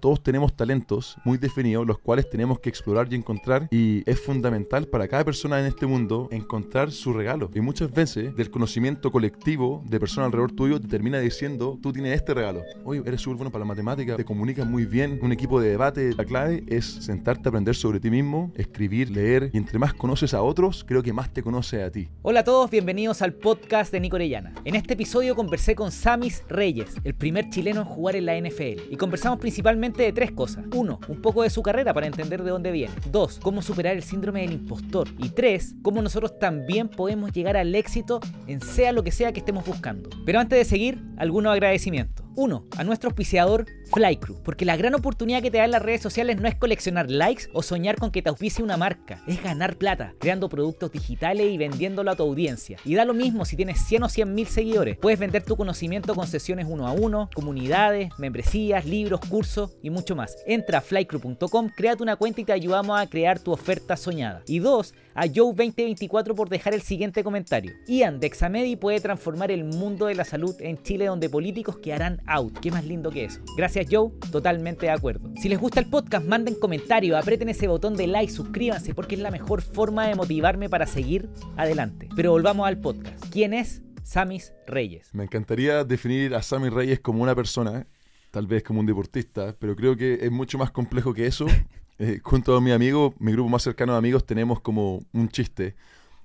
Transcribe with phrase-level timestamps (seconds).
[0.00, 3.68] Todos tenemos talentos muy definidos, los cuales tenemos que explorar y encontrar.
[3.70, 7.50] Y es fundamental para cada persona en este mundo encontrar su regalo.
[7.54, 12.14] Y muchas veces del conocimiento colectivo de personas alrededor tuyo te termina diciendo, tú tienes
[12.14, 12.62] este regalo.
[12.84, 16.14] Oye, eres súper bueno para la matemática, te comunicas muy bien, un equipo de debate.
[16.14, 19.50] La clave es sentarte a aprender sobre ti mismo, escribir, leer.
[19.52, 22.08] Y entre más conoces a otros, creo que más te conoce a ti.
[22.22, 24.52] Hola a todos, bienvenidos al podcast de Nico Orellana.
[24.64, 28.92] En este episodio conversé con Samis Reyes, el primer chileno en jugar en la NFL.
[28.92, 30.64] Y conversamos principalmente de tres cosas.
[30.74, 32.94] Uno, un poco de su carrera para entender de dónde viene.
[33.10, 35.08] Dos, cómo superar el síndrome del impostor.
[35.18, 39.40] Y tres, cómo nosotros también podemos llegar al éxito en sea lo que sea que
[39.40, 40.10] estemos buscando.
[40.24, 42.27] Pero antes de seguir, algunos agradecimientos.
[42.40, 46.40] Uno, a nuestro auspiciador Flycrew, porque la gran oportunidad que te dan las redes sociales
[46.40, 50.14] no es coleccionar likes o soñar con que te auspicie una marca, es ganar plata,
[50.20, 52.78] creando productos digitales y vendiéndolo a tu audiencia.
[52.84, 56.14] Y da lo mismo si tienes 100 o 100 mil seguidores, puedes vender tu conocimiento
[56.14, 60.36] con sesiones uno a uno, comunidades, membresías, libros, cursos y mucho más.
[60.46, 64.44] Entra a flycrew.com, créate una cuenta y te ayudamos a crear tu oferta soñada.
[64.46, 67.72] Y dos, a Joe2024 por dejar el siguiente comentario.
[67.88, 72.22] Ian de Examedi puede transformar el mundo de la salud en Chile donde políticos quedarán
[72.28, 72.58] out.
[72.58, 73.40] ¿Qué más lindo que eso?
[73.56, 75.30] Gracias Joe, totalmente de acuerdo.
[75.40, 79.20] Si les gusta el podcast, manden comentarios, aprieten ese botón de like, suscríbanse porque es
[79.20, 82.08] la mejor forma de motivarme para seguir adelante.
[82.14, 83.24] Pero volvamos al podcast.
[83.30, 85.12] ¿Quién es Samis Reyes?
[85.12, 87.86] Me encantaría definir a Samis Reyes como una persona,
[88.30, 91.46] tal vez como un deportista, pero creo que es mucho más complejo que eso.
[92.00, 95.74] Eh, junto a mi amigo, mi grupo más cercano de amigos, tenemos como un chiste,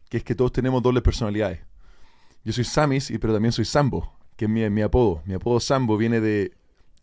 [0.07, 1.61] que es que todos tenemos dobles personalidades.
[2.43, 5.21] Yo soy Samis, pero también soy Sambo, que es mi, mi apodo.
[5.25, 6.53] Mi apodo Sambo viene de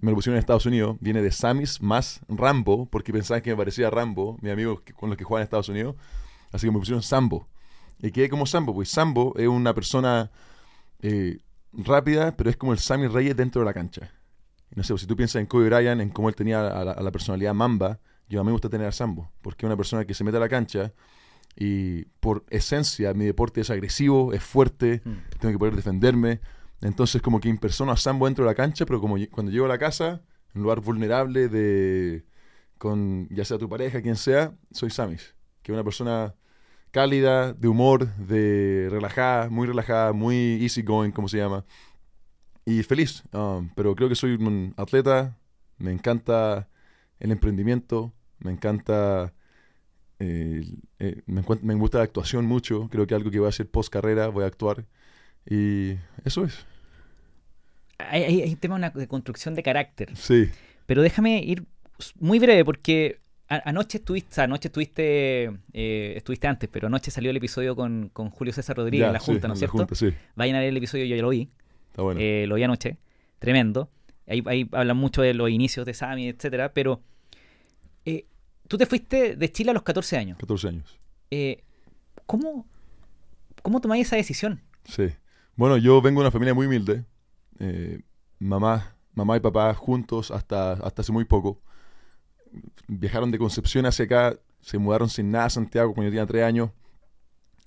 [0.01, 3.57] me lo pusieron en Estados Unidos, viene de Samis más Rambo, porque pensaban que me
[3.57, 5.95] parecía Rambo, mi amigo con los que juegan en Estados Unidos,
[6.53, 7.47] así que me pusieron Sambo.
[7.99, 10.31] Y quedé como Sambo, pues Sambo es una persona
[11.01, 11.39] eh,
[11.73, 14.11] rápida, pero es como el Sammy Reyes dentro de la cancha.
[14.75, 16.93] No sé, pues, si tú piensas en Kobe Bryant, en cómo él tenía a la,
[16.93, 19.77] a la, personalidad Mamba, yo a mí me gusta tener a Sambo, porque es una
[19.77, 20.95] persona que se mete a la cancha
[21.57, 25.39] y por esencia mi deporte es agresivo, es fuerte, mm.
[25.41, 26.41] tengo que poder defenderme
[26.81, 29.69] entonces como que impersono a Sambo dentro de la cancha, pero como cuando llego a
[29.69, 30.23] la casa,
[30.55, 32.25] en lugar vulnerable de
[32.79, 36.35] con ya sea tu pareja, quien sea, soy Samis, que es una persona
[36.91, 41.65] cálida, de humor, de relajada, muy relajada, muy easy going, como se llama,
[42.65, 43.23] y feliz.
[43.33, 45.39] Um, pero creo que soy un atleta,
[45.79, 46.69] me encanta
[47.19, 49.35] el emprendimiento, me encanta,
[50.19, 50.65] eh,
[51.27, 54.29] me, me gusta la actuación mucho, creo que algo que voy a hacer post carrera,
[54.29, 54.87] voy a actuar.
[55.51, 56.65] Y eso es.
[57.99, 60.17] Hay, hay, un tema de construcción de carácter.
[60.17, 60.49] Sí.
[60.87, 61.65] Pero déjame ir
[62.19, 67.77] muy breve porque anoche estuviste, anoche estuviste, eh, estuviste antes, pero anoche salió el episodio
[67.77, 69.79] con, con Julio César Rodríguez en la Junta, ¿no es cierto?
[69.79, 70.15] Junta, sí.
[70.37, 71.51] Vayan a ver el episodio, yo ya lo vi.
[71.89, 72.21] Está bueno.
[72.23, 72.97] Eh, lo vi anoche.
[73.39, 73.91] Tremendo.
[74.27, 77.03] Ahí, ahí, hablan mucho de los inicios de Sami, etcétera, pero
[78.05, 78.27] eh,
[78.69, 80.39] tú te fuiste de Chile a los 14 años.
[80.39, 80.99] 14 años.
[81.31, 81.65] Eh,
[82.27, 82.67] ¿Cómo,
[83.63, 84.61] cómo tomáis esa decisión?
[84.85, 85.09] Sí.
[85.61, 87.05] Bueno, yo vengo de una familia muy humilde.
[87.59, 88.01] Eh,
[88.39, 91.61] mamá, mamá y papá juntos hasta, hasta hace muy poco.
[92.89, 96.45] Viajaron de Concepción hacia acá, se mudaron sin nada a Santiago cuando yo tenía tres
[96.45, 96.71] años.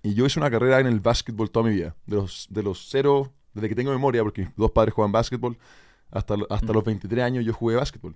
[0.01, 1.95] Y yo hice una carrera en el básquetbol toda mi vida.
[2.07, 5.55] De los, de los cero, desde que tengo memoria, porque mis dos padres juegan básquetbol,
[6.09, 6.75] hasta, hasta mm.
[6.75, 8.15] los 23 años yo jugué básquetbol.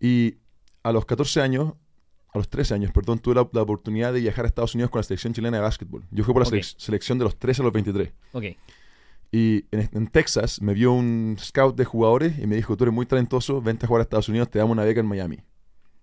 [0.00, 0.34] Y
[0.82, 1.72] a los 14 años,
[2.34, 4.98] a los 13 años, perdón, tuve la, la, oportunidad de viajar a Estados Unidos con
[4.98, 6.04] la selección chilena de básquetbol.
[6.10, 6.60] Yo jugué por okay.
[6.60, 8.12] la selección de los 13 a los 23.
[8.32, 8.44] Ok.
[9.34, 12.94] Y en, en, Texas me vio un scout de jugadores y me dijo, tú eres
[12.94, 15.38] muy talentoso, vente a jugar a Estados Unidos, te damos una beca en Miami.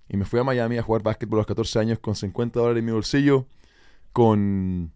[0.09, 2.79] Y me fui a Miami a jugar básquetbol a los 14 años con 50 dólares
[2.79, 3.47] en mi bolsillo,
[4.11, 4.91] con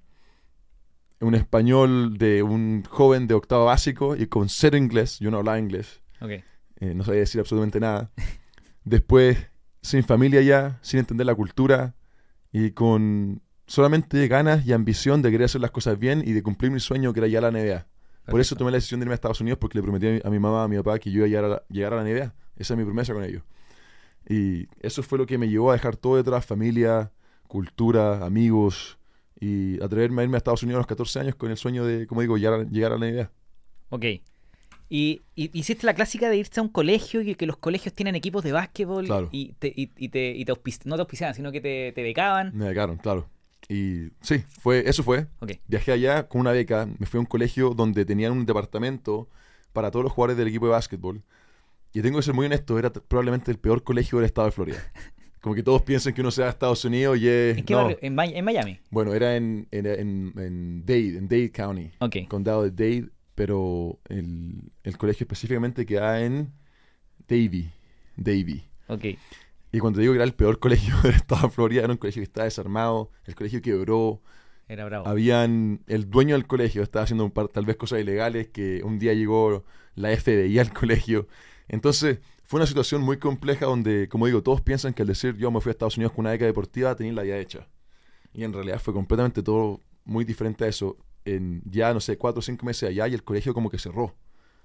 [1.20, 5.20] un español de un joven de octavo básico y con cero inglés.
[5.20, 6.02] Yo no hablaba inglés.
[6.20, 6.44] Okay.
[6.78, 8.12] Eh, no sabía decir absolutamente nada.
[8.84, 9.38] Después,
[9.82, 11.96] sin familia ya, sin entender la cultura
[12.52, 16.72] y con solamente ganas y ambición de querer hacer las cosas bien y de cumplir
[16.72, 17.88] mi sueño que era ya la NBA.
[18.25, 20.39] Por eso tomé la decisión de irme a Estados Unidos porque le prometí a mi
[20.39, 22.34] mamá, a mi papá que yo iba a llegar a la, llegar a la NBA.
[22.56, 23.44] Esa es mi promesa con ellos.
[24.29, 27.11] Y eso fue lo que me llevó a dejar todo detrás, familia,
[27.47, 28.97] cultura, amigos,
[29.40, 32.08] y atreverme a irme a Estados Unidos a los 14 años con el sueño de,
[32.08, 33.31] como digo, llegar a, llegar a la NBA.
[33.90, 34.05] Ok.
[34.90, 38.16] Y, y, hiciste la clásica de irse a un colegio y que los colegios tienen
[38.16, 39.29] equipos de básquetbol claro.
[39.31, 40.53] y, te, y, y, te, te
[40.85, 42.52] no te auspiciaban, sino que te, te becaban.
[42.55, 43.28] Me becaron, claro.
[43.70, 45.28] Y sí, fue, eso fue.
[45.40, 45.60] Okay.
[45.68, 49.30] Viajé allá con una beca, me fui a un colegio donde tenían un departamento
[49.72, 51.24] para todos los jugadores del equipo de básquetbol.
[51.94, 54.78] Y tengo que ser muy honesto, era probablemente el peor colegio del estado de Florida.
[55.42, 57.58] Como que todos piensan que uno sea de Estados Unidos y es...
[57.58, 57.82] ¿En qué no.
[57.82, 57.98] barrio?
[58.02, 58.80] ¿En, ¿En, Miami?
[58.90, 61.92] Bueno, era en, en, en, en Dade, en Dade County.
[62.00, 62.26] Okay.
[62.28, 66.54] Condado de Dade, pero el, el colegio específicamente queda en
[67.28, 67.72] Davie.
[68.16, 68.64] Davie.
[68.88, 69.06] Ok.
[69.73, 72.22] Y cuando digo que era el peor colegio del estado de Florida, era un colegio
[72.22, 74.22] que estaba desarmado, el colegio quebró,
[74.70, 75.08] Era bravo.
[75.08, 78.99] habían, el dueño del colegio estaba haciendo un par, tal vez cosas ilegales, que un
[78.99, 79.66] día llegó
[79.96, 81.28] la FBI al colegio.
[81.67, 85.49] Entonces, fue una situación muy compleja donde, como digo, todos piensan que al decir yo
[85.49, 87.67] me fui a Estados Unidos con una beca deportiva, tenía la vida hecha.
[88.31, 90.97] Y en realidad fue completamente todo muy diferente a eso.
[91.26, 94.14] En ya, no sé, cuatro o cinco meses allá y el colegio como que cerró.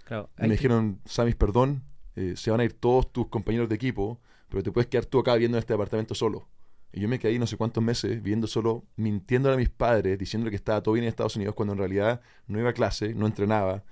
[0.05, 0.29] Claro.
[0.37, 1.83] Me dijeron, Samis, perdón,
[2.17, 5.19] eh, se van a ir todos tus compañeros de equipo, pero te puedes quedar tú
[5.21, 6.49] acá viviendo en este departamento solo.
[6.93, 10.19] Y yo me quedé ahí no sé cuántos meses viviendo solo, mintiéndole a mis padres,
[10.19, 13.15] diciendo que estaba todo bien en Estados Unidos, cuando en realidad no iba a clase,
[13.15, 13.85] no entrenaba,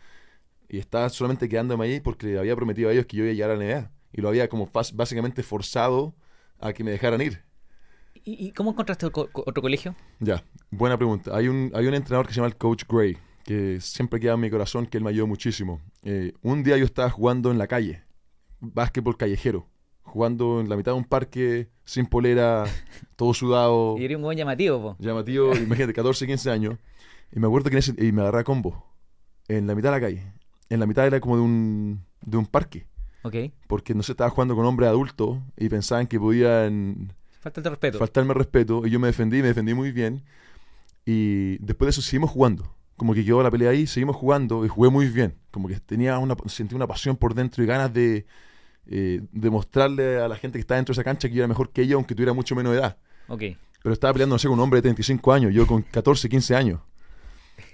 [0.68, 3.34] y estaba solamente quedándome ahí porque le había prometido a ellos que yo iba a
[3.34, 3.90] llegar a la NBA.
[4.12, 6.14] Y lo había como básicamente forzado
[6.58, 7.44] a que me dejaran ir.
[8.24, 9.94] ¿Y, y cómo encontraste co- co- otro colegio?
[10.20, 11.36] Ya, buena pregunta.
[11.36, 14.40] Hay un, hay un entrenador que se llama el Coach Gray, que siempre queda en
[14.40, 15.80] mi corazón, que él me ayudó muchísimo.
[16.02, 18.02] Eh, un día yo estaba jugando en la calle,
[18.60, 19.68] básquetbol callejero,
[20.06, 22.64] jugando en la mitad de un parque, sin polera,
[23.16, 24.96] todo sudado, Y eres un buen llamativo, po.
[24.98, 26.78] llamativo, imagínate, 14, 15 años.
[27.32, 28.86] Y me acuerdo que en ese, y me agarré a combo,
[29.48, 30.32] en la mitad de la calle.
[30.70, 32.86] En la mitad era como de un, de un parque,
[33.22, 33.34] Ok.
[33.68, 37.98] porque no sé, estaba jugando con hombres adultos y pensaban que podían Falta el respeto.
[37.98, 40.24] faltarme respeto y yo me defendí, me defendí muy bien
[41.04, 44.68] y después de eso seguimos jugando como que quedó la pelea ahí, seguimos jugando y
[44.68, 48.24] jugué muy bien, como que tenía una, sentí una pasión por dentro y ganas de
[48.88, 51.70] eh, demostrarle a la gente que estaba dentro de esa cancha que yo era mejor
[51.70, 52.96] que ellos aunque tuviera mucho menos edad,
[53.28, 53.42] Ok.
[53.82, 56.54] pero estaba peleando no sé con un hombre de 35 años, yo con 14, 15
[56.56, 56.80] años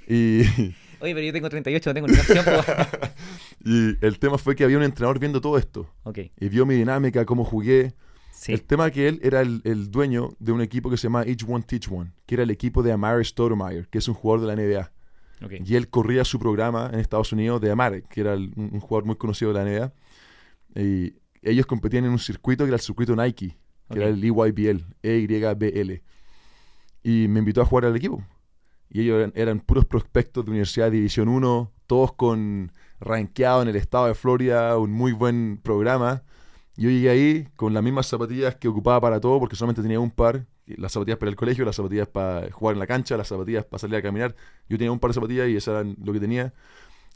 [0.09, 0.41] y,
[1.01, 2.45] Oye, pero yo tengo 38, no tengo ni opción,
[3.65, 6.19] y el tema fue que había un entrenador viendo todo esto Ok.
[6.39, 7.95] y vio mi dinámica, cómo jugué,
[8.35, 8.53] Sí.
[8.55, 11.45] El tema que él era el, el dueño de un equipo que se llama Each
[11.47, 14.47] One Teach One, que era el equipo de Amare Stoudemire, que es un jugador de
[14.49, 14.91] la NBA.
[15.47, 15.53] Ok.
[15.65, 18.81] Y él corría su programa en Estados Unidos de Amare, que era el- un, un
[18.81, 19.93] jugador muy conocido de la NBA.
[20.75, 23.55] Y ellos competían en un circuito que era el circuito Nike, que
[23.89, 23.97] Ok.
[23.97, 26.03] era el EYBL, EYBL.
[27.03, 28.25] Y me invitó a jugar al equipo.
[28.89, 33.69] Y ellos eran, eran puros prospectos de Universidad de División 1, todos con rankeado en
[33.69, 36.23] el estado de Florida, un muy buen programa.
[36.77, 40.11] Yo llegué ahí con las mismas zapatillas que ocupaba para todo, porque solamente tenía un
[40.11, 40.47] par.
[40.67, 43.79] Las zapatillas para el colegio, las zapatillas para jugar en la cancha, las zapatillas para
[43.81, 44.35] salir a caminar.
[44.69, 46.55] Yo tenía un par de zapatillas y eso era lo que tenía.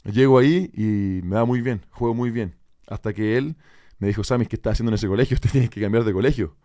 [0.03, 2.55] Llego ahí y me va muy bien, juego muy bien.
[2.87, 3.55] Hasta que él
[3.99, 5.37] me dijo, Sammy, ¿qué estás haciendo en ese colegio?
[5.41, 6.55] Te tienes que cambiar de colegio.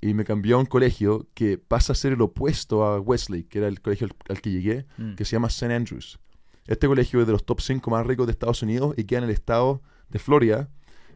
[0.00, 3.58] Y me cambió a un colegio que pasa a ser el opuesto a Wesley, que
[3.58, 5.14] era el colegio al, al que llegué, Mm.
[5.14, 5.72] que se llama St.
[5.74, 6.18] Andrews.
[6.66, 9.24] Este colegio es de los top 5 más ricos de Estados Unidos y queda en
[9.24, 10.68] el estado de Florida,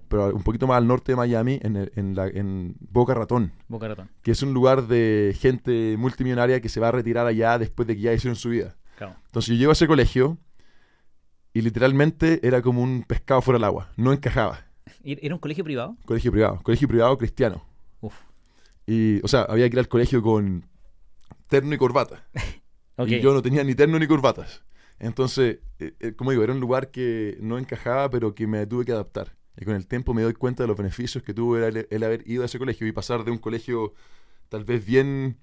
[0.08, 3.52] pero un poquito más al norte de Miami, en, el- en la, en Boca Ratón,
[3.68, 4.10] Boca Ratón.
[4.22, 7.94] que es un lugar de gente multimillonaria que se va a retirar allá después de
[7.96, 8.76] que ya hicieron su vida.
[8.96, 9.16] Claro.
[9.26, 10.38] Entonces yo llego a ese colegio
[11.58, 14.64] y literalmente era como un pescado fuera del agua, no encajaba.
[15.02, 15.96] ¿Y- ¿Era un colegio privado?
[16.06, 17.64] Colegio privado, colegio privado cristiano.
[18.00, 18.14] Uf.
[18.86, 20.64] Y, o sea, había que ir al colegio con
[21.48, 22.24] terno y corbata.
[23.06, 24.64] Y yo no tenía ni terno ni corbatas.
[24.98, 28.84] Entonces, eh, eh, como digo, era un lugar que no encajaba, pero que me tuve
[28.84, 29.36] que adaptar.
[29.56, 32.28] Y con el tiempo me doy cuenta de los beneficios que tuvo el, el haber
[32.28, 33.94] ido a ese colegio y pasar de un colegio
[34.48, 35.38] tal vez bien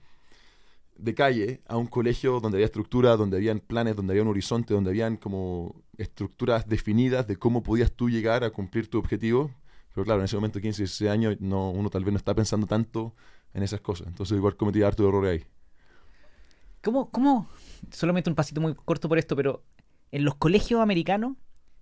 [0.97, 4.74] de calle a un colegio donde había estructura, donde habían planes, donde había un horizonte,
[4.74, 9.51] donde habían como estructuras definidas de cómo podías tú llegar a cumplir tu objetivo.
[9.94, 12.68] Pero claro, en ese momento, 15, 16 años, no, uno tal vez no está pensando
[12.68, 13.15] tanto
[13.53, 14.08] en esas cosas.
[14.08, 15.46] Entonces igual cometí harto error ahí.
[16.81, 17.50] ¿Cómo, ¿Cómo?
[17.91, 19.63] Solamente un pasito muy corto por esto, pero
[20.12, 21.34] en los colegios americanos,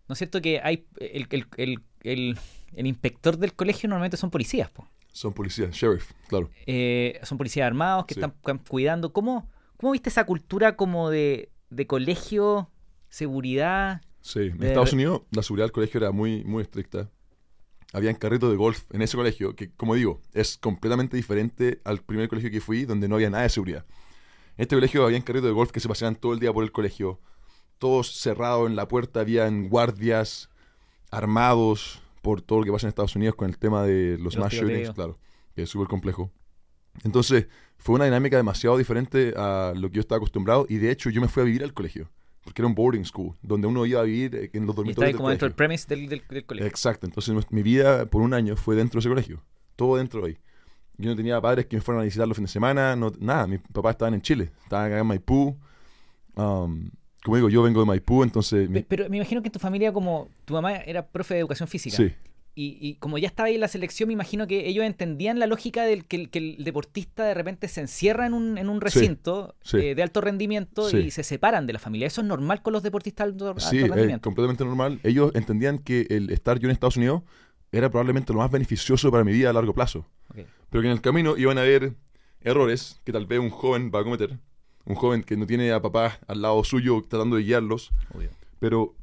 [0.07, 2.37] ¿no es cierto que hay el, el, el,
[2.75, 4.87] el- inspector del colegio normalmente son policías, po?
[5.13, 6.49] Son policías, sheriff, claro.
[6.65, 8.19] Eh, son policías armados que Sí.
[8.19, 9.13] están, cuidando.
[9.13, 12.69] ¿Cómo, ¿Cómo viste esa cultura como de, de colegio,
[13.09, 14.01] seguridad?
[14.21, 17.09] Sí, en De- Estados Unidos la seguridad del colegio era muy, muy estricta.
[17.93, 22.27] Habían carritos de golf en ese colegio, que como digo, es completamente diferente al primer
[22.27, 23.85] colegio que fui, donde no había nada de seguridad.
[24.57, 26.71] En este colegio habían carritos de golf que se paseaban todo el día por el
[26.71, 27.19] colegio,
[27.77, 30.49] todos cerrados en la puerta, habían guardias
[31.11, 34.37] armados por todo lo que pasa en Estados Unidos con el tema de los Los
[34.37, 35.19] mass shootings, claro,
[35.55, 36.31] que es súper complejo.
[37.03, 41.09] Entonces, fue una dinámica demasiado diferente a lo que yo estaba acostumbrado y de hecho
[41.09, 42.09] yo me fui a vivir al colegio,
[42.43, 45.05] porque era un boarding school, donde uno iba a vivir en los Y dormitorios está
[45.05, 45.55] del como dentro del colegio.
[45.55, 46.67] premise del, del, del colegio.
[46.67, 49.43] Exacto, entonces mi vida por un año fue dentro de ese colegio,
[49.75, 50.37] todo dentro de ahí.
[50.97, 53.47] Yo no tenía padres que me fueran a visitar los fines de semana, no, nada,
[53.47, 55.57] mis papás estaban en Chile, estaban acá en Maipú.
[56.35, 56.89] Um,
[57.23, 58.69] como digo, yo vengo de Maipú, entonces...
[58.69, 61.67] mi- Pero me imagino que en tu familia, como tu mamá era profe de educación
[61.69, 62.11] física, sí,
[62.55, 65.47] y, y como ya estaba ahí en la selección, me imagino que ellos entendían la
[65.47, 68.79] lógica del que el, que el deportista de repente se encierra en un, en un
[68.79, 69.77] recinto sí.
[69.77, 70.97] eh, de alto rendimiento Sí.
[70.97, 72.05] y se separan de la familia.
[72.05, 74.21] ¿Eso es normal con los deportistas de alto, alto sí, rendimiento?
[74.29, 74.99] completamente normal.
[75.01, 77.23] Ellos entendían que el estar yo en Estados Unidos
[77.71, 80.05] era probablemente lo más beneficioso para mi vida a largo plazo.
[80.69, 81.93] Pero que en el camino iban a haber
[82.41, 84.37] errores que tal vez un joven va a cometer.
[84.85, 87.91] Un joven que no tiene a papá al lado suyo tratando de guiarlos.
[88.13, 88.29] Obvio.
[88.59, 88.95] Pero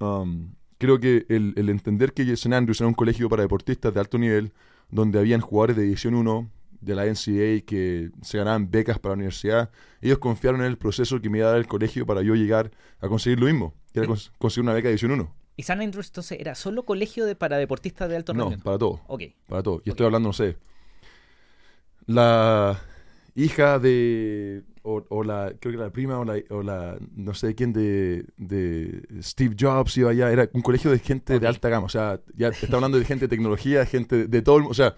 [0.00, 2.54] um, creo que el, el entender que St.
[2.54, 4.52] Andrews era un colegio para deportistas de alto nivel,
[4.90, 9.16] donde habían jugadores de División 1 de la NCAA que se ganaban becas para la
[9.16, 9.70] universidad,
[10.00, 12.70] ellos confiaron en el proceso que me iba a dar el colegio para yo llegar
[13.00, 15.34] a conseguir lo mismo, que era cons- conseguir una beca de División 1.
[15.56, 18.64] ¿Y San Andrews entonces era solo colegio de, para deportistas de alto No, rendimiento?
[18.64, 19.00] para todo.
[19.08, 19.22] Ok.
[19.48, 19.82] Para todo.
[19.84, 20.56] Y estoy hablando, no sé.
[22.06, 22.80] La
[23.34, 24.62] hija de.
[24.90, 25.52] O, o la.
[25.60, 26.40] Creo que la prima o la.
[26.48, 30.32] O la no sé quién de, de Steve Jobs iba allá.
[30.32, 31.84] Era un colegio de gente de alta gama.
[31.84, 34.70] O sea, ya te está hablando de gente de tecnología, gente de, todo el mundo.
[34.70, 34.94] O sea,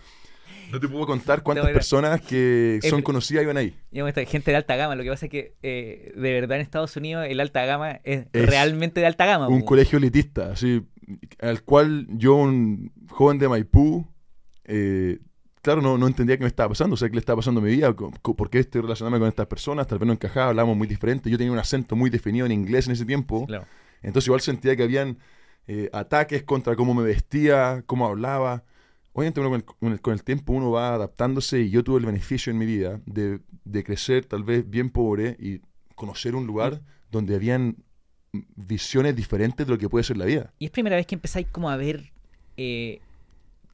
[0.70, 3.74] no te puedo contar cuántas personas que son conocidas iban ahí.
[4.28, 4.94] Gente de alta gama.
[4.94, 8.26] Lo que pasa es que eh, de verdad en Estados Unidos el alta gama es,
[8.32, 9.48] Es realmente de alta gama.
[9.48, 10.86] Un colegio elitista, así.
[11.40, 14.06] Al cual yo, un joven de Maipú.
[14.66, 15.18] eh,
[15.62, 17.64] claro, no, no entendía qué me estaba pasando, o sea, qué le estaba pasando a
[17.64, 20.86] mi vida, por qué estoy relacionándome con estas personas, tal vez no encajaba, hablábamos muy
[20.88, 23.66] diferente, yo tenía un acento muy definido en inglés en ese tiempo, Claro.
[24.02, 25.18] entonces igual sentía que habían
[25.66, 28.64] eh, ataques contra cómo me vestía, cómo hablaba.
[29.12, 31.98] Obviamente uno con el, con el- con el tiempo uno va adaptándose y yo tuve
[32.00, 35.60] el beneficio en mi vida de, de crecer tal vez bien pobre y
[35.94, 37.76] conocer un lugar donde habían
[38.32, 40.52] mm, visiones diferentes de lo que puede ser la vida.
[40.58, 42.10] Y es primera vez que empezáis como a ver
[42.56, 43.00] eh,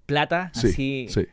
[0.07, 1.07] plata Sí, así.
[1.09, 1.27] sí,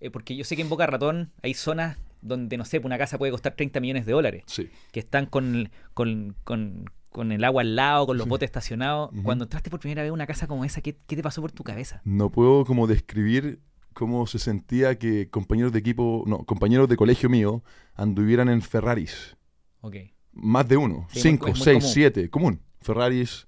[0.00, 3.18] eh, porque yo sé que en Boca Ratón hay zonas donde, no sé, una casa
[3.18, 4.42] puede costar 30 millones de dólares.
[4.46, 4.68] sí.
[4.92, 8.30] Que están con, con, con, con el agua al lado, con los Sí.
[8.30, 9.10] botes estacionados.
[9.22, 11.52] Cuando entraste por primera vez a una casa como esa, ¿qué, qué te pasó por
[11.52, 12.00] tu cabeza?
[12.04, 13.60] No puedo como describir
[13.94, 17.62] cómo se sentía que compañeros de equipo, no, compañeros de colegio mío
[17.94, 19.36] anduvieran en Ferraris.
[19.80, 19.96] Ok.
[20.32, 21.92] Más de uno, Sí, cinco, seis, común.
[21.94, 22.60] siete, común.
[22.82, 23.46] Ferraris,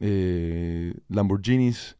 [0.00, 1.96] eh, Lamborghinis,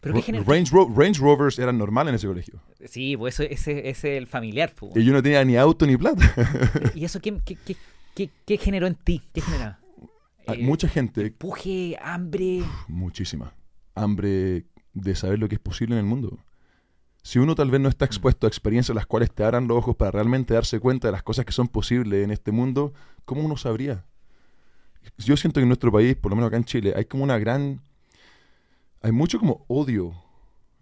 [0.00, 0.44] ¿Pero qué Ra- genera?
[0.46, 2.60] Range, Ro- Range Rovers eran normal en ese colegio.
[2.86, 4.72] Sí, pues eso, ese, ese es el familiar.
[4.74, 4.96] pues.
[4.96, 6.24] Y yo no tenía ni auto ni plata.
[6.94, 7.76] ¿Y eso qué, qué, qué,
[8.14, 9.22] qué- qué generó en ti?
[9.32, 9.78] ¿Qué generaba?
[10.46, 12.62] Hay Eh, Mucha gente, Empuje, hambre.
[12.88, 13.52] muchísima,
[13.94, 14.64] hambre
[14.94, 16.38] de saber lo que es posible en el mundo.
[17.22, 19.94] Si uno tal vez no está expuesto a experiencias las cuales te abran los ojos
[19.96, 22.94] para realmente darse cuenta de las cosas que son posibles en este mundo,
[23.26, 24.06] ¿cómo uno sabría?
[25.18, 27.38] Yo siento que en nuestro país, por lo menos acá en Chile, hay como una
[27.38, 27.82] gran...
[29.02, 30.12] Hay mucho como odio.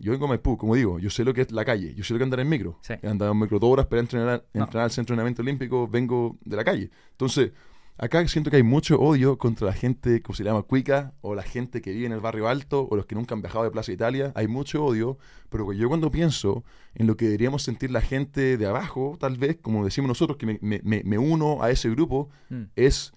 [0.01, 2.13] Yo vengo a Maipú, como digo, yo sé lo que es la calle, yo sé
[2.13, 2.79] lo que andar en micro.
[2.83, 2.95] Sí.
[3.03, 4.65] He andado en micro dos horas para entrenar, No.
[4.65, 6.91] entrenar al Centro de Entrenamiento Olímpico, vengo de la calle.
[7.11, 7.51] Entonces,
[7.97, 11.43] acá siento que hay mucho odio contra la gente, como se llama, cuica, o la
[11.43, 13.91] gente que vive en el barrio alto, o los que nunca han viajado de Plaza
[13.91, 14.31] Italia.
[14.37, 16.63] Hay mucho odio, pero yo cuando pienso
[16.95, 20.47] en lo que deberíamos sentir la gente de abajo, tal vez, como decimos nosotros, que
[20.47, 22.63] me, me- me- me uno a ese grupo, Mm.
[22.77, 23.13] es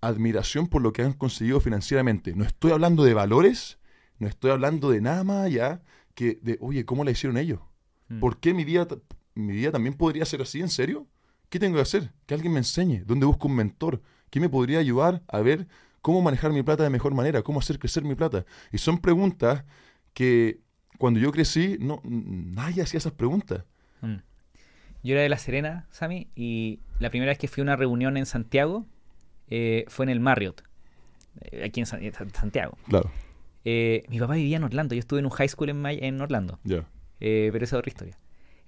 [0.00, 2.34] admiración por lo que han conseguido financieramente.
[2.34, 3.77] No estoy hablando de valores,
[4.18, 5.82] no estoy hablando de nada más allá
[6.14, 7.60] que de, oye, ¿cómo la hicieron ellos?
[8.08, 8.20] Mm.
[8.20, 8.86] ¿Por qué mi vida,
[9.34, 10.60] mi vida también podría ser así?
[10.60, 11.06] ¿En serio?
[11.48, 12.12] ¿Qué tengo que hacer?
[12.26, 13.04] Que alguien me enseñe.
[13.04, 14.02] ¿Dónde busco un mentor?
[14.30, 15.66] ¿Qué me podría ayudar a ver
[16.02, 17.42] cómo manejar mi plata de mejor manera?
[17.42, 18.44] ¿Cómo hacer crecer mi plata?
[18.72, 19.64] Y son preguntas
[20.12, 20.60] que
[20.98, 23.64] cuando yo crecí, no, nadie hacía esas preguntas.
[24.00, 24.16] Mm.
[25.04, 28.16] Yo era de La Serena, Sammy, y la primera vez que fui a una reunión
[28.16, 28.84] en Santiago
[29.48, 30.62] eh, fue en el Marriott,
[31.40, 32.76] eh, aquí en Santiago.
[32.88, 33.10] Claro,
[33.64, 36.20] Eh, mi papá vivía en Orlando, yo estuve en un high school en, May- en
[36.20, 36.84] Orlando, ya.
[37.20, 38.18] eh, pero esa es otra historia.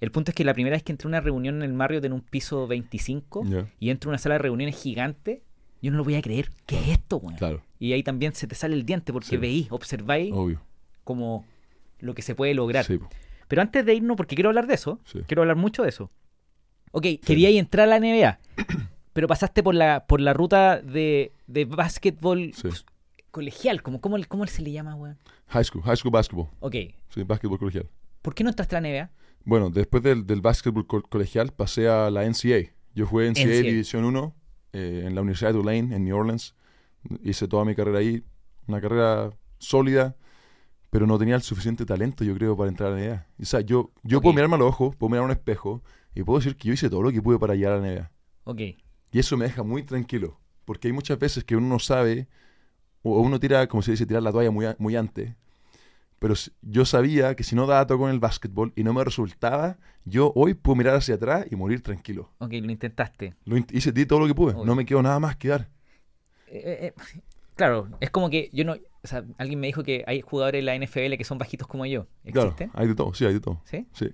[0.00, 2.04] El punto es que la primera vez que entré a una reunión en el Marriott
[2.04, 3.66] en un piso 25 Ya.
[3.78, 5.42] y entro a una sala de reuniones gigante,
[5.82, 6.50] yo no lo voy a creer.
[6.66, 7.36] ¿Qué es esto, weón?
[7.36, 9.36] Claro, Y ahí también se te sale el diente porque Sí.
[9.36, 10.60] veí, observáis obvio.
[11.04, 11.44] como
[12.00, 12.84] lo que se puede lograr.
[12.84, 12.98] Sí,
[13.48, 15.20] Pero antes de irnos, porque quiero hablar de eso, sí.
[15.26, 16.10] quiero hablar mucho de eso.
[16.92, 18.38] Ok, queríais entrar a la NBA,
[19.12, 22.68] pero pasaste por la, por la ruta de, de básquetbol Sí.
[23.30, 25.18] Colegial, como, ¿cómo, ¿cómo se le llama, weón?
[25.48, 26.48] High school, high school basketball.
[26.60, 26.74] Ok,
[27.08, 27.88] Sí, básquetbol colegial.
[28.22, 29.10] ¿por qué no entraste a la NBA?
[29.44, 32.72] Bueno, después del, del básquetbol co- colegial pasé a la NCAA.
[32.94, 33.62] Yo jugué NCAA, NCAA.
[33.70, 34.34] División 1
[34.72, 36.54] eh, en la Universidad de Tulane, en New Orleans.
[37.22, 38.22] Hice toda mi carrera ahí.
[38.66, 40.16] Una carrera sólida,
[40.90, 43.26] pero no tenía el suficiente talento, yo creo, para entrar a la NBA.
[43.40, 45.82] O sea, yo, yo puedo mirarme a los ojos, puedo mirar a un espejo
[46.14, 48.10] y puedo decir que yo hice todo lo que pude para llegar a la NBA.
[48.44, 48.60] Ok,
[49.12, 52.28] Y eso me deja muy tranquilo, porque hay muchas veces que uno no sabe,
[53.02, 55.34] o uno tira, como se dice, tirar la toalla muy, muy antes.
[56.18, 59.78] Pero yo sabía que si no daba todo con el básquetbol y no me resultaba,
[60.04, 62.30] yo hoy puedo mirar hacia atrás y morir tranquilo.
[62.38, 63.34] ok, lo intentaste.
[63.46, 64.64] Lo hice di todo lo que pude, Obvio.
[64.66, 65.68] no me quedó nada más que dar.
[66.48, 67.20] Eh, eh, eh,
[67.54, 68.74] claro, es como que yo no...
[69.02, 71.86] O sea, alguien me dijo que hay jugadores en la NFL que son bajitos como
[71.86, 72.06] yo.
[72.32, 72.70] Claro, ¿Existen?
[72.74, 73.62] hay de todo, sí, hay de todo.
[73.64, 73.86] ¿Sí?
[73.94, 74.10] Sí,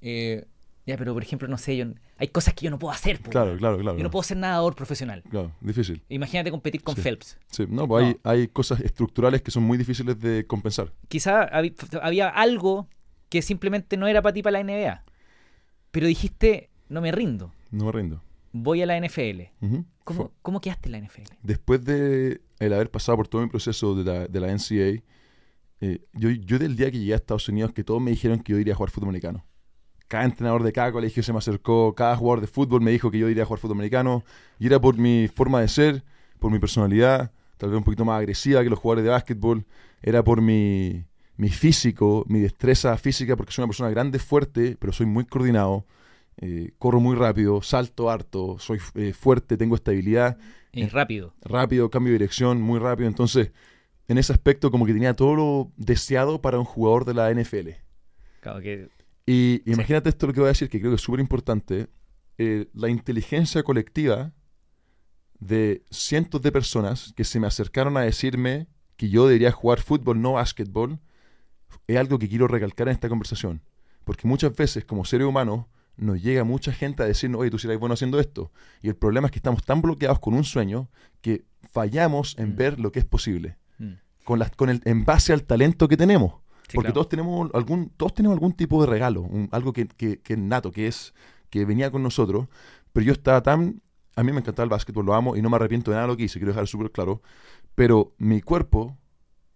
[0.00, 0.46] Eh,
[0.86, 3.20] Ya, pero por ejemplo, no sé, yo, hay cosas que yo no puedo hacer.
[3.20, 3.98] po, Claro, claro, claro.
[3.98, 5.24] Yo no puedo ser nadador profesional.
[5.28, 6.00] Claro, difícil.
[6.08, 7.00] Imagínate competir con Sí.
[7.02, 7.38] Phelps.
[7.50, 8.08] Sí, no, pues No.
[8.24, 10.92] Hay, hay cosas estructurales que son muy difíciles de compensar.
[11.08, 11.42] Quizá
[12.02, 12.88] había algo
[13.28, 15.02] que simplemente no era para ti para la NBA.
[15.90, 18.22] Pero dijiste, no me rindo, No me rindo.
[18.52, 19.42] voy a la NFL.
[20.04, 21.22] ¿Cómo, cómo quedaste en la NFL?
[21.42, 25.02] Después de el haber pasado por todo mi proceso de la, de la NCAA,
[25.80, 28.52] eh, yo, yo del día que llegué a Estados Unidos, que todos me dijeron que
[28.52, 29.44] yo iría a jugar fútbol americano.
[30.08, 33.18] Cada entrenador de cada colegio se me acercó, cada jugador de fútbol me dijo que
[33.18, 34.24] yo iría a jugar fútbol americano.
[34.58, 36.04] Y era por mi forma de ser,
[36.38, 39.64] por mi personalidad, tal vez un poquito más agresiva que los jugadores de básquetbol.
[40.02, 41.04] Era por mi,
[41.36, 45.84] mi físico, mi destreza física, porque soy una persona grande, fuerte, pero soy muy coordinado.
[46.38, 50.36] Eh, corro muy rápido, salto harto, soy eh, fuerte, tengo estabilidad
[50.72, 51.32] Y Eh, rápido.
[51.42, 53.08] rápido, cambio de dirección, muy rápido.
[53.08, 53.52] Entonces,
[54.08, 57.70] en ese aspecto, como que tenía todo lo deseado para un jugador de la NFL.
[58.40, 58.88] Claro que
[59.26, 61.88] Y imagínate esto lo que voy a decir, que creo que es súper importante.
[62.38, 64.32] eh, la inteligencia colectiva
[65.38, 70.20] de cientos de personas que se me acercaron a decirme que yo debería jugar fútbol,
[70.20, 70.98] no básquetbol,
[71.86, 73.62] es algo que quiero recalcar en esta conversación.
[74.04, 75.66] Porque muchas veces, como seres humanos,
[75.96, 78.52] nos llega mucha gente a decirnos, oye, tú serás bueno haciendo esto.
[78.82, 80.90] Y el problema es que estamos tan bloqueados con un sueño
[81.22, 82.56] que fallamos en Mm.
[82.56, 83.56] ver lo que es posible.
[83.78, 83.92] mm,
[84.24, 86.34] Con las, con el, en base al talento que tenemos.
[86.68, 86.94] Sí, Porque claro.
[86.94, 90.38] todos tenemos algún, todos tenemos algún tipo de regalo, un- algo que, que, que es
[90.38, 91.14] nato, que es,
[91.50, 92.46] que venía con nosotros.
[92.92, 93.82] Pero yo estaba tan,
[94.14, 96.12] a mí me encantaba el básquetbol, lo amo y no me arrepiento de nada de
[96.12, 97.22] lo que hice, quiero dejar súper claro.
[97.74, 98.96] Pero mi cuerpo,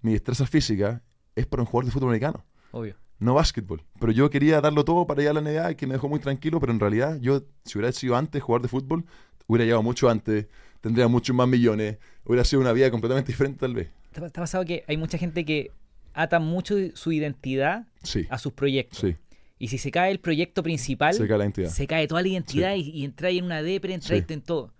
[0.02, 1.02] mi destreza física,
[1.36, 2.96] es para un jugador de fútbol americano, Obvio.
[3.18, 3.82] no básquetbol.
[3.98, 6.20] Pero yo quería darlo todo para ir a la NBA y que me dejó muy
[6.20, 9.04] tranquilo, pero en realidad yo, si hubiera sido antes jugador de fútbol,
[9.46, 10.46] hubiera llegado mucho antes,
[10.80, 13.90] tendría muchos más millones, hubiera sido una vida completamente diferente tal vez.
[14.12, 15.70] ¿Te ha te ha pasado que hay mucha gente que
[16.14, 18.98] ata mucho su identidad Sí, a sus proyectos?
[19.00, 19.16] sí,
[19.58, 21.68] Y si se cae el proyecto principal, se cae la entidad.
[21.70, 24.72] se cae toda la identidad y, y entráis en una depre, entráis en todo.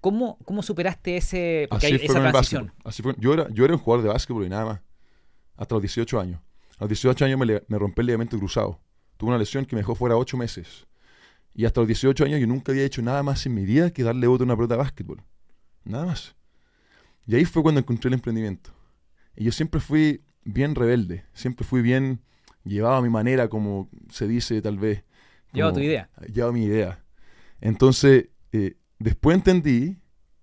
[0.00, 2.72] ¿Cómo, ¿Cómo superaste ese, porque Así esa transición?
[2.84, 3.14] Así fue.
[3.18, 4.80] Yo, era, yo era un jugador de básquetbol y nada más.
[5.56, 6.40] Hasta los 18 años.
[6.78, 8.80] A los 18 años me, le- me rompí el ligamento cruzado.
[9.16, 10.86] Tuve una lesión que me dejó fuera 8 meses.
[11.54, 14.02] Y hasta los 18 años yo nunca había hecho nada más en mi vida que
[14.02, 15.22] darle bote a una pelota de básquetbol.
[15.84, 16.34] Nada más.
[17.26, 18.72] Y ahí fue cuando encontré el emprendimiento.
[19.36, 21.24] Y yo siempre fui bien rebelde.
[21.32, 22.20] Siempre fui bien
[22.64, 25.04] llevado a mi manera, como se dice tal vez.
[25.52, 26.10] Llevado como- tu idea.
[26.32, 27.04] Llevado mi idea.
[27.60, 29.98] Entonces, eh, después entendí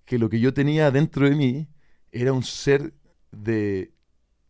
[0.05, 1.67] que lo que yo tenía dentro de mí
[2.11, 2.93] era un ser
[3.31, 3.91] de,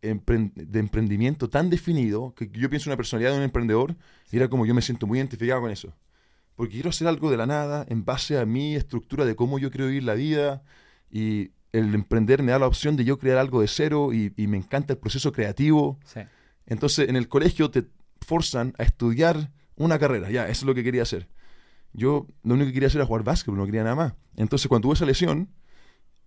[0.02, 3.96] empren- de emprendimiento tan definido que yo pienso en una personalidad de un emprendedor
[4.30, 5.94] y era como yo me siento muy identificado con eso.
[6.54, 9.70] Porque quiero hacer algo de la nada en base a mi estructura de cómo yo
[9.70, 10.62] quiero vivir la vida
[11.10, 14.46] y el emprender me da la opción de yo crear algo de cero y, y
[14.46, 15.98] me encanta el proceso creativo.
[16.04, 16.20] Sí.
[16.66, 17.84] Entonces en el colegio te
[18.20, 21.28] forzan a estudiar una carrera, ya, eso es lo que quería hacer.
[21.92, 24.14] Yo lo único que quería hacer era jugar básquetbol, no quería nada más.
[24.36, 25.48] Entonces cuando tuve esa lesión,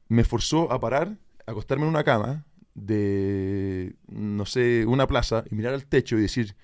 [0.10, 5.56] me forzó a parar, a acostarme en una cama de, no sé, una plaza y
[5.56, 6.56] mirar al techo y decir,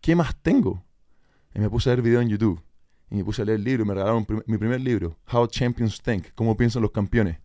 [0.00, 0.84] ¿qué más tengo?
[1.54, 2.62] Y me puse a ver videos en YouTube
[3.10, 5.46] y me puse a leer el libro y me regalaron prim- mi primer libro, How
[5.46, 7.38] Champions Think, cómo piensan los campeones.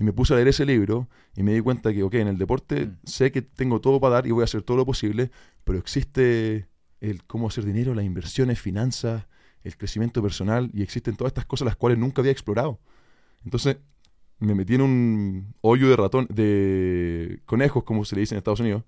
[0.00, 2.38] Y me puse a leer ese libro y me di cuenta que, ok, en el
[2.38, 2.96] deporte Mm.
[3.04, 5.30] sé que tengo todo para dar y voy a hacer todo lo posible,
[5.62, 6.68] pero existe
[7.02, 9.26] el cómo hacer dinero, las inversiones, finanzas,
[9.62, 12.80] el crecimiento personal y existen todas estas cosas las cuales nunca había explorado.
[13.44, 13.76] Entonces
[14.38, 18.60] me metí en un hoyo de ratón, de conejos, como se le dice en Estados
[18.60, 18.84] Unidos,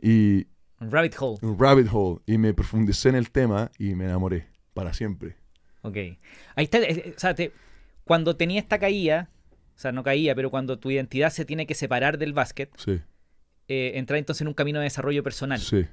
[0.00, 0.48] y
[0.80, 1.38] Rabbit hole.
[1.42, 5.36] un rabbit hole, y me profundicé en el tema y me enamoré para siempre.
[5.82, 5.96] Ok.
[6.56, 6.78] Ahí está.
[6.80, 7.52] eh, O sea, te-
[8.04, 9.30] cuando tenía esta caída,
[9.82, 13.00] sea, no caía, pero cuando tu identidad se tiene que separar del básquet, Sí,
[13.68, 15.58] eh, entrar entonces en un camino de desarrollo personal.
[15.60, 15.86] sí,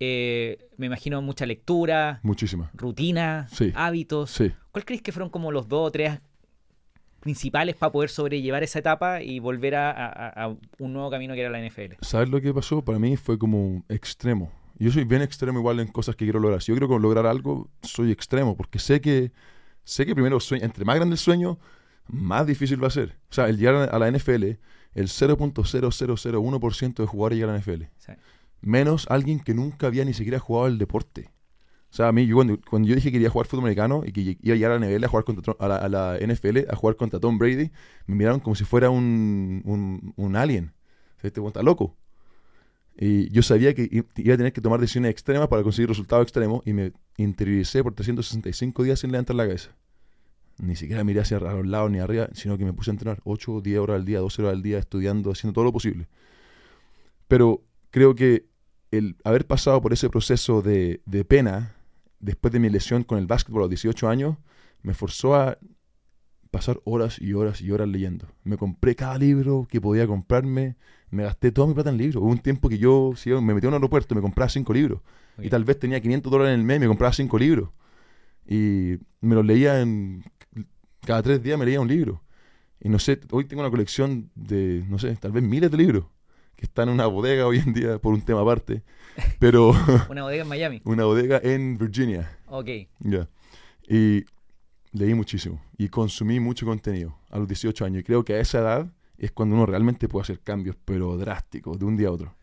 [0.00, 2.70] Eh, me imagino mucha lectura, muchísima.
[2.74, 3.70] rutina, Sí.
[3.74, 4.30] hábitos.
[4.30, 4.52] Sí.
[4.72, 6.18] ¿Cuál crees que fueron como los dos o tres
[7.20, 10.48] principales para poder sobrellevar esa etapa y volver a, a- a
[10.78, 11.96] un nuevo camino que era la NFL?
[12.00, 12.82] ¿Sabes lo que pasó?
[12.84, 14.50] Para mí fue como extremo.
[14.78, 16.60] Yo soy bien extremo igual en cosas que quiero lograr.
[16.62, 19.30] Si yo quiero lograr algo, soy extremo, porque sé que,
[19.84, 21.58] sé que primero, sueño, entre más grande el sueño,
[22.06, 23.18] más difícil va a ser.
[23.30, 24.44] O sea, el llegar a la NFL,
[24.94, 27.84] el 0.0001% de jugadores llega a la NFL.
[27.98, 28.12] Sí.
[28.60, 31.30] Menos alguien que nunca había ni siquiera jugado el deporte.
[31.92, 34.12] O sea, a mí, yo cuando, cuando yo dije que quería jugar fútbol americano y
[34.12, 36.70] que iba a llegar a la NFL a jugar contra, a la, a la NFL
[36.70, 37.70] a jugar contra Tom Brady,
[38.06, 40.72] me miraron como si fuera un, un, un alien.
[41.18, 41.94] O sea, Este está loco.
[42.96, 46.62] Y yo sabía que iba a tener que tomar decisiones extremas para conseguir resultados extremos
[46.66, 49.76] y me interioricé por 365 días sin levantar la cabeza.
[50.62, 53.52] Ni siquiera miré hacia los lados ni arriba, sino que me puse a entrenar 8
[53.52, 56.06] o 10 horas al día, 12 horas al día, estudiando, haciendo todo lo posible.
[57.26, 58.46] Pero creo que
[58.92, 61.74] el haber pasado por ese proceso de, de pena,
[62.20, 64.36] después de mi lesión con el básquetbol a los 18 años,
[64.82, 65.58] me forzó a
[66.52, 68.28] pasar horas y horas y horas leyendo.
[68.44, 70.76] Me compré cada libro que podía comprarme,
[71.10, 72.22] me gasté toda mi plata en libros.
[72.22, 74.72] Hubo un tiempo que yo si yo me metí a un aeropuerto me compraba cinco
[74.72, 75.00] libros.
[75.38, 77.70] Y tal vez tenía 500 dólares en el mes y me compraba cinco libros.
[78.46, 80.24] Y me los leía en...
[81.04, 82.22] Cada tres días me leía un libro.
[82.80, 86.04] Y no sé, hoy tengo una colección de, no sé, tal vez miles de libros
[86.56, 88.82] que están en una bodega hoy en día por un tema aparte.
[89.38, 89.72] Pero
[90.08, 90.82] Una bodega en Miami.
[90.84, 92.38] una bodega en Virginia.
[92.46, 92.68] Ok.
[93.00, 93.28] Ya.
[93.88, 94.24] Y
[94.92, 98.00] leí muchísimo y consumí mucho contenido a los 18 años.
[98.00, 101.78] Y creo que a esa edad es cuando uno realmente puede hacer cambios, pero drásticos,
[101.78, 102.34] de un día a otro.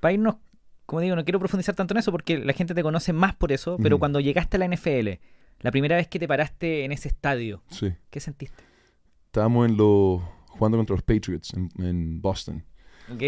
[0.00, 0.36] Para irnos,
[0.86, 3.52] como digo, no quiero profundizar tanto en eso porque la gente te conoce más por
[3.52, 5.18] eso, pero cuando llegaste a la NFL,
[5.60, 7.92] la primera vez que te paraste en ese estadio, Sí.
[8.10, 8.62] ¿qué sentiste?
[9.26, 12.64] Estábamos en lo, jugando contra los Patriots en, en Boston.
[13.12, 13.22] ¿Ok?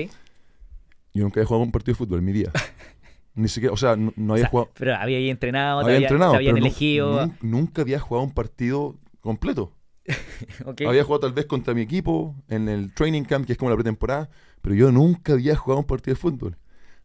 [1.14, 2.52] Yo nunca había jugado un partido de fútbol en mi vida.
[3.34, 4.70] Ni siquiera, o sea, no, no O había sea, jugado.
[4.74, 7.26] pero había ahí entrenado, te, Había había- entrenado, te habían pero elegido.
[7.26, 9.72] nun- nunca había jugado un partido completo.
[10.88, 13.76] Había jugado tal vez contra mi equipo en el training camp, que es como la
[13.76, 14.30] pretemporada,
[14.62, 16.56] pero yo nunca había jugado un partido de fútbol.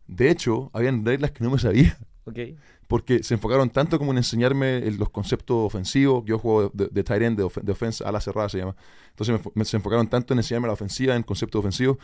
[0.07, 1.97] De hecho, habían reglas que no me sabía.
[2.25, 2.39] Ok.
[2.87, 6.23] porque se enfocaron tanto como en enseñarme el- los conceptos ofensivos.
[6.25, 8.75] Yo juego de, de tight end, de, de ofensa, a la cerrada se llama.
[9.09, 11.97] Entonces me se enfocaron tanto en enseñarme la ofensiva, en conceptos ofensivos,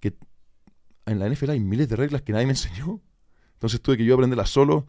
[0.00, 0.14] que
[1.06, 3.00] en la NFL hay miles de reglas que nadie me enseñó.
[3.54, 4.86] Entonces tuve que yo aprenderlas solo.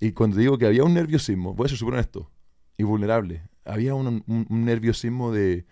[0.00, 2.30] Y cuando digo que había un nerviosismo, voy a ser súper honesto
[2.76, 5.66] y vulnerable, había un, un- un nerviosismo de,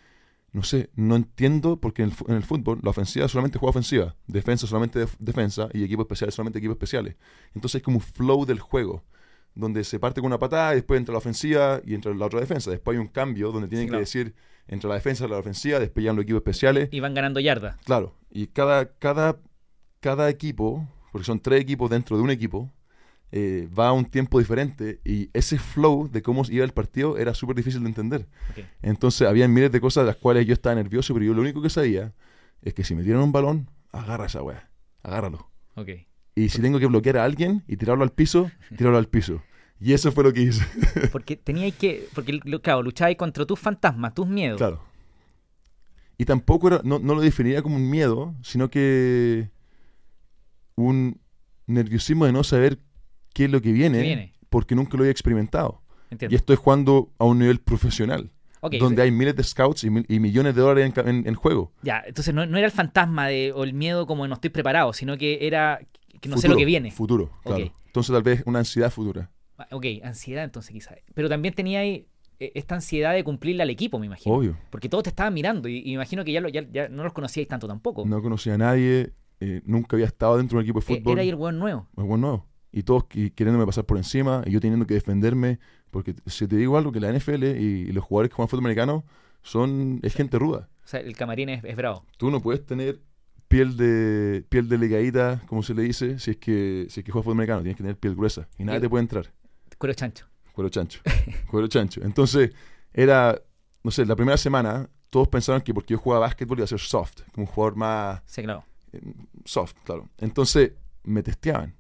[0.52, 4.16] no sé, no entiendo porque en el, en el fútbol la ofensiva solamente juega ofensiva,
[4.26, 7.16] defensa solamente def- defensa y equipos especiales solamente equipos especiales.
[7.54, 9.04] Entonces hay como un flow del juego,
[9.54, 12.40] donde se parte con una patada y después entra la ofensiva y entra la otra
[12.40, 12.70] defensa.
[12.70, 13.98] Después hay un cambio donde tienen Sí, claro.
[13.98, 14.34] que decir
[14.68, 16.88] entre la defensa y la ofensiva, después los equipos especiales.
[16.92, 17.76] Y van ganando yardas.
[17.84, 19.38] Claro, y cada, cada,
[20.00, 22.70] cada equipo, porque son tres equipos dentro de un equipo,
[23.32, 27.34] eh, va a un tiempo diferente y ese flow de cómo iba el partido era
[27.34, 28.26] súper difícil de entender.
[28.82, 31.62] Entonces había miles de cosas de las cuales yo estaba nervioso, pero yo lo único
[31.62, 32.12] que sabía
[32.62, 34.68] es que si me dieron un balón, agarra esa weá,
[35.02, 35.50] agárralo.
[35.76, 35.90] Ok.
[36.34, 39.42] Y si tengo que bloquear a alguien y tirarlo al piso, tirarlo al piso.
[39.78, 40.64] Y eso fue lo que hice.
[41.12, 42.06] Porque teníais que.
[42.14, 44.58] Porque, claro, luchabais contra tus fantasmas, tus miedos.
[44.58, 44.82] Claro.
[46.18, 49.48] Y tampoco era, no, no lo definiría como un miedo, sino que
[50.74, 51.18] un
[51.66, 52.78] nerviosismo de no saber
[53.32, 55.82] qué es lo que viene, porque nunca lo había experimentado.
[56.10, 56.32] Entiendo.
[56.32, 58.30] Y estoy jugando a un nivel profesional,
[58.80, 61.72] donde hay miles de scouts y, mil- y millones de dólares en, en- en juego.
[61.82, 64.92] Ya, entonces no, no era el fantasma de, o el miedo como no estoy preparado,
[64.92, 65.80] sino que era
[66.20, 66.90] que no sé lo que viene.
[66.90, 67.72] Futuro, claro.
[67.86, 69.30] Entonces tal vez una ansiedad futura.
[69.56, 70.96] Ah, Ok, ansiedad entonces quizás.
[71.14, 72.06] Pero también tenía ahí
[72.40, 74.34] eh, esta ansiedad de cumplirle al equipo, me imagino.
[74.34, 74.56] Obvio.
[74.70, 77.04] Porque todos te estaban mirando y, y me imagino que ya, lo- ya, ya no
[77.04, 78.04] los conocíais tanto tampoco.
[78.06, 81.12] No conocía a nadie, eh, nunca había estado dentro de un equipo de Eh, fútbol.
[81.14, 81.86] Era ahí el hueón nuevo.
[81.96, 82.46] Es bueno nuevo.
[82.72, 85.58] Y todos queriéndome pasar por encima y yo teniendo que defenderme.
[85.90, 88.64] Porque si te digo algo, que la NFL y, y los jugadores que juegan fútbol
[88.64, 89.04] americano
[89.42, 90.68] son, es gente ruda.
[90.84, 92.04] O sea, el camarín es, es bravo.
[92.16, 93.00] Tú no puedes tener
[93.48, 97.24] piel de piel delicadita, como se le dice, si es que si es que juegas
[97.24, 97.62] fútbol americano.
[97.62, 98.48] Tienes que tener piel gruesa.
[98.58, 99.32] Y nadie te puede entrar.
[99.78, 100.26] Cuero chancho.
[100.52, 101.00] Cuero chancho.
[101.50, 102.00] Cuero chancho.
[102.04, 102.52] Entonces,
[102.92, 103.40] era,
[103.82, 106.78] no sé, la primera semana todos pensaban que porque yo jugaba básquetbol iba a ser
[106.78, 108.64] soft, como un jugador más Sí, claro.
[108.92, 109.00] eh,
[109.44, 110.08] soft, claro.
[110.18, 111.74] Entonces me testeaban.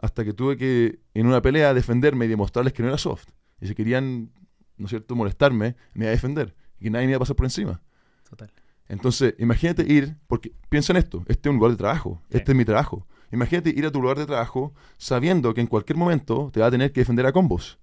[0.00, 3.28] Hasta que tuve que, en una pelea, defenderme y demostrarles que no era soft.
[3.60, 4.30] Y si querían,
[4.78, 6.54] ¿no es cierto?, molestarme, me iba a defender.
[6.78, 7.82] Y que nadie me iba a pasar por encima.
[8.28, 8.50] Total.
[8.88, 12.38] Entonces, imagínate ir, porque piensa en esto, este es un lugar de trabajo, Sí.
[12.38, 13.06] este es mi trabajo.
[13.30, 16.70] Imagínate ir a tu lugar de trabajo sabiendo que en cualquier momento te va a
[16.70, 17.78] tener que defender a combos.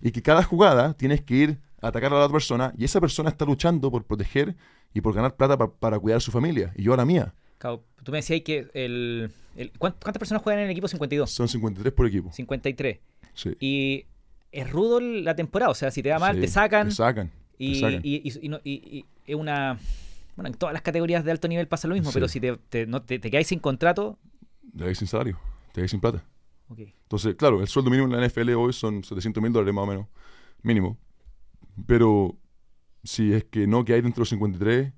[0.00, 3.00] Y que cada jugada tienes que ir a atacar a la otra persona y esa
[3.00, 4.56] persona está luchando por proteger
[4.92, 6.72] y por ganar plata pa- para cuidar a su familia.
[6.76, 7.32] Y yo a la mía.
[7.64, 10.86] Claro, tú me decías que el, el- ¿cuánt- ¿Cuántas personas juegan en el equipo?
[10.86, 11.30] 52.
[11.30, 12.30] Son 53 por equipo.
[12.30, 12.98] 53.
[13.32, 13.56] Sí.
[13.58, 14.04] Y
[14.52, 15.70] es rudo la temporada.
[15.70, 16.88] O sea, si te da mal, Sí, te sacan.
[16.90, 17.28] Te sacan.
[17.28, 18.00] te Y, sacan.
[18.04, 19.78] y- y- y no- y- y es una.
[20.36, 22.14] Bueno, en todas las categorías de alto nivel pasa lo mismo, Sí.
[22.16, 24.18] pero si te, te, no, te, te quedáis sin contrato.
[24.76, 25.38] Te quedas sin salario,
[25.72, 26.22] te quedas sin plata.
[26.68, 26.80] Ok.
[26.80, 29.86] Entonces, claro, el sueldo mínimo en la NFL hoy son 700 mil dólares más o
[29.86, 30.06] menos,
[30.62, 30.98] mínimo.
[31.86, 32.36] Pero
[33.04, 34.92] si es que no que hay dentro de los 53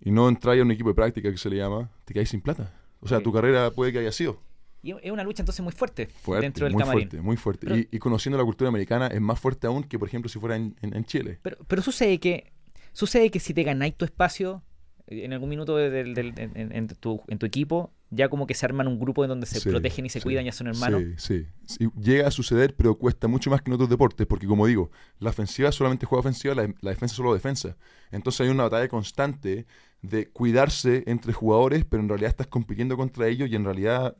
[0.00, 2.40] y no entráis a un equipo de práctica que se le llama, te quedáis sin
[2.40, 2.72] plata.
[3.00, 3.24] O sea, Ok.
[3.24, 4.40] tu carrera puede que haya sido
[4.82, 7.08] Y es una lucha entonces muy fuerte, fuerte, dentro del muy camarín.
[7.08, 7.66] fuerte, muy fuerte.
[7.66, 10.38] Pero- y, y conociendo la cultura americana es más fuerte aún que, por ejemplo, si
[10.38, 11.38] fuera en, en- en Chile.
[11.42, 12.52] Pero, pero sucede que
[12.92, 14.62] sucede que si te ganáis tu espacio
[15.06, 18.46] eh, en algún minuto de- del- del- en, en- tu, en tu equipo, ya como
[18.46, 20.52] que se arman un grupo en donde se Sí, protegen y se sí, cuidan, ya
[20.52, 21.02] son hermanos.
[21.18, 21.46] Sí.
[21.66, 24.90] Sí, Llega a suceder, pero cuesta mucho más que en otros deportes, porque como digo,
[25.20, 27.76] la ofensiva solamente juega ofensiva, la, la defensa solo defensa.
[28.10, 29.66] Entonces hay una batalla constante
[30.02, 34.16] de cuidarse entre jugadores, pero en realidad estás compitiendo contra ellos y en realidad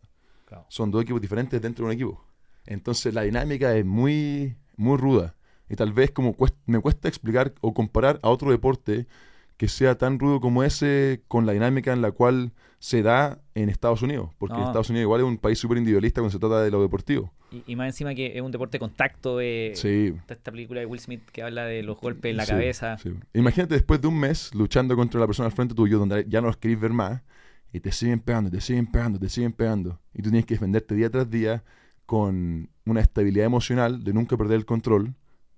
[0.46, 0.66] Claro.
[0.68, 2.24] son dos equipos diferentes dentro de un equipo.
[2.66, 5.36] Entonces la dinámica es muy, muy ruda.
[5.68, 9.06] Y tal vez como cuest- me cuesta explicar o comparar a otro deporte
[9.56, 13.68] que sea tan rudo como ese con la dinámica en la cual se da en
[13.68, 14.30] Estados Unidos.
[14.38, 14.66] Porque No.
[14.66, 17.32] Estados Unidos igual es un país súper individualista cuando se trata de lo deportivo.
[17.50, 19.40] Y, y más encima que es un deporte de contacto.
[19.40, 20.14] eh, Sí.
[20.28, 22.98] esta película de Will Smith que habla de los golpes en la Sí, cabeza.
[22.98, 23.12] sí.
[23.34, 26.46] Imagínate después de un mes luchando contra la persona al frente tuyo, donde ya no
[26.48, 27.22] los querés ver más,
[27.72, 30.00] y te siguen pegando, te siguen pegando, te siguen pegando.
[30.14, 31.62] Y tú tienes que defenderte día tras día
[32.06, 35.14] con una estabilidad emocional de nunca perder el control,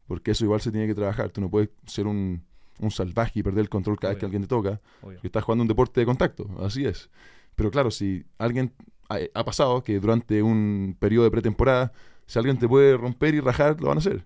[0.06, 1.30] porque eso igual se tiene que trabajar.
[1.30, 2.42] Tú no puedes ser un,
[2.80, 4.80] un salvaje y perder el control cada vez que alguien te toca.
[5.00, 7.08] Porque estás jugando un deporte de contacto, así es.
[7.54, 8.72] Pero claro, si alguien
[9.08, 11.92] ha, ha pasado que durante un periodo de pretemporada,
[12.26, 14.24] si alguien te puede romper y rajar, lo van a hacer.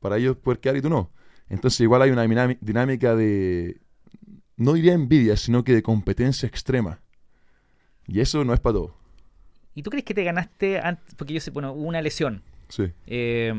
[0.00, 1.10] Para ellos poder quedar y tú no.
[1.48, 2.26] Entonces igual hay una
[2.60, 3.80] dinámica de,
[4.56, 7.00] no diría envidia, sino que de competencia extrema.
[8.06, 8.96] Y eso no es para todo.
[9.74, 11.14] ¿Y tú crees que te ganaste antes?
[11.14, 13.52] Porque yo sé, bueno, hubo una lesión Sí, eh,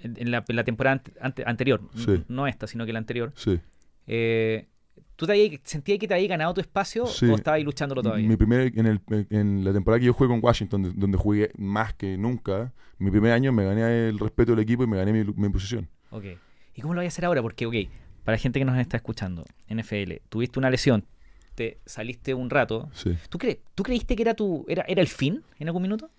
[0.00, 1.80] en, en la, en la temporada ante- ante- anterior.
[1.94, 2.24] Sí.
[2.28, 3.32] No esta, sino que la anterior.
[3.36, 3.58] sí.
[4.06, 4.68] Eh,
[5.16, 7.26] ¿Tú te habías- sentías que te habías ganado tu espacio Sí.
[7.26, 8.28] o estabas ahí luchándolo todavía?
[8.28, 9.00] Mi primer, en, el,
[9.30, 13.10] en la temporada que yo jugué con Washington, de- donde jugué más que nunca, mi
[13.10, 15.88] primer año me gané el respeto del equipo y me gané mi, mi posición.
[16.10, 16.24] Ok.
[16.74, 17.40] ¿Y cómo lo voy a hacer ahora?
[17.42, 17.74] Porque, ok,
[18.24, 21.04] para la gente que nos está escuchando, NFL, tuviste una lesión,
[21.54, 22.90] te saliste un rato.
[22.92, 23.16] Sí.
[23.30, 26.10] ¿Tú, cre- ¿tú creíste que era tu era, era el fin en algún minuto?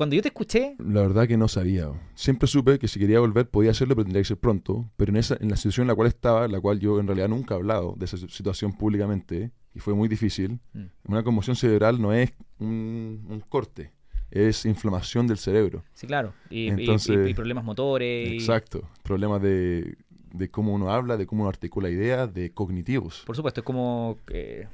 [0.00, 1.90] Cuando yo te escuché, La verdad que no sabía.
[2.14, 4.90] Siempre supe que si quería volver podía hacerlo, pero tendría que ser pronto.
[4.96, 7.28] Pero en esa, en la situación en la cual estaba, la cual yo en realidad
[7.28, 10.84] nunca he hablado de esa situación públicamente, y fue muy difícil, Mm.
[11.04, 13.92] una conmoción cerebral no es un, un corte,
[14.30, 15.84] es inflamación del cerebro.
[15.92, 18.32] sí, claro, y, Entonces- y- y problemas motores.
[18.32, 18.88] Exacto.
[19.02, 19.98] Problemas de,
[20.32, 23.22] de cómo uno habla, de cómo uno articula ideas, de cognitivos.
[23.26, 24.16] Por supuesto, es como.
[24.32, 24.66] eh,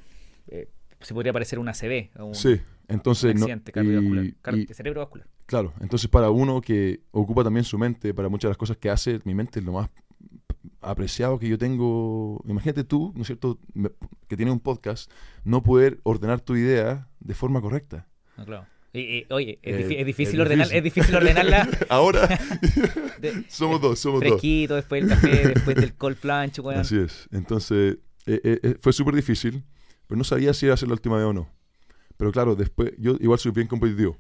[0.47, 0.69] eh,
[1.01, 4.57] se podría parecer un ACV, o un, Sí, entonces un no, accidente cardiovascular, y- car-
[4.59, 5.27] y- cerebrovascular.
[5.47, 8.91] Claro, entonces para uno que ocupa también su mente para muchas de las cosas que
[8.91, 9.89] hace, mi mente es lo más
[10.81, 12.43] apreciado que yo tengo.
[12.47, 13.91] Imagínate tú, ¿no es cierto?, Me-
[14.29, 15.11] que tienes un podcast,
[15.45, 18.09] no poder ordenar tu idea de forma correcta.
[18.37, 18.67] No, claro.
[18.93, 20.79] Y- y, oye, es, Eh, es difícil ordenar, difícil.
[20.79, 22.27] es difícil ordenarla Ahora
[23.21, 24.29] de- somos dos, somos dos.
[24.31, 26.81] fresquito, después del café, después del cold plunge, weón.
[26.81, 27.29] Así es.
[27.31, 29.65] Entonces, eh, eh, eh, fue súper difícil,
[30.07, 31.49] pero no sabía si iba a ser la última vez o no.
[32.17, 34.17] Pero claro, después, yo igual soy bien competitivo.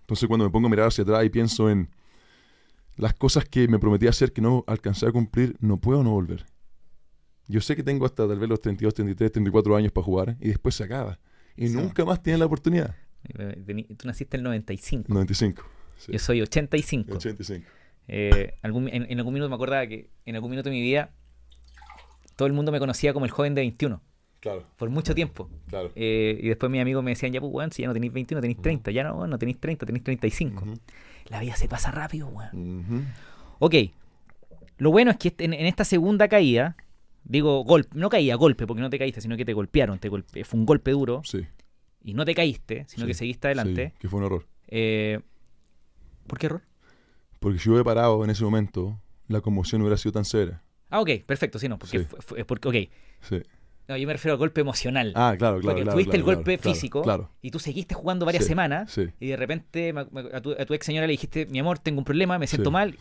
[0.00, 1.88] Entonces, cuando me pongo a mirar hacia atrás y pienso en
[2.96, 6.44] las cosas que me prometí hacer que no alcancé a cumplir, no puedo no volver.
[7.48, 10.48] Yo sé que tengo hasta tal vez los 32, 33, 34 años para jugar y
[10.48, 11.18] después se acaba.
[11.56, 11.74] Y Sí.
[11.76, 12.94] nunca más tiene la oportunidad.
[13.96, 15.12] Tú naciste en el 95.
[15.12, 15.62] 95.
[15.98, 17.14] sí, Yo soy 85.
[17.16, 17.66] 85.
[18.08, 21.12] Eh, algún- en, en algún minuto me acordaba que en algún minuto de mi vida
[22.36, 24.00] todo el mundo me conocía como el joven de 21,
[24.40, 25.50] Claro, por mucho tiempo.
[25.68, 25.92] claro.
[25.94, 28.40] Eh, y después mis amigos me decían, ya pues, weón, si ya no tenéis 21,
[28.40, 28.90] tenéis 30.
[28.90, 30.62] Ya no, no tenéis 30, tenéis 35.
[30.64, 30.74] Ujú,
[31.28, 32.80] La vida se pasa rápido, weón.
[32.80, 33.02] ujú.
[33.58, 33.74] Ok.
[34.78, 36.74] Lo bueno es que este- en, en esta segunda caída,
[37.24, 39.98] digo golpe, no caía, golpe, porque no te caíste, sino que te golpearon.
[39.98, 41.46] Te golpe, fue un golpe duro Sí.
[42.02, 43.90] y no te caíste, sino sí, que seguiste adelante.
[43.90, 44.46] sí, que fue un error.
[44.68, 45.20] Eh,
[46.26, 46.62] ¿Por qué error?
[47.40, 48.98] Porque si yo hubiera parado en ese momento,
[49.28, 50.62] la conmoción no hubiera sido tan severa.
[50.88, 52.04] Ah, ok, perfecto, sí, no, porque, Sí.
[52.06, 52.74] fue- fue- porque ok.
[53.20, 53.42] Sí.
[53.90, 55.12] No, yo me refiero al golpe emocional.
[55.16, 55.62] Ah, claro, claro.
[55.62, 59.08] porque claro, tuviste el golpe claro, físico y tú seguiste jugando varias Sí, semanas Sí.
[59.18, 59.92] y de repente
[60.32, 62.70] a tu, a tu ex señora le dijiste, mi amor, tengo un problema, me siento
[62.70, 62.96] sí, mal,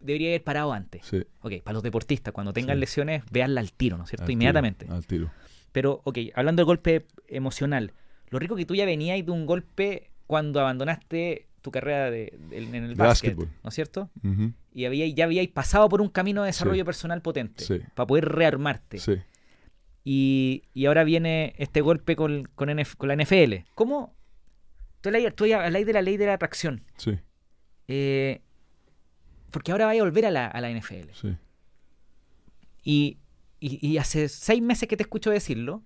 [0.00, 1.10] debería haber parado antes.
[1.40, 4.26] Ok, para los deportistas, cuando tengan lesiones, veanla al tiro, ¿no es cierto?
[4.26, 4.84] al Inmediatamente.
[4.84, 5.30] tiro, al tiro.
[5.72, 7.92] Pero, ok, hablando del golpe emocional,
[8.28, 12.58] lo rico que tú ya venías de un golpe cuando abandonaste tu carrera de, de-
[12.58, 13.48] en el básquet, básquetbol.
[13.64, 14.10] ¿no es cierto?
[14.74, 17.64] Y había, ya habíais pasado por un camino de desarrollo personal potente
[17.94, 18.98] para poder rearmarte.
[18.98, 19.14] Sí.
[20.04, 23.54] Y, y ahora viene este golpe con, con, NF con la NFL.
[23.74, 24.14] ¿Cómo?
[25.00, 26.82] Tú tú habláis de la ley de la atracción.
[26.96, 27.18] Sí.
[27.88, 28.40] Eh,
[29.50, 31.10] porque ahora vais a volver a la, a la NFL.
[31.12, 31.36] Sí.
[32.82, 33.18] Y,
[33.60, 35.82] y, y hace seis meses que te escucho decirlo.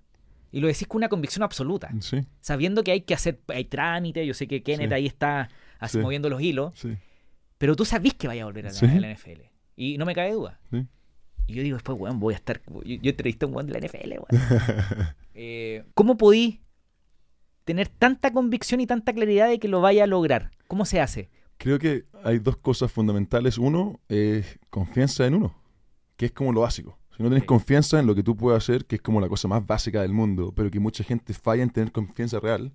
[0.51, 1.89] Y lo decís con una convicción absoluta.
[1.99, 2.21] Sí.
[2.39, 4.93] Sabiendo que hay que hacer, hay trámite, yo sé que Kenneth Sí.
[4.93, 5.49] ahí está
[5.79, 6.03] así Sí.
[6.03, 6.95] moviendo los hilos, Sí.
[7.57, 8.85] pero tú sabís que vaya a volver a la, Sí.
[8.85, 9.49] a la NFL.
[9.75, 10.59] Y no me cabe duda.
[10.69, 10.85] Sí.
[11.47, 12.61] Y yo digo, después, weón, voy a estar.
[12.67, 14.27] Yo, yo entrevisté a un weón de la NFL, weón.
[15.35, 16.61] Eh, ¿Cómo podí
[17.65, 20.51] tener tanta convicción y tanta claridad de que lo vaya a lograr?
[20.67, 21.29] ¿Cómo se hace?
[21.57, 23.57] Creo que hay dos cosas fundamentales.
[23.57, 25.55] Uno es confianza en uno,
[26.17, 26.99] que es como lo básico.
[27.17, 27.47] Si no tienes Sí.
[27.47, 30.13] confianza en lo que tú puedes hacer, que es como la cosa más básica del
[30.13, 32.71] mundo, pero que mucha gente falla en tener confianza real,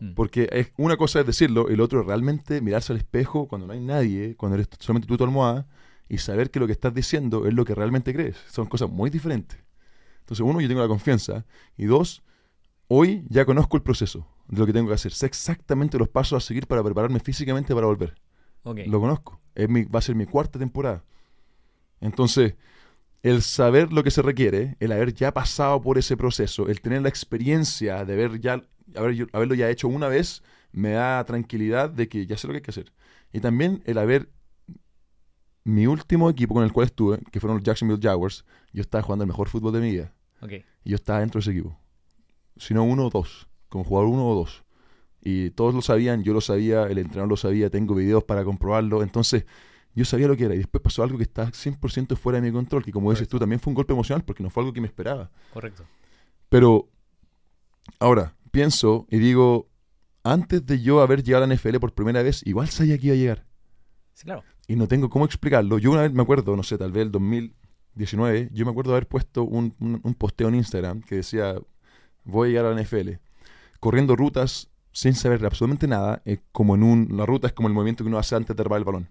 [0.00, 0.14] Mm.
[0.14, 3.66] porque es, una cosa es decirlo, y el otro es realmente mirarse al espejo cuando
[3.68, 5.66] no hay nadie, cuando eres solamente tú tu almohada,
[6.08, 8.36] y saber que lo que estás diciendo es lo que realmente crees.
[8.50, 9.58] Son cosas muy diferentes.
[10.20, 12.22] Entonces, uno, yo tengo la confianza, y dos,
[12.88, 14.26] hoy ya conozco el proceso.
[14.48, 15.12] de lo que tengo que hacer.
[15.12, 18.14] Sé exactamente los pasos a seguir para prepararme físicamente para volver.
[18.64, 18.80] Ok.
[18.86, 19.40] Lo conozco.
[19.54, 21.04] Es mi, va a ser mi cuarta temporada.
[22.00, 22.54] Entonces,
[23.22, 27.02] el saber lo que se requiere, el haber ya pasado por ese proceso, el tener
[27.02, 28.62] la experiencia de haber ya,
[28.96, 32.58] haber- haberlo ya hecho una vez, me da tranquilidad de que ya sé lo que
[32.58, 32.92] hay que hacer.
[33.32, 34.30] Y también el haber...
[35.64, 39.24] Mi último equipo con el cual estuve, que fueron los Jacksonville Jaguars, yo estaba jugando
[39.24, 40.12] el mejor fútbol de mi vida.
[40.40, 40.52] Ok.
[40.84, 41.78] Y yo estaba dentro de ese equipo.
[42.56, 43.48] Si no uno o dos.
[43.70, 44.62] Como jugador uno o dos.
[45.22, 49.02] Y todos lo sabían, yo lo sabía, el entrenador lo sabía, tengo videos para comprobarlo.
[49.02, 49.46] Entonces,
[49.94, 50.54] yo sabía lo que era.
[50.54, 52.84] Y después pasó algo que está 100% fuera de mi control.
[52.84, 54.86] Que como dices tú, también fue un golpe emocional porque no fue algo que me
[54.86, 55.30] esperaba.
[55.52, 55.84] Correcto.
[56.50, 56.90] Pero,
[57.98, 59.70] ahora, pienso y digo,
[60.22, 63.14] antes de yo haber llegado a la NFL por primera vez, igual sabía que iba
[63.14, 63.46] a llegar.
[64.12, 64.44] Sí, claro.
[64.66, 65.78] Y no tengo cómo explicarlo.
[65.78, 69.06] Yo una vez me acuerdo, no sé, tal vez el 2019, yo me acuerdo haber
[69.08, 71.56] puesto un, un- un posteo en Instagram que decía,
[72.24, 73.20] voy a llegar a la NFL,
[73.80, 77.74] corriendo rutas sin saber absolutamente nada, eh, como en un, la ruta es como el
[77.74, 79.08] movimiento que uno hace antes de derribar el balón.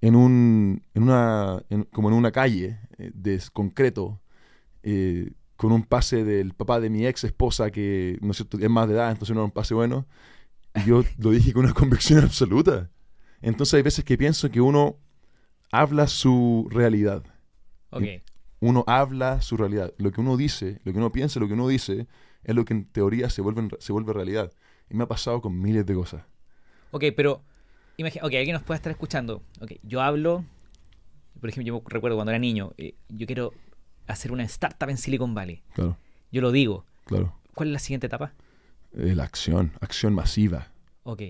[0.00, 4.20] En un, en una, en- como en una calle eh, de concreto,
[4.84, 8.70] eh, con un pase del papá de mi ex esposa que, no es cierto, es
[8.70, 10.06] más de edad, entonces no era un pase bueno.
[10.74, 12.90] Y yo lo dije con una convicción absoluta.
[13.42, 14.96] Entonces hay veces que pienso que uno
[15.70, 17.24] habla su realidad.
[17.90, 18.04] Ok.
[18.60, 19.92] Uno habla su realidad.
[19.98, 22.06] Lo que uno dice, lo que uno piensa, lo que uno dice,
[22.44, 24.52] es lo que en teoría se vuelve, se vuelve realidad.
[24.88, 26.22] Y me ha pasado con miles de cosas.
[26.92, 27.42] Ok, pero.
[27.96, 29.42] Imagina, ok, alguien nos puede estar escuchando.
[29.60, 30.44] Ok, yo hablo.
[31.40, 32.72] Por ejemplo, yo recuerdo cuando era niño.
[32.78, 33.52] eh, yo quiero
[34.06, 35.62] hacer una startup en Silicon Valley.
[35.74, 35.96] Claro,
[36.30, 36.86] Yo lo digo.
[37.04, 37.34] claro.
[37.54, 38.32] ¿Cuál es la siguiente etapa?
[38.94, 40.72] Eh, la acción, acción masiva.
[41.02, 41.22] Ok.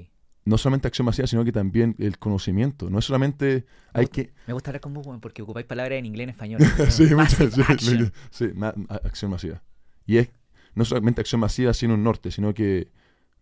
[0.45, 2.91] No solamente acción masiva, sino que también el conocimiento.
[2.91, 4.33] No es solamente hay que...
[4.49, 6.61] Me gusta hablar con vos, porque ocupáis palabras en inglés y en español.
[6.91, 8.13] sí, muchas- sí, action.
[8.31, 9.63] sí, ma- acción masiva.
[10.05, 10.31] Y es
[10.75, 12.89] no solamente acción masiva sin un norte, sino que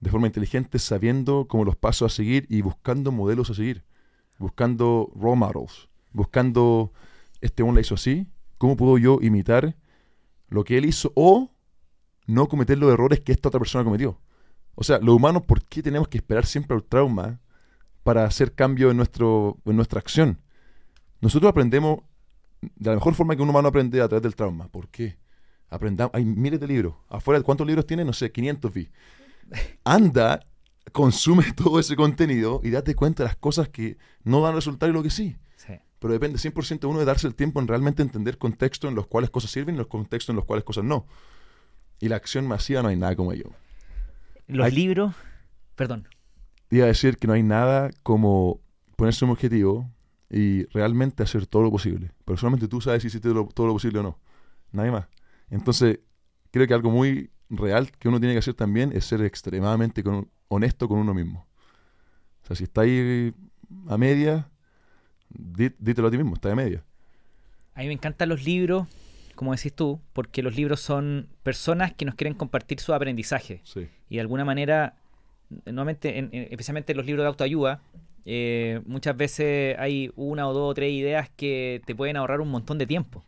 [0.01, 3.83] de forma inteligente, sabiendo como los pasos a seguir y buscando modelos a seguir.
[4.39, 5.89] Buscando role models.
[6.13, 6.93] Buscando,
[7.41, 8.27] este uno la hizo así,
[8.59, 9.77] ¿cómo puedo yo imitar
[10.49, 11.51] lo que él hizo o
[12.27, 14.21] no cometer los errores que esta otra persona cometió?
[14.81, 17.39] O sea, los humanos, ¿por qué tenemos que esperar siempre al trauma
[18.03, 20.41] para hacer cambio en, nuestro, en nuestra acción?
[21.21, 22.01] Nosotros aprendemos
[22.63, 24.69] de la mejor forma que un humano aprende a través del trauma.
[24.69, 25.19] ¿Por qué?
[25.69, 26.15] Aprendamos.
[26.15, 26.95] Hay miles de libros.
[27.11, 28.07] Afuera, ¿cuántos libros tiene?
[28.07, 28.91] No sé, 500 vi.
[29.85, 30.47] Anda,
[30.93, 34.95] consume todo ese contenido y date cuenta de las cosas que no dan resultado y
[34.95, 35.37] lo que sí.
[35.57, 35.75] Sí.
[35.99, 39.29] Pero depende 100% uno de darse el tiempo en realmente entender contextos en los cuales
[39.29, 41.05] cosas sirven y los contextos en los cuales cosas no.
[41.99, 43.51] Y la acción masiva no hay nada como ello.
[44.51, 45.15] Los Hay- libros.
[45.77, 46.09] Perdón.
[46.71, 48.61] Iba a decir que no hay nada como
[48.97, 49.91] ponerse un objetivo
[50.31, 52.13] y realmente hacer todo lo posible.
[52.25, 54.19] Pero solamente tú sabes si hiciste lo- todo lo posible o no.
[54.73, 55.07] Nadie más.
[55.49, 55.99] Entonces,
[56.53, 60.29] creo que algo muy real que uno tiene que hacer también es ser extremadamente con-
[60.49, 61.47] honesto con uno mismo.
[62.43, 63.35] O sea, si está ahí
[63.89, 64.49] a media,
[65.31, 66.85] dí- dítelo a ti mismo, está a media.
[67.75, 68.87] A mí me encantan los libros,
[69.41, 73.63] como decís tú, porque los libros son personas que nos quieren compartir su aprendizaje.
[73.65, 73.89] Sí.
[74.11, 74.97] Y de alguna manera,
[75.65, 77.81] nuevamente, en- en- especialmente en los libros de autoayuda,
[78.27, 82.51] eh, muchas veces hay una o dos o tres ideas que te pueden ahorrar un
[82.51, 83.25] montón de tiempo.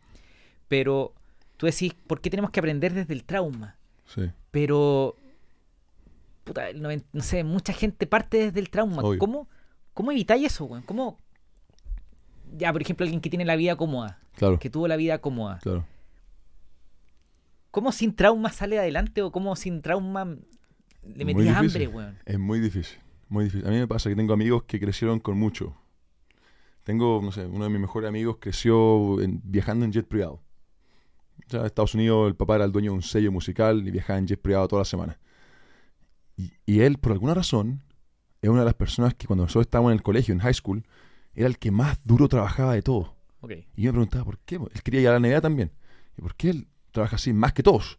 [0.68, 1.14] Pero
[1.56, 3.78] tú decís, ¿por qué tenemos que aprender desde el trauma?
[4.04, 4.30] Sí.
[4.50, 5.16] Pero,
[6.44, 9.00] puta, noven- no sé, mucha gente parte desde el trauma.
[9.02, 9.18] Obvio.
[9.18, 9.48] ¿Cómo,
[9.94, 10.82] ¿Cómo evitáis eso, weón?
[10.82, 11.18] ¿Cómo?
[12.58, 15.58] Ya, por ejemplo, alguien que tiene la vida cómoda, Claro, que tuvo la vida cómoda.
[15.62, 15.86] claro.
[17.72, 22.18] ¿Cómo sin trauma sale adelante o cómo sin trauma le metías hambre, weón?
[22.24, 23.66] Es muy difícil, muy difícil.
[23.66, 25.74] A mí me pasa que tengo amigos que crecieron con mucho.
[26.84, 30.40] Tengo, no sé, uno de mis mejores amigos creció en- viajando en jet privado.
[31.46, 33.90] O sea, en Estados Unidos el papá era el dueño de un sello musical y
[33.90, 35.18] viajaba en jet privado toda la semana.
[36.36, 37.82] Y, y él, por alguna razón,
[38.42, 40.84] es una de las personas que cuando nosotros estábamos en el colegio, en high school,
[41.34, 43.12] era el que más duro trabajaba de todos.
[43.40, 43.52] Ok.
[43.76, 44.56] Y yo me preguntaba, ¿por qué?
[44.56, 45.72] Él quería ir a la NBA también.
[46.18, 47.98] ¿Y por qué él trabaja así más que todos?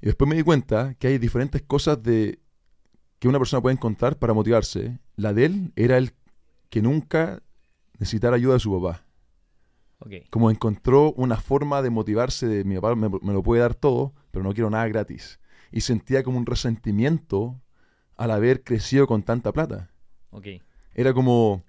[0.00, 2.38] Y después me di cuenta que hay diferentes cosas de
[3.18, 4.98] que una persona puede encontrar para motivarse.
[5.16, 6.12] La de él era el
[6.68, 7.42] que nunca
[7.98, 9.04] necesitara ayuda de su papá.
[10.00, 10.12] Ok.
[10.30, 14.12] Como encontró una forma de motivarse de mi papá me, me lo puede dar todo,
[14.30, 15.38] pero no quiero nada gratis.
[15.70, 17.60] Y sentía como un resentimiento
[18.16, 19.90] al haber crecido con tanta plata
[20.30, 20.46] Ok.
[20.94, 21.64] era como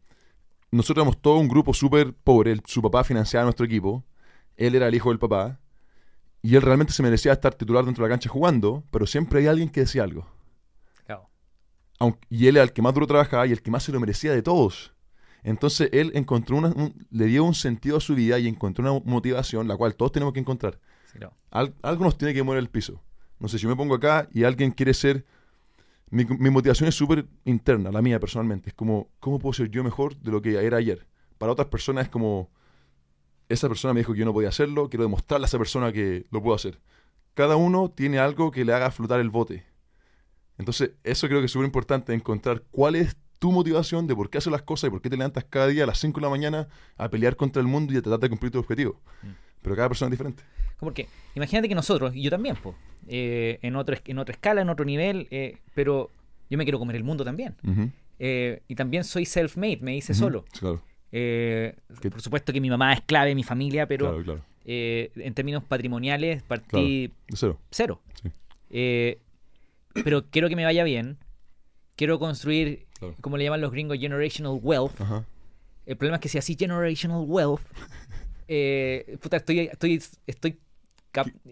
[0.72, 4.04] nosotros éramos todo un grupo súper pobre, el- su papá financiaba nuestro equipo,
[4.58, 5.60] él era el hijo del papá,
[6.46, 9.48] y él realmente se merecía estar titular dentro de la cancha jugando, pero siempre hay
[9.48, 10.28] alguien que decía algo.
[11.06, 11.30] Claro.
[12.00, 14.00] Aunque- y él era el que más duro trabajaba y el que más se lo
[14.00, 14.94] merecía de todos.
[15.44, 19.04] Entonces él encontró una, un- le dio un sentido a su vida y encontró una
[19.06, 20.80] motivación, la cual todos tenemos que encontrar.
[21.12, 21.20] Sí.
[21.52, 23.02] Al- algo nos tiene que mover el piso.
[23.40, 25.26] No sé, si yo me pongo acá y alguien quiere ser
[26.12, 28.70] mi, mi motivación es súper interna, la mía personalmente.
[28.70, 31.06] Es como, ¿cómo puedo ser yo mejor de lo que era ayer?
[31.38, 32.50] Para otras personas es como,
[33.50, 36.26] esa persona me dijo que yo no podía hacerlo, quiero demostrarle a esa persona que
[36.32, 36.80] lo puedo hacer.
[37.34, 39.64] Cada uno tiene algo que le haga flotar el bote.
[40.58, 44.38] Entonces, eso creo que es súper importante, encontrar cuál es tu motivación de por qué
[44.38, 46.30] haces las cosas y por qué te levantas cada día a las 5 de la
[46.30, 46.68] mañana
[46.98, 49.02] a pelear contra el mundo y a tratar de cumplir tu objetivo.
[49.22, 49.28] Mm.
[49.62, 50.44] Pero cada persona es diferente.
[50.80, 52.76] Porque imagínate que nosotros, y yo también, po,
[53.08, 56.12] eh, en, otro, en otra escala, en otro nivel, eh, pero
[56.50, 57.56] yo me quiero comer el mundo también.
[57.64, 57.92] Ujú.
[58.20, 60.20] Eh, y también soy self-made, me hice Ujú.
[60.20, 60.46] solo.
[60.54, 60.82] Sí, Claro,
[61.18, 61.74] Eh,
[62.12, 64.42] por supuesto que mi mamá es clave en mi familia, pero claro, claro.
[64.66, 67.58] eh, en términos patrimoniales partí cero.
[67.72, 68.02] cero.
[68.22, 68.30] Sí.
[68.70, 69.20] Eh,
[70.04, 71.18] pero quiero que me vaya bien.
[71.96, 72.86] Quiero construir,
[73.22, 75.00] como le llaman los gringos, generational wealth.
[75.00, 75.24] Ajá.
[75.86, 77.62] El problema es que si así generational wealth,
[78.50, 80.60] eh, puta, estoy, estoy, estoy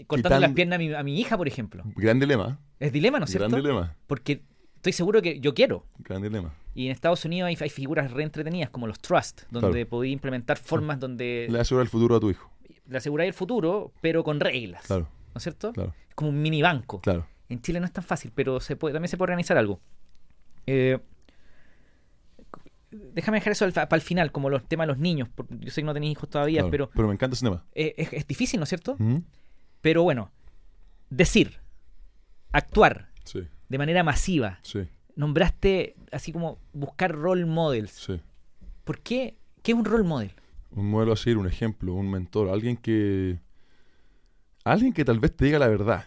[0.07, 1.83] cortando las piernas a mi, a mi hija, por ejemplo.
[1.95, 2.59] Gran dilema.
[2.81, 3.65] Es dilema, ¿no es Gran cierto?
[3.65, 3.95] dilema.
[4.07, 4.41] Porque
[4.83, 5.85] estoy seguro que yo quiero.
[5.99, 6.53] Gran dilema.
[6.75, 9.89] Y en Estados Unidos hay, hay figuras re entretenidas como los trust, donde Claro.
[9.89, 12.51] podéis implementar formas donde Le asegura el futuro a tu hijo.
[12.87, 14.83] le aseguráis el futuro, pero con reglas.
[14.85, 15.03] Claro,
[15.33, 15.71] ¿No es cierto?
[15.71, 16.99] claro, Es como un mini banco.
[16.99, 17.25] claro.
[17.47, 19.79] En Chile no es tan fácil, pero se puede, también se puede organizar algo.
[20.67, 20.97] Eh,
[22.91, 25.29] déjame dejar eso al- para el final, como los temas de los niños.
[25.59, 26.71] Yo sé que no tenéis hijos todavía, claro.
[26.71, 27.63] pero Pero me encanta ese tema.
[27.73, 28.97] eh, es, es difícil, ¿no es cierto?
[29.81, 30.31] Pero bueno,
[31.09, 31.59] decir,
[32.51, 34.59] actuar Sí, de manera masiva.
[34.61, 37.91] sí, Nombraste así como buscar role models.
[37.91, 38.21] sí.
[38.83, 39.35] ¿Por qué?
[39.63, 40.31] ¿Qué es un role model?
[40.71, 43.39] Un modelo a seguir, un ejemplo, un mentor, alguien que.
[44.63, 46.05] Alguien que tal vez te diga la verdad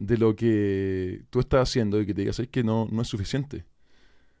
[0.00, 3.08] de lo que tú estás haciendo y que te diga, ¿sabes que no, no es
[3.08, 3.64] suficiente?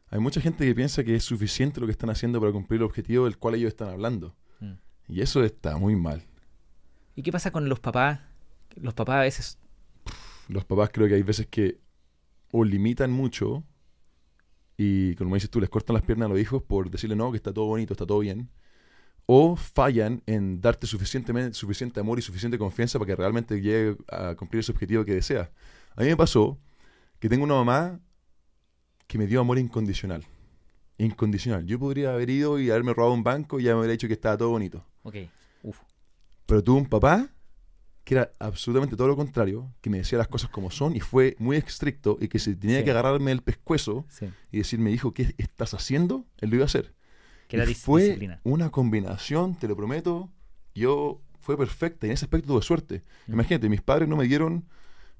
[0.08, 2.86] Hay mucha gente que piensa que es suficiente lo que están haciendo para cumplir el
[2.86, 4.34] objetivo del cual ellos están hablando.
[4.58, 4.72] Mm.
[5.08, 6.22] Y eso está muy mal.
[7.14, 8.20] ¿Y qué pasa con los papás?
[8.74, 9.58] Los papás a veces...
[10.48, 11.83] Los papás creo que hay veces que
[12.56, 13.64] o limitan mucho
[14.76, 17.36] y, como dices tú, les cortan las piernas a los hijos por decirle no, que
[17.36, 18.48] está todo bonito, está todo bien.
[19.26, 24.36] O fallan en darte suficientemente, suficiente amor y suficiente confianza para que realmente llegue a
[24.36, 25.50] cumplir ese objetivo que desea.
[25.96, 26.56] A mí me pasó
[27.18, 27.98] que tengo una mamá
[29.08, 30.24] que me dio amor incondicional.
[30.98, 31.66] Incondicional.
[31.66, 34.14] Yo podría haber ido y haberme robado un banco y ya me hubiera dicho que
[34.14, 34.86] estaba todo bonito.
[35.02, 35.16] Ok,
[35.64, 35.80] uf.
[36.46, 37.33] Pero tuve un papá
[38.04, 41.36] que era absolutamente todo lo contrario, que me decía las cosas como son y fue
[41.38, 42.84] muy estricto y que si tenía Sí.
[42.84, 46.26] que agarrarme el pescuezo Sí, y decirme, hijo, ¿qué estás haciendo?
[46.38, 46.94] Él lo iba a hacer.
[47.48, 48.40] que era Y fue disciplina.
[48.44, 50.30] una combinación, te lo prometo,
[50.74, 53.02] yo fue perfecta y en ese aspecto tuve suerte.
[53.26, 53.32] Mm.
[53.34, 54.64] Imagínate, mis padres no me dieron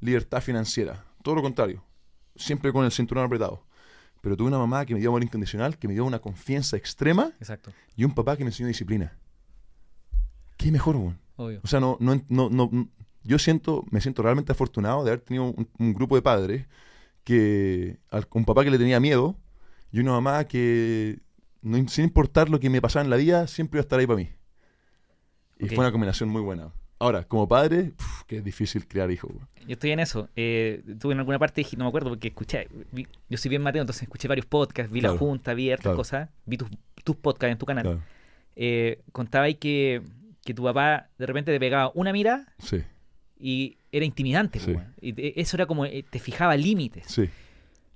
[0.01, 1.85] libertad financiera, todo lo contrario,
[2.37, 3.67] siempre con el cinturón apretado.
[4.23, 7.33] Pero tuve una mamá que me dio amor incondicional, que me dio una confianza extrema
[7.41, 9.17] Exacto, y un papá que me enseñó disciplina.
[10.57, 11.19] ¿Qué mejor, weón?
[11.37, 11.61] Obvio.
[11.63, 12.89] O sea, no, no, no, no-
[13.23, 16.67] yo siento, me siento realmente afortunado de haber tenido un, un grupo de padres
[17.25, 19.37] que, al- un papá que le tenía miedo
[19.93, 21.21] y una mamá que,
[21.63, 24.07] no, sin importar lo que me pasara en la vida, siempre iba a estar ahí
[24.07, 24.29] para mí.
[25.59, 26.73] Y fue una combinación muy buena.
[26.99, 27.93] Ahora, como padre,
[28.27, 29.33] que es difícil criar hijos.
[29.67, 30.29] Yo estoy en eso.
[30.37, 33.63] Eh, tuve en alguna parte, dije- no me acuerdo, porque escuché, vi- yo soy bien
[33.63, 35.97] Mateo, entonces escuché varios podcasts, vi Claro, la junta, vi hartas claro.
[35.97, 36.71] cosas, vi tus,
[37.03, 37.83] tus podcasts en tu canal.
[37.85, 38.01] Claro,
[38.57, 40.03] Eh, contaba ahí que,
[40.45, 42.83] que tu papá de repente te pegaba una mira Sí,
[43.39, 44.59] y era intimidante.
[44.61, 44.75] Sí.
[45.01, 47.07] Y te- eso era como, eh, te fijaba límites.
[47.07, 47.29] sí,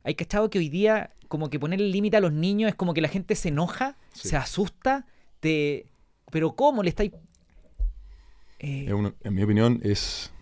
[0.05, 3.01] Hay cachado que hoy día como que ponerle límite a los niños es como que
[3.03, 5.05] la gente se enoja, se asusta,
[5.41, 5.87] te...
[6.31, 7.13] Pero ¿cómo le estáis...?
[8.61, 8.87] Eh,
[9.23, 10.33] en mi opinión, es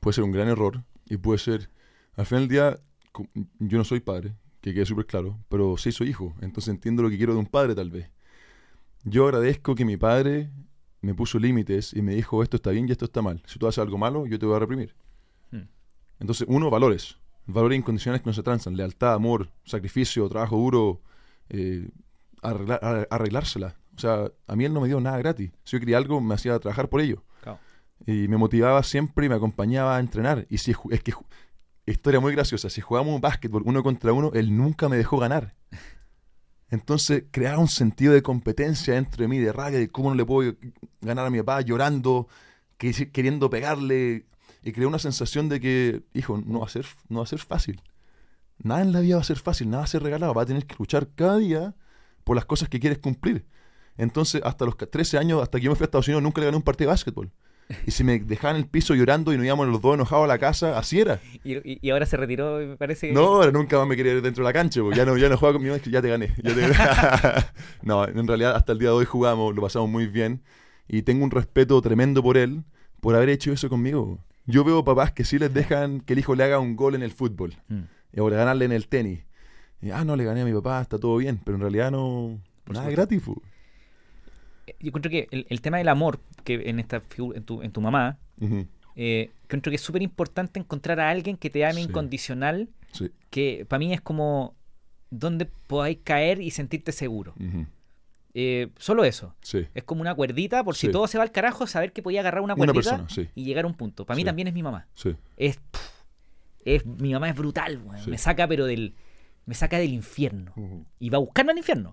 [0.00, 1.68] puede ser un gran error y puede ser,
[2.16, 2.78] al final del día,
[3.58, 7.10] yo no soy padre, que quede súper claro, pero sí soy hijo, entonces entiendo lo
[7.10, 8.08] que quiero de un padre tal vez.
[9.04, 10.50] Yo agradezco que mi padre
[11.00, 13.42] me puso límites y me dijo esto está bien y esto está mal.
[13.46, 14.94] Si tú haces algo malo, yo te voy a reprimir.
[15.50, 15.62] Hmm.
[16.20, 17.18] Entonces, uno, valores.
[17.46, 18.76] Valores incondicionales que no se transan.
[18.76, 21.00] Lealtad, amor, sacrificio, trabajo duro,
[21.48, 21.88] eh,
[22.42, 23.76] arreglar- ar- arreglársela.
[23.96, 25.50] O sea, a mí él no me dio nada gratis.
[25.64, 27.22] Si yo quería algo, me hacía trabajar por ello.
[27.42, 27.58] claro.
[28.06, 30.46] Y me motivaba siempre y me acompañaba a entrenar.
[30.48, 31.12] Y si es que,
[31.84, 35.54] historia muy graciosa, si jugábamos un básquetbol uno contra uno, él nunca me dejó ganar.
[36.70, 40.24] Entonces creaba un sentido de competencia dentro de mí, de rabia, de cómo no le
[40.24, 40.54] puedo
[41.00, 42.28] ganar a mi papá, llorando,
[42.76, 44.26] que- queriendo pegarle.
[44.62, 47.38] Y creó una sensación de que, hijo, no va a ser, no va a ser
[47.38, 47.80] fácil.
[48.58, 50.34] Nada en la vida va a ser fácil, nada va a ser regalado.
[50.34, 51.74] Va a tener que luchar cada día
[52.24, 53.46] por las cosas que quieres cumplir.
[53.96, 56.46] Entonces, hasta los 13 años, hasta que yo me fui a Estados Unidos, nunca le
[56.46, 57.32] gané un partido de básquetbol.
[57.86, 60.28] Y si me dejaban en el piso llorando y nos íbamos los dos enojados a
[60.28, 61.20] la casa, así era.
[61.44, 63.12] Y, y- ahora se retiró, me parece.
[63.12, 65.28] No, ahora nunca más me quería ir dentro de la cancha, porque ya no, ya
[65.28, 66.34] no juega conmigo, es que ya te gané.
[66.42, 67.46] ya te-
[67.86, 70.42] no, en realidad hasta el día de hoy jugamos, lo pasamos muy bien.
[70.88, 72.64] Y tengo un respeto tremendo por él,
[73.00, 74.18] por haber hecho eso conmigo.
[74.46, 77.02] Yo veo papás que sí les dejan que el hijo le haga un gol en
[77.02, 77.54] el fútbol.
[77.68, 77.82] Mm.
[78.20, 79.20] o ganarle en el tenis.
[79.82, 82.40] Y, ah, no, le gané a mi papá, está todo bien, pero en realidad no,
[82.64, 83.02] Por nada supuesto.
[83.02, 83.22] gratis.
[83.22, 83.42] fu.
[84.80, 87.70] Yo encuentro que el, el tema del amor, que en esta figu- en tu, en
[87.72, 88.66] tu mamá, Ujú,
[88.96, 91.88] eh, encuentro que es súper importante encontrar a alguien que te ame Sí.
[91.88, 93.10] incondicional, Sí.
[93.30, 94.54] que para mí es como
[95.10, 97.34] donde podáis caer y sentirte seguro.
[98.34, 99.34] Eh, solo eso.
[99.42, 99.66] Sí.
[99.74, 102.42] Es como una cuerdita, por si todo se va al carajo, saber que podía agarrar
[102.42, 104.04] una Una cuerdita persona, y llegar a un punto.
[104.04, 104.86] Para mí también es mi mamá.
[104.94, 105.16] Sí.
[105.36, 105.80] Es, pff,
[106.64, 108.94] es mi mamá es brutal, me saca pero del
[109.46, 110.52] me saca del infierno
[111.00, 111.92] y va a buscarme al infierno.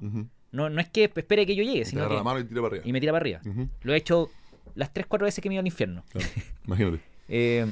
[0.56, 2.68] No, no es que espere que yo llegue, sino que la mano y tira para
[2.76, 2.88] arriba.
[2.88, 3.42] y me tira para arriba.
[3.82, 4.30] Lo he hecho
[4.74, 6.04] las 3 4 veces que me he ido al infierno.
[6.12, 6.28] claro.
[6.66, 7.00] Imagínate.
[7.28, 7.66] Eh,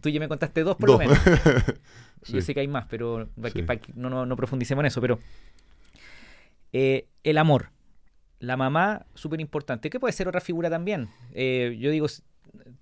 [0.00, 0.98] tú ya me contaste dos por Dos.
[1.02, 1.18] lo menos.
[2.22, 2.32] Sí.
[2.32, 4.86] Yo sé que hay más, pero para que, para que no, no, no profundicemos en
[4.86, 5.00] eso.
[5.00, 5.20] Pero
[6.72, 7.70] eh, el amor.
[8.40, 9.90] La mamá, súper importante.
[9.90, 11.08] ¿Qué puede ser otra figura también?
[11.34, 12.06] Eh, yo digo,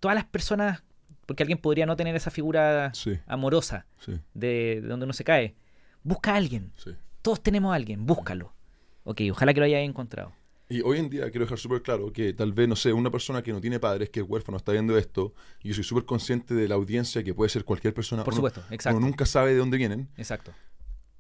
[0.00, 0.82] todas las personas,
[1.26, 3.84] porque alguien podría no tener esa figura Sí, amorosa
[4.32, 5.54] de, de donde uno se cae.
[6.02, 6.72] Busca a alguien.
[7.20, 8.06] Todos tenemos a alguien.
[8.06, 8.53] Búscalo.
[9.04, 10.32] Ok, ojalá que lo hayas encontrado.
[10.68, 13.42] Y hoy en día quiero dejar súper claro que tal vez, no sé, una persona
[13.42, 16.54] que no tiene padres, que es huérfano, está viendo esto, y yo soy súper consciente
[16.54, 18.24] de la audiencia que puede ser cualquier persona.
[18.24, 18.96] Por Uno- supuesto, exacto.
[18.96, 20.08] Uno nunca sabe de dónde vienen.
[20.16, 20.52] Exacto.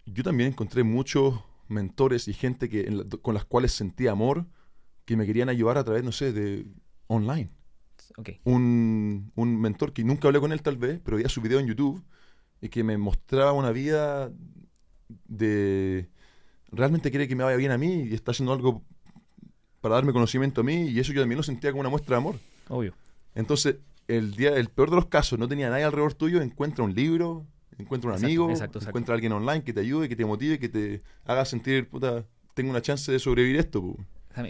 [0.06, 1.34] Yo también encontré muchos
[1.68, 4.46] mentores y gente que, la- con las cuales sentí amor,
[5.04, 6.66] que me querían ayudar a través, no sé, de
[7.06, 7.50] online.
[8.16, 8.30] Ok.
[8.44, 11.66] Un, un mentor que nunca hablé con él tal vez, pero veía su video en
[11.66, 12.02] YouTube
[12.62, 14.32] y que me mostraba una vida
[15.26, 16.08] de...
[16.74, 18.82] Realmente quiere que me vaya bien a mí y está haciendo algo
[19.80, 22.18] para darme conocimiento a mí y eso yo también lo sentía como una muestra de
[22.18, 22.36] amor.
[22.68, 22.94] Obvio.
[23.34, 23.76] Entonces,
[24.08, 27.46] el día, el peor de los casos, no tenía nadie alrededor tuyo, encuentra un libro,
[27.78, 28.90] encuentra un Exacto, amigo, exacto, exacto.
[28.90, 32.24] encuentra a alguien online que te ayude, que te motive, que te haga sentir, puta,
[32.54, 33.96] tengo una chance de sobrevivir esto.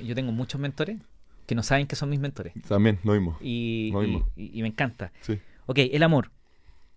[0.04, 0.98] Yo tengo muchos mentores
[1.46, 2.52] que no saben que son mis mentores.
[2.68, 3.36] También, lo mismo.
[3.40, 4.28] Y, Lo mismo.
[4.36, 5.12] y- y- y me encanta.
[5.20, 5.38] Sí.
[5.66, 6.30] Ok, el amor.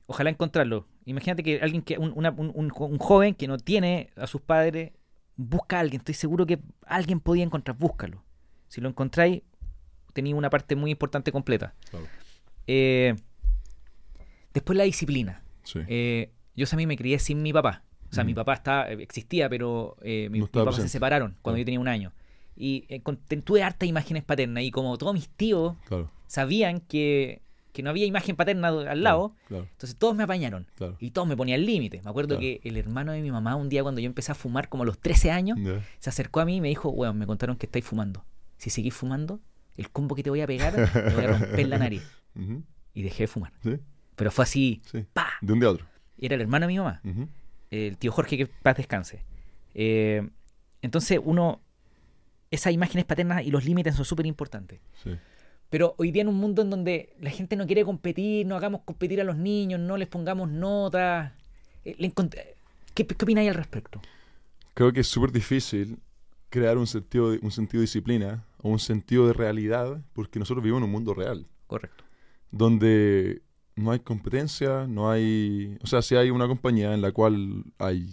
[0.06, 0.86] Ojalá encontrarlo.
[1.06, 4.42] Imagínate que alguien que un, una- un- un un joven que no tiene a sus
[4.42, 4.92] padres
[5.38, 6.02] busca a alguien.
[6.02, 7.78] Estoy seguro que alguien podía encontrar.
[7.78, 8.24] Búscalo.
[8.68, 9.44] Si lo encontráis,
[10.14, 11.74] tenéis una parte muy importante completa.
[11.90, 12.06] Claro.
[12.68, 13.16] Eh,
[14.54, 15.42] después la disciplina.
[15.64, 15.80] Sí.
[15.88, 17.84] Eh, yo a mí me crié sin mi papá.
[18.10, 21.56] O sea, mi papá está, existía, pero eh, mi, No mis papás se separaron cuando
[21.56, 21.58] Claro.
[21.60, 22.14] yo tenía un año.
[22.56, 24.64] Y eh, con- tuve hartas imágenes paternas.
[24.64, 26.10] Y como todos mis tíos Claro.
[26.26, 27.42] sabían que,
[27.78, 29.68] que no había imagen paterna al lado, Claro.
[29.72, 30.66] entonces todos me apañaron.
[30.76, 30.98] Claro.
[31.00, 32.02] Y todos me ponían límite.
[32.04, 34.68] Me acuerdo que el hermano de mi mamá, un día cuando yo empecé a fumar,
[34.68, 35.60] como a los 13 años,
[36.00, 38.26] se acercó a mí y me dijo, weón, me contaron que estáis fumando.
[38.58, 39.40] Si seguís fumando,
[39.76, 42.04] el combo que te voy a pegar, te voy a romper la nariz.
[42.96, 43.54] Y dejé de fumar.
[43.62, 43.78] Sí.
[44.16, 45.06] Pero fue así, Sí.
[45.14, 45.28] pa.
[45.42, 45.86] De un día a otro.
[46.18, 47.00] Era el hermano de mi mamá,
[47.70, 49.24] el tío Jorge, que paz descanse.
[49.76, 50.28] Eh,
[50.82, 51.62] entonces uno,
[52.50, 54.80] esas imágenes paternas y los límites son súper importantes.
[55.04, 55.12] Sí.
[55.70, 58.82] Pero hoy día en un mundo en donde la gente no quiere competir, no hagamos
[58.86, 61.34] competir a los niños, no les pongamos notas.
[61.86, 62.12] eh,
[62.94, 64.02] ¿Qué, qué opináis al respecto?
[64.74, 66.00] Creo que es súper difícil
[66.50, 70.64] crear un sentido, de, un sentido de disciplina o un sentido de realidad porque nosotros
[70.64, 71.48] vivimos en un mundo real.
[71.68, 72.06] Correcto.
[72.52, 73.42] donde
[73.76, 75.78] no hay competencia, no hay...
[75.84, 78.10] O sea, si hay una compañía en la cual hay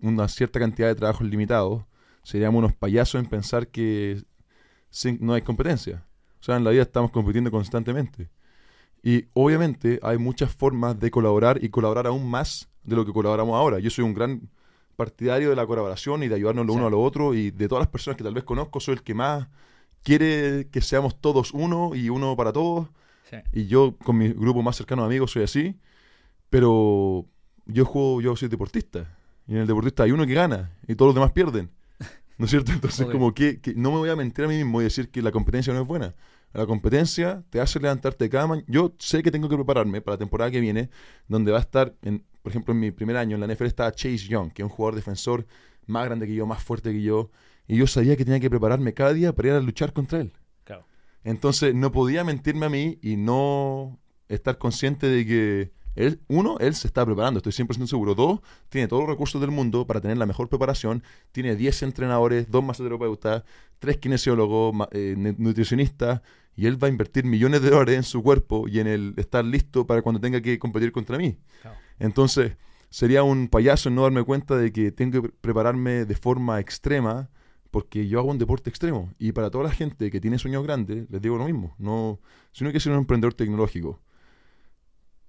[0.00, 1.84] una cierta cantidad de trabajos limitados,
[2.22, 4.24] seríamos unos payasos en pensar que
[4.90, 6.05] sin- no hay competencia.
[6.46, 8.30] O sea, en la vida estamos compitiendo constantemente.
[9.02, 13.56] Y obviamente hay muchas formas de colaborar y colaborar aún más de lo que colaboramos
[13.56, 13.80] ahora.
[13.80, 14.48] Yo soy un gran
[14.94, 16.76] partidario de la colaboración y de ayudarnos lo Sí.
[16.78, 19.02] uno a lo otro y de todas las personas que tal vez conozco soy el
[19.02, 19.48] que más
[20.04, 22.90] quiere que seamos todos uno y uno para todos.
[23.28, 23.38] Sí.
[23.52, 25.74] Y yo con mi grupo más cercano de amigos soy así,
[26.48, 27.26] pero
[27.64, 29.18] yo juego, yo soy deportista.
[29.48, 31.70] Y en el deportista hay uno que gana y todos los demás pierden.
[32.38, 32.70] ¿No es cierto?
[32.72, 35.22] Entonces como que, que no me voy a mentir a mí mismo y decir que
[35.22, 36.14] la competencia no es buena.
[36.52, 38.62] La competencia te hace levantarte de cama.
[38.66, 40.90] Yo sé que tengo que prepararme para la temporada que viene,
[41.28, 43.92] donde va a estar, en, por ejemplo, en mi primer año en la NFL estaba
[43.92, 45.46] Chase Young, que es un jugador defensor
[45.86, 47.30] más grande que yo, más fuerte que yo.
[47.68, 50.32] Y yo sabía que tenía que prepararme cada día para ir a luchar contra él.
[50.64, 50.86] Claro.
[51.24, 56.74] Entonces no podía mentirme a mí y no estar consciente de que él, uno, él
[56.74, 58.14] se está preparando, estoy 100% seguro.
[58.14, 61.02] Dos, tiene todos los recursos del mundo para tener la mejor preparación.
[61.32, 63.42] Tiene 10 entrenadores, dos masoterapeutas,
[63.80, 66.20] tres kinesiólogos, eh, nu- nutricionistas.
[66.54, 69.44] Y él va a invertir millones de dólares en su cuerpo y en el estar
[69.44, 71.36] listo para cuando tenga que competir contra mí.
[71.98, 72.56] Entonces,
[72.88, 76.60] sería un payaso en no darme cuenta de que tengo que pre- prepararme de forma
[76.60, 77.28] extrema
[77.70, 79.12] porque yo hago un deporte extremo.
[79.18, 81.74] Y para toda la gente que tiene sueños grandes, les digo lo mismo.
[81.78, 82.20] No,
[82.52, 84.00] si uno quiere ser un emprendedor tecnológico,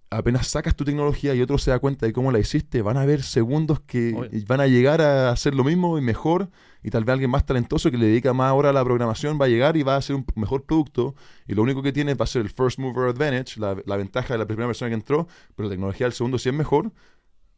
[0.10, 3.02] apenas sacas tu tecnología y otro se da cuenta de cómo la hiciste, van a
[3.02, 4.14] haber segundos que
[4.48, 6.50] van a llegar a hacer lo mismo y mejor.
[6.84, 9.46] Y tal vez alguien más talentoso que le dedica más hora a la programación va
[9.46, 11.16] a llegar y va a hacer un mejor producto.
[11.46, 14.34] Y lo único que tiene va a ser el first mover advantage, la, la ventaja
[14.34, 16.94] de la primera persona que entró, pero la tecnología del segundo, si es mejor,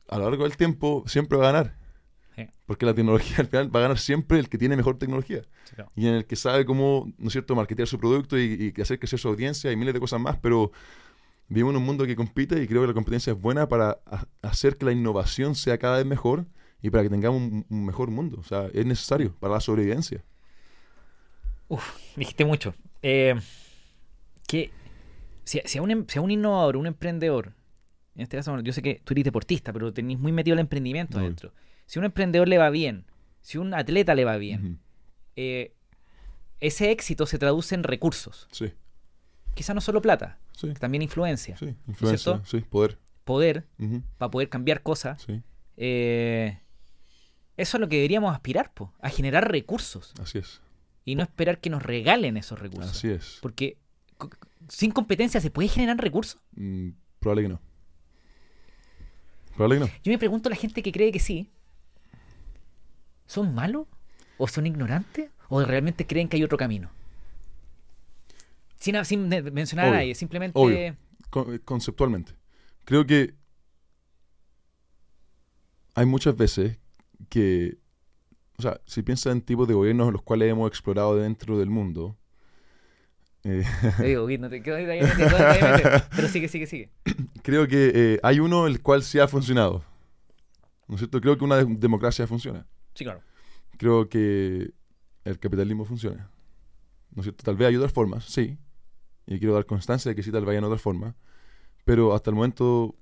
[0.07, 1.77] a lo largo del tiempo siempre va a ganar.
[2.35, 2.47] Sí.
[2.65, 5.43] Porque la tecnología al final va a ganar siempre el que tiene mejor tecnología.
[5.65, 5.91] Sí, claro.
[5.95, 8.97] Y en el que sabe cómo, ¿no es cierto?, marketear su producto y, y hacer
[8.97, 10.71] crecer su audiencia y miles de cosas más, pero
[11.49, 14.27] vivimos en un mundo que compite y creo que la competencia es buena para ha-
[14.41, 16.45] hacer que la innovación sea cada vez mejor
[16.81, 18.37] y para que tengamos un, un mejor mundo.
[18.39, 20.23] O sea, es necesario para la sobrevivencia.
[22.15, 22.73] Dijiste mucho.
[23.01, 23.35] Eh,
[24.47, 24.71] que
[25.43, 27.53] si, si a un, em- si a un innovador, un emprendedor,
[28.15, 31.17] en este caso, yo sé que tú eres deportista, pero tenés muy metido el emprendimiento
[31.17, 31.25] Obvio.
[31.27, 31.53] adentro.
[31.85, 33.05] Si a un emprendedor le va bien,
[33.41, 34.79] si a un atleta le va bien,
[35.35, 35.73] eh,
[36.59, 38.47] ese éxito se traduce en recursos.
[38.51, 38.73] Sí,
[39.55, 41.75] Quizá no solo plata, sí, también influencia, sí.
[41.87, 42.97] Influencia, sí, poder.
[43.23, 43.65] poder
[44.17, 45.21] para poder cambiar cosas.
[45.21, 45.41] Sí,
[45.77, 46.59] Eh,
[47.57, 50.61] eso es lo que deberíamos aspirar, po, a generar recursos así es.
[51.05, 52.91] y no esperar que nos regalen esos recursos.
[52.91, 53.39] Así es.
[53.41, 53.77] Porque
[54.67, 56.41] sin competencia se puede generar recursos.
[56.55, 56.89] Mm,
[57.19, 57.61] probable que no.
[59.55, 59.91] Probable que no.
[60.03, 61.49] Yo me pregunto a la gente que cree que sí.
[63.25, 63.87] ¿Son malos?
[64.37, 65.29] ¿O son ignorantes?
[65.49, 66.89] ¿O realmente creen que hay otro camino?
[68.79, 70.57] Sin, sin de- mencionar a Obvio, nadie, simplemente...
[70.57, 70.95] obvio.
[71.29, 72.33] Con- eh, conceptualmente.
[72.85, 73.35] Creo que
[75.95, 76.77] hay muchas veces
[77.29, 77.77] que,
[78.57, 82.17] o sea, si piensas en tipos de gobiernos los cuales hemos explorado dentro del mundo,
[83.43, 83.63] eh,
[83.97, 84.61] Te digo, no te.
[84.61, 86.89] Pero sigue, sigue, sigue.
[87.41, 89.83] creo que eh, hay uno el cual sí ha funcionado.
[90.87, 91.21] ¿No es cierto?
[91.21, 92.65] Creo que una de- democracia funciona.
[92.95, 93.21] Sí, claro.
[93.77, 94.71] Creo que
[95.23, 96.29] el capitalismo funciona.
[97.15, 97.43] ¿No es cierto?
[97.43, 98.57] Tal vez hay otras formas, sí.
[99.29, 101.13] Y quiero dar constancia de que sí, tal vez hay otras formas.
[101.85, 102.95] Pero hasta el momento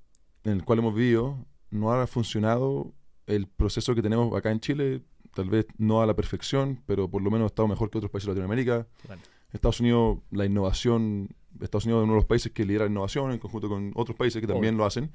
[0.44, 2.92] en el cual hemos vivido, no ha funcionado
[3.26, 5.02] el proceso que tenemos acá en Chile.
[5.34, 8.10] Tal vez no a la perfección, pero por lo menos ha estado mejor que otros
[8.10, 8.86] países de Latinoamérica.
[9.06, 9.22] Bueno,
[9.52, 13.32] Estados Unidos, la innovación, Estados Unidos es uno de los países que lidera la innovación
[13.32, 14.82] en conjunto con otros países que también Obvio.
[14.82, 15.10] lo hacen.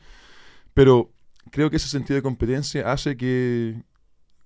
[0.73, 1.11] Pero
[1.51, 3.83] creo que ese sentido de competencia hace que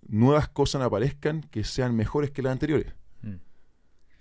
[0.05, 2.93] nuevas cosas aparezcan que sean mejores que las anteriores.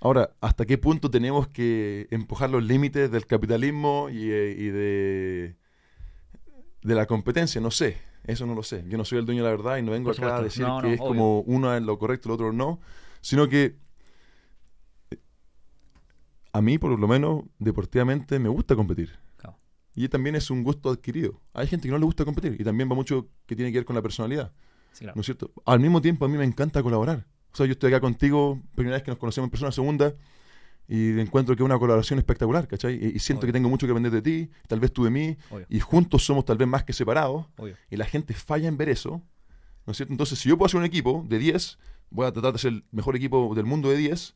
[0.01, 5.57] Ahora, ¿hasta qué punto tenemos que empujar los límites del capitalismo y, eh, y de,
[6.83, 7.61] de la competencia?
[7.61, 8.85] No sé, eso no lo sé.
[8.89, 10.81] Yo no soy el dueño de la verdad y no vengo acá a decir No,
[10.81, 11.09] que no, es obvio.
[11.09, 12.79] como uno es lo correcto y el otro no,
[13.23, 13.77] sino que
[15.11, 15.17] eh,
[16.53, 19.19] a mí, por lo menos, deportivamente me gusta competir.
[19.37, 19.59] claro.
[19.95, 21.41] Y también es un gusto adquirido.
[21.55, 23.85] Hay gente que no le gusta competir y también va mucho que tiene que ver
[23.87, 24.53] con la personalidad.
[24.93, 25.15] Sí, claro.
[25.17, 25.53] ¿no es cierto?
[25.65, 27.27] Al mismo tiempo, a mí me encanta colaborar.
[27.57, 30.13] O sea, yo estoy acá contigo, primera vez que nos conocemos en persona, segunda,
[30.87, 33.03] y encuentro que es una colaboración espectacular, ¿cachai?
[33.03, 33.47] Y, y siento Obvio.
[33.49, 36.23] que tengo mucho que aprender de ti, tal vez tú de mí, Obvio, y juntos
[36.23, 37.75] somos tal vez más que separados, obvio.
[37.91, 39.23] y la gente falla en ver eso,
[39.87, 40.13] ¿no es cierto?
[40.13, 41.79] Entonces, si yo puedo hacer un equipo de 10,
[42.11, 44.35] voy a tratar de ser el mejor equipo del mundo de 10,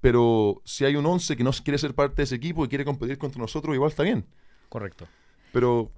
[0.00, 2.84] pero si hay un 11 que no quiere ser parte de ese equipo y quiere
[2.84, 4.26] competir contra nosotros, igual está bien.
[4.68, 5.06] Correcto.
[5.52, 5.92] Pero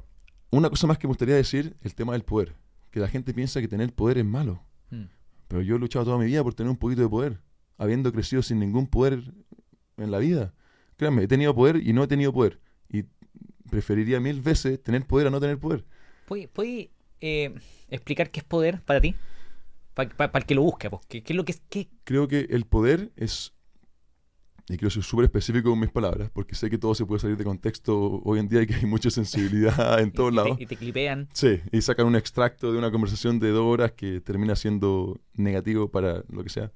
[0.51, 2.55] una cosa más que me gustaría decir, el tema del poder.
[2.91, 4.63] Que la gente piensa que tener poder es malo.
[4.91, 5.05] Mm,
[5.49, 7.41] Pero yo he luchado toda mi vida por tener un poquito de poder,
[7.79, 9.33] habiendo crecido sin ningún poder
[9.97, 10.55] en la vida.
[10.97, 12.61] Créanme, he tenido poder y no he tenido poder.
[12.89, 13.05] Y
[13.71, 15.85] preferiría mil veces tener poder a no tener poder.
[16.27, 16.89] ¿Puedes,
[17.21, 17.55] eh,
[17.89, 19.15] explicar qué es poder para ti?
[19.95, 21.03] Para el que lo busque, pues.
[21.09, 21.63] ¿Qué, qué es lo que es?
[21.69, 23.55] qué- Creo que el poder es,
[24.69, 27.39] y quiero ser súper específico con mis palabras, porque sé que todo se puede salir
[27.39, 30.57] de contexto hoy en día y que hay mucha sensibilidad en todos y, lados.
[30.59, 31.29] te, y te clipean.
[31.33, 35.91] Sí, y sacan un extracto de una conversación de dos horas que termina siendo negativo
[35.91, 36.71] para lo que sea.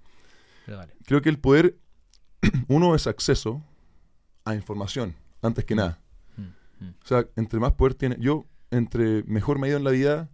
[0.64, 0.94] Pero vale.
[1.04, 1.76] Creo que el poder,
[2.68, 3.62] uno es acceso
[4.44, 6.00] a información, antes que nada.
[6.36, 6.94] Mm, mm.
[7.02, 8.16] O sea, entre más poder tiene.
[8.18, 10.30] Yo, entre mejor me ha ido en la vida,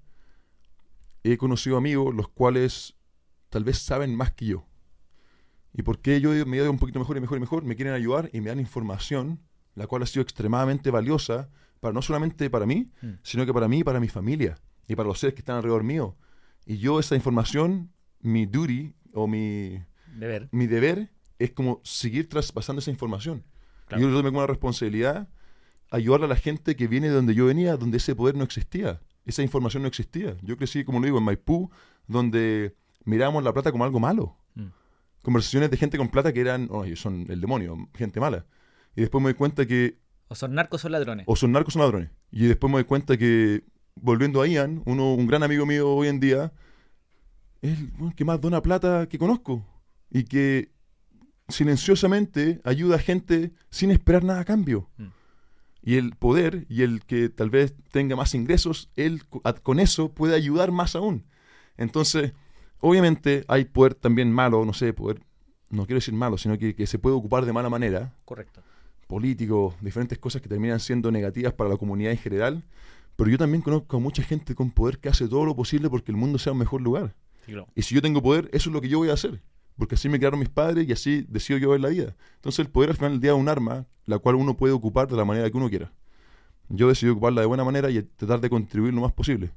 [1.24, 2.94] he conocido amigos los cuales
[3.48, 4.67] tal vez saben más que yo.
[5.72, 7.64] ¿Y por qué yo me he ido un poquito mejor y mejor y mejor?
[7.64, 9.40] Me quieren ayudar y me dan información,
[9.74, 11.50] la cual ha sido extremadamente valiosa,
[11.80, 13.08] para no solamente para mí, Mm.
[13.22, 14.58] sino que para mí y para mi familia,
[14.88, 16.16] y para los seres que están alrededor mío.
[16.66, 19.80] Y yo esa información, mi duty o mi,
[20.16, 20.48] De ver.
[20.50, 23.44] mi deber es como seguir traspasando esa información.
[23.86, 24.02] Claro.
[24.02, 25.28] Y yo tengo una responsabilidad
[25.90, 29.00] ayudarle a la gente que viene de donde yo venía, donde ese poder no existía,
[29.24, 30.36] esa información no existía.
[30.42, 31.70] Yo crecí, como lo digo, en Maipú,
[32.08, 34.36] donde mirábamos la plata como algo malo.
[35.22, 38.46] Conversaciones de gente con plata que eran, oh, son el demonio, gente mala.
[38.96, 39.98] Y después me doy cuenta que
[40.28, 41.24] O son narcos o ladrones.
[41.28, 42.10] o son narcos o ladrones.
[42.30, 43.64] Y después me doy cuenta que,
[43.96, 46.52] volviendo a Ian, uno, un gran amigo mío hoy en día,
[47.62, 49.66] es el que más dona plata que conozco.
[50.10, 50.72] Y que
[51.48, 54.90] silenciosamente ayuda a gente sin esperar nada a cambio.
[54.98, 55.06] Mm.
[55.82, 59.22] Y el poder y el que tal vez tenga más ingresos, él
[59.62, 61.24] con eso puede ayudar más aún.
[61.76, 62.32] Entonces,
[62.80, 65.20] obviamente hay poder también malo, no sé, poder,
[65.70, 68.62] no quiero decir malo, sino que, que se puede ocupar de mala manera Correcto.
[69.06, 72.64] políticos, diferentes cosas que terminan siendo negativas para la comunidad en general.
[73.16, 76.12] Pero yo también conozco a mucha gente con poder que hace todo lo posible porque
[76.12, 77.14] el mundo sea un mejor lugar.
[77.74, 79.40] Y si yo tengo poder, eso es lo que yo voy a hacer.
[79.76, 82.14] Porque así me crearon mis padres y así decido yo ver la vida.
[82.36, 85.08] Entonces el poder al final del día es un arma, la cual uno puede ocupar
[85.08, 85.90] de la manera que uno quiera.
[86.68, 89.50] Yo decidí ocuparla de buena manera y tratar de contribuir lo más posible.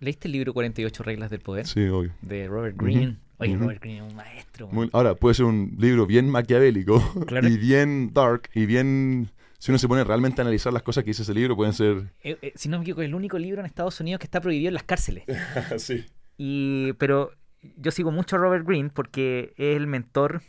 [0.00, 1.66] ¿Leíste el libro 48 reglas del poder?
[1.66, 2.12] Sí, obvio.
[2.22, 3.18] De Robert Greene.
[3.36, 4.70] Oye, Robert Greene es un maestro.
[4.92, 7.02] ahora, puede ser un libro bien maquiavélico
[7.42, 9.30] y bien dark y bien...
[9.58, 12.14] Si uno se pone realmente a analizar las cosas que dice ese libro, pueden ser...
[12.22, 14.40] Eh, eh, si no me equivoco, es el único libro en Estados Unidos que está
[14.40, 15.24] prohibido en las cárceles.
[15.76, 16.06] sí.
[16.38, 17.30] Y, pero
[17.76, 20.40] yo sigo mucho a Robert Greene porque es el mentor...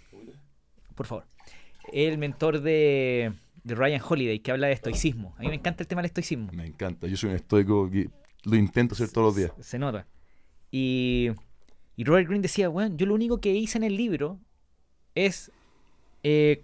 [0.96, 1.26] Por favor.
[1.92, 3.34] Es el mentor de,
[3.66, 5.36] de Ryan Holiday, que habla de estoicismo.
[5.38, 6.50] A mí me encanta el tema del estoicismo.
[6.54, 7.06] Me encanta.
[7.08, 7.90] Yo soy un estoico
[8.44, 9.52] lo intento hacer todos los días.
[9.60, 10.08] Se, nota.
[10.72, 11.32] Y,
[11.96, 14.40] y, Robert Greene decía, bueno, yo lo único que hice en el libro
[15.16, 15.52] es...
[16.24, 16.64] Eh,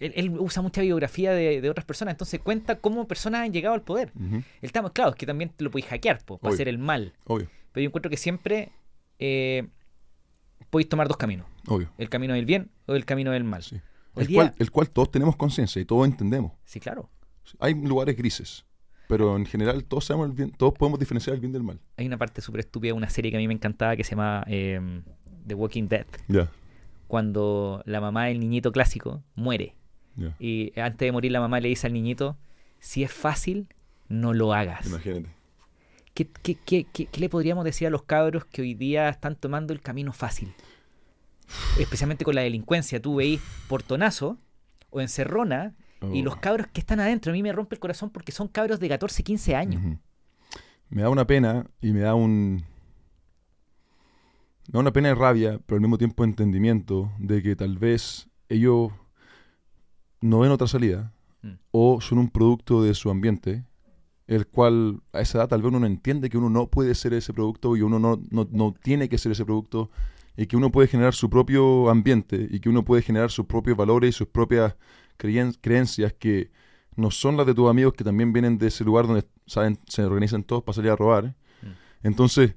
[0.00, 4.12] él, usa mucha biografía de, otras personas, entonces cuenta cómo personas han llegado al poder.
[4.60, 7.14] El tema, claro, es que también te lo puedes hackear para hacer el mal.
[7.24, 7.48] Obvio.
[7.72, 8.70] Pero yo encuentro que siempre
[9.18, 9.66] eh,
[10.68, 11.46] podéis tomar dos caminos.
[11.66, 11.90] Obvio.
[11.96, 13.64] El camino del bien o el camino del mal.
[14.16, 16.52] El, cual, el cual todos tenemos conciencia y todos entendemos.
[16.64, 17.08] Sí, claro.
[17.58, 18.64] Hay lugares grises.
[19.08, 21.78] Pero en general todos sabemos el bien, todos podemos diferenciar el bien del mal.
[21.96, 24.10] Hay una parte súper estúpida de una serie que a mí me encantaba que se
[24.10, 25.02] llama em,
[25.46, 26.06] The Walking Dead.
[26.28, 26.50] Ya.
[27.06, 29.76] Cuando la mamá del niñito clásico muere.
[30.38, 32.36] Y antes de morir la mamá le dice al niñito,
[32.78, 33.66] si es fácil,
[34.08, 34.86] no lo hagas.
[34.86, 35.28] Imagínate.
[36.14, 39.72] ¿Qué, qué, qué, qué, le podríamos decir a los cabros que hoy día están tomando
[39.72, 40.54] el camino fácil?
[41.78, 43.02] Especialmente con la delincuencia.
[43.02, 44.38] Tú veis Portonazo
[44.90, 45.74] o Encerrona
[46.12, 46.40] y los oh.
[46.40, 49.22] cabros que están adentro, a mí me rompe el corazón porque son cabros de 14,
[49.22, 49.82] 15 años.
[50.90, 52.64] Me da una pena y me da un...
[54.66, 58.28] Me da una pena y rabia, pero al mismo tiempo entendimiento de que tal vez
[58.48, 58.92] ellos
[60.20, 61.52] no ven otra salida mm.
[61.70, 63.64] o son un producto de su ambiente,
[64.26, 67.12] el cual a esa edad tal vez uno no entiende que uno no puede ser
[67.12, 69.90] ese producto y uno no, no, no tiene que ser ese producto
[70.36, 73.76] y que uno puede generar su propio ambiente y que uno puede generar sus propios
[73.76, 74.74] valores y sus propias
[75.16, 76.50] creencias que
[76.96, 80.04] no son las de tus amigos que también vienen de ese lugar donde saben, se
[80.04, 81.24] organizan todos para salir a robar.
[81.24, 82.06] Mm.
[82.06, 82.54] Entonces,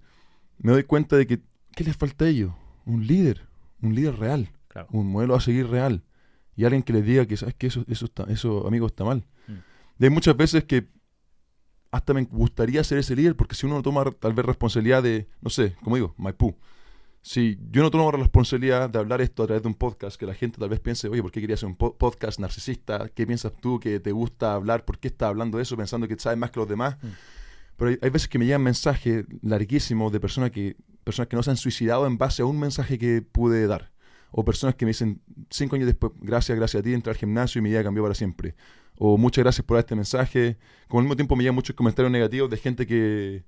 [0.60, 1.42] me doy cuenta de que,
[1.76, 2.54] ¿qué les falta a ellos?
[2.86, 3.48] Un líder,
[3.82, 4.50] un líder real,
[4.92, 6.04] un modelo a seguir real.
[6.56, 9.26] Y alguien que les diga que, ¿sabes que Eso, eso, está, eso amigo, está mal.
[9.48, 9.54] Mm.
[10.00, 10.88] Y hay muchas veces que
[11.92, 15.28] hasta me gustaría ser ese líder, porque si uno no toma tal vez responsabilidad de,
[15.42, 16.56] no sé, como digo, Maipú,
[17.22, 20.26] si yo no tomo la responsabilidad de hablar esto a través de un podcast, que
[20.26, 23.10] la gente tal vez piense, oye, ¿por qué querías hacer un podcast narcisista?
[23.14, 24.86] ¿Qué piensas tú que te gusta hablar?
[24.86, 26.98] ¿Por qué estás hablando de eso pensando que sabes más que los demás?
[27.02, 27.08] Mm.
[27.78, 31.52] Pero hay, veces que me llegan mensajes larguísimos de personas que, personas que no se
[31.52, 33.92] han suicidado en base a un mensaje que pude dar.
[34.32, 37.60] O personas que me dicen, cinco años después, gracias, gracias a ti, entré al gimnasio
[37.60, 38.56] y mi vida cambió para siempre.
[38.98, 40.58] O muchas gracias por este mensaje.
[40.88, 43.46] Como al mismo tiempo me llegan muchos comentarios negativos de gente que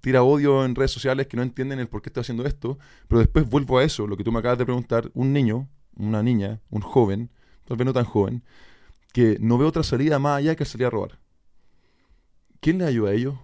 [0.00, 3.20] tira odio en redes sociales que no entienden el por qué estoy haciendo esto, pero
[3.20, 6.60] después vuelvo a eso, lo que tú me acabas de preguntar, un niño, una niña,
[6.70, 7.30] un joven,
[7.64, 8.42] tal vez no tan joven,
[9.12, 11.18] que no ve otra salida más allá que salir a robar.
[12.60, 13.34] ¿Quién le ayuda a ellos?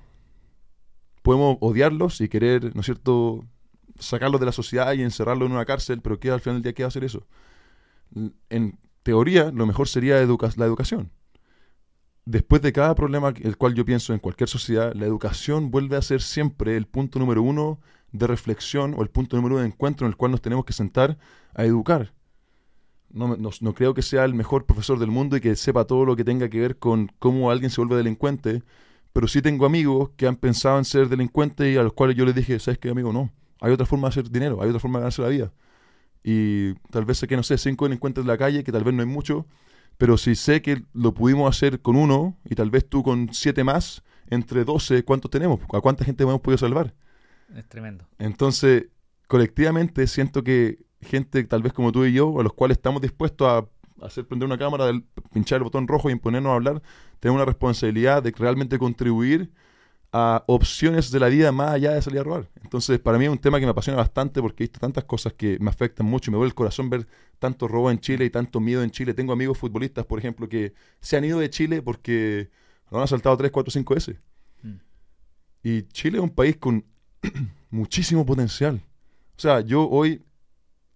[1.22, 3.44] Podemos odiarlos y querer, ¿no es cierto?,
[3.98, 6.72] sacarlos de la sociedad y encerrarlos en una cárcel, pero ¿qué al final del día
[6.72, 7.26] qué va a hacer eso?
[8.48, 11.10] En teoría, lo mejor sería la educación
[12.30, 16.02] después de cada problema, el cual yo pienso en cualquier sociedad, la educación vuelve a
[16.02, 17.80] ser siempre el punto número uno
[18.12, 20.72] de reflexión o el punto número uno de encuentro en el cual nos tenemos que
[20.72, 21.18] sentar
[21.54, 22.12] a educar.
[23.12, 26.14] No, no, creo que sea el mejor profesor del mundo y que sepa todo lo
[26.14, 28.62] que tenga que ver con cómo alguien se vuelve delincuente,
[29.12, 32.24] pero sí tengo amigos que han pensado en ser delincuentes y a los cuales yo
[32.24, 33.12] les dije, ¿sabes qué, amigo?
[33.12, 35.52] No, hay otra forma de hacer dinero, hay otra forma de ganarse la vida.
[36.22, 39.02] Y tal vez que, no sé, cinco delincuentes en la calle, que tal vez no
[39.02, 39.46] hay mucho,
[40.00, 43.64] pero si sé que lo pudimos hacer con uno y tal vez tú con siete
[43.64, 45.60] más, entre doce, ¿cuántos tenemos?
[45.74, 46.94] ¿A cuánta gente hemos podido salvar?
[47.54, 48.06] Es tremendo.
[48.18, 48.86] Entonces,
[49.26, 53.46] colectivamente siento que gente tal vez como tú y yo, a los cuales estamos dispuestos
[53.46, 54.90] a hacer prender una cámara,
[55.34, 56.80] pinchar el botón rojo y ponernos a hablar,
[57.18, 59.52] tenemos una responsabilidad de realmente contribuir
[60.12, 62.48] a opciones de la vida más allá de salir a robar.
[62.62, 65.34] Entonces, para mí es un tema que me apasiona bastante porque he visto tantas cosas
[65.34, 67.06] que me afectan mucho y me duele el corazón ver
[67.38, 69.14] tanto robo en Chile y tanto miedo en Chile.
[69.14, 72.50] Tengo amigos futbolistas, por ejemplo, que se han ido de Chile porque
[72.90, 74.16] lo han asaltado 3, 4, 5 veces.
[74.62, 74.74] Mm.
[75.62, 76.84] Y Chile es un país con
[77.70, 78.82] muchísimo potencial.
[79.36, 80.22] O sea, yo hoy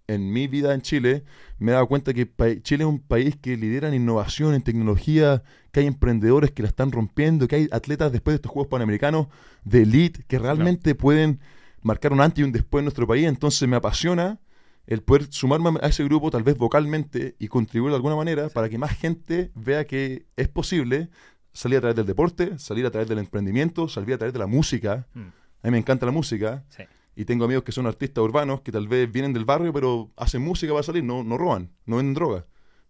[0.07, 1.24] en mi vida en Chile
[1.59, 2.28] me he dado cuenta que
[2.62, 5.42] Chile es un país que lidera en innovación, en tecnología,
[5.72, 9.28] que hay emprendedores que la están rompiendo, que hay atletas después de estos Juegos Panamericanos
[9.64, 11.40] de elite que realmente pueden
[11.82, 13.26] marcar un antes y un después en nuestro país.
[13.26, 14.40] Entonces me apasiona
[14.86, 18.68] el poder sumarme a ese grupo, tal vez vocalmente, y contribuir de alguna manera para
[18.68, 21.09] que más gente vea que es posible
[21.52, 24.46] salir a través del deporte, salir a través del emprendimiento, salir a través de la
[24.46, 25.07] música.
[25.14, 26.82] Mm, A mí me encanta la música sí.
[27.17, 30.43] Y tengo amigos que son artistas urbanos que tal vez vienen del barrio, pero hacen
[30.43, 32.47] música para salir, no, no roban, no venden droga.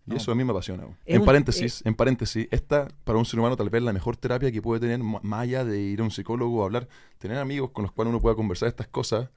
[0.07, 0.17] Y No.
[0.19, 0.85] eso a mí me apasiona.
[1.07, 4.53] En un- paréntesis, en paréntesis, esta para un ser humano tal vez la mejor terapia
[4.53, 7.83] que puede tener, más allá de ir a un psicólogo a hablar, tener amigos con
[7.85, 9.31] los cuales uno pueda conversar estas cosas,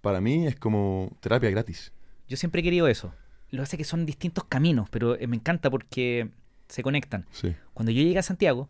[0.00, 1.92] para mí es como terapia gratis.
[2.28, 3.12] Yo siempre he querido eso.
[3.50, 6.30] Lo es que son distintos caminos, pero eh, me encanta porque
[6.68, 7.26] se conectan.
[7.30, 7.54] Sí.
[7.74, 8.68] Cuando yo llegué a Santiago,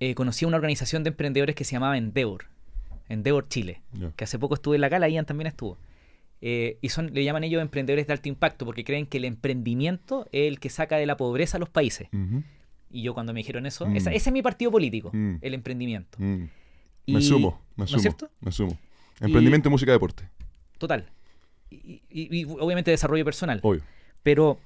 [0.00, 2.46] eh, conocí a una organización de emprendedores que se llamaba Endeavor,
[3.08, 3.82] Endeavor Chile,
[4.16, 5.78] que hace poco estuve en la Cala, Ian también estuvo.
[6.40, 10.26] Eh, y son, le llaman ellos emprendedores de alto impacto porque creen que el emprendimiento
[10.32, 12.08] es el que saca de la pobreza a los países.
[12.90, 13.96] Y yo cuando me dijeron eso, Mm.
[13.96, 15.36] esa- ese es mi partido político, Mm.
[15.40, 16.16] el emprendimiento.
[16.20, 16.44] Mm.
[17.06, 18.00] Y- Me sumo, me ¿No es sumo.
[18.02, 18.30] cierto?
[18.40, 18.78] Me sumo.
[19.20, 20.28] Emprendimiento, música, deporte.
[20.78, 21.06] Total.
[21.70, 23.60] Y, y- y obviamente desarrollo personal.
[23.62, 23.82] Obvio.
[24.22, 24.58] Pero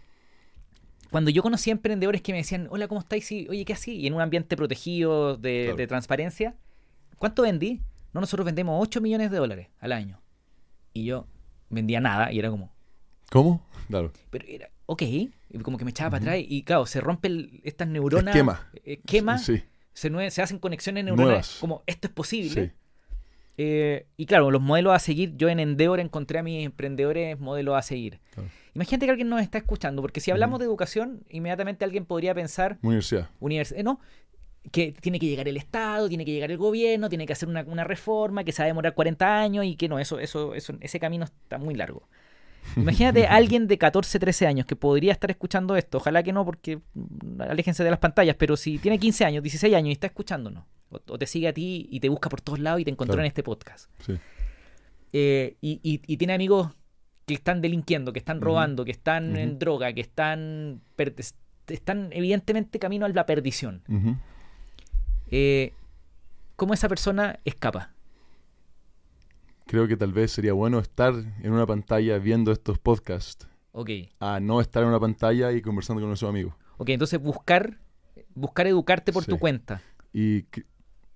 [1.11, 3.31] cuando yo conocí a emprendedores que me decían, hola, ¿cómo estáis?
[3.33, 3.97] Y, Oye, ¿qué así?
[3.97, 5.77] Y en un ambiente protegido de, Claro.
[5.77, 6.55] de transparencia,
[7.19, 7.81] ¿cuánto vendí?
[8.19, 10.21] No, nosotros vendemos 8 millones de dólares al año.
[10.93, 11.29] Y yo
[11.71, 12.73] vendía nada y era como,
[13.31, 13.65] ¿Cómo?
[13.87, 14.13] Claro.
[14.31, 15.31] pero era, ok, y
[15.63, 18.35] como que me echaba para atrás y claro, se rompen estas neuronas.
[18.35, 18.69] Esquema.
[18.85, 19.63] eh, quema, Sí.
[19.93, 21.59] se, hacen conexiones neuronales Nuevas.
[21.61, 22.67] como esto es posible.
[22.67, 22.73] Sí.
[23.59, 27.77] Eh, y claro, los modelos a seguir, yo en Endeavor encontré a mis emprendedores modelos
[27.77, 28.21] a seguir.
[28.35, 28.49] Claro.
[28.75, 32.79] Imagínate que alguien nos está escuchando, porque si hablamos de educación, inmediatamente alguien podría pensar,
[32.83, 33.31] Universidad.
[33.41, 34.01] universidad, no,
[34.73, 37.63] que tiene que llegar el Estado, tiene que llegar el gobierno, tiene que hacer una,
[37.63, 40.75] una reforma que se va a demorar 40 años y que no, eso, eso, eso,
[40.81, 42.09] ese camino está muy largo.
[42.77, 46.45] Imagínate a alguien de 14, 13 años que podría estar escuchando esto, ojalá que no,
[46.45, 50.07] porque mm, aléjense de las pantallas, pero si tiene 15 años, 16 años y está
[50.09, 52.91] escuchándonos, o, o te sigue a ti y te busca por todos lados y te
[52.91, 53.23] encontró Claro.
[53.25, 54.19] en este podcast, Sí.
[55.15, 56.73] eh, y, y- y tiene amigos
[57.27, 60.81] que están delinquiendo, que están robando, que están en droga, que están,
[61.69, 63.83] están evidentemente camino a la perdición.
[65.31, 65.73] Eh,
[66.57, 67.93] ¿Cómo esa persona escapa?
[69.67, 74.41] Creo que tal vez sería bueno estar en una pantalla viendo estos podcasts Ok, a
[74.41, 76.55] no estar en una pantalla y conversando con nuestros amigos.
[76.79, 77.79] ok, entonces buscar,
[78.35, 79.31] buscar educarte por Sí.
[79.31, 79.83] tu cuenta.
[80.13, 80.65] Y que-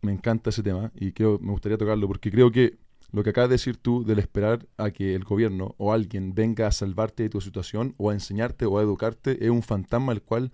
[0.03, 2.77] me encanta ese tema y creo, me gustaría tocarlo porque creo que
[3.13, 6.67] lo que acabas de decir tú del esperar a que el gobierno o alguien venga
[6.67, 10.23] a salvarte de tu situación o a enseñarte o a educarte es un fantasma el
[10.23, 10.53] cual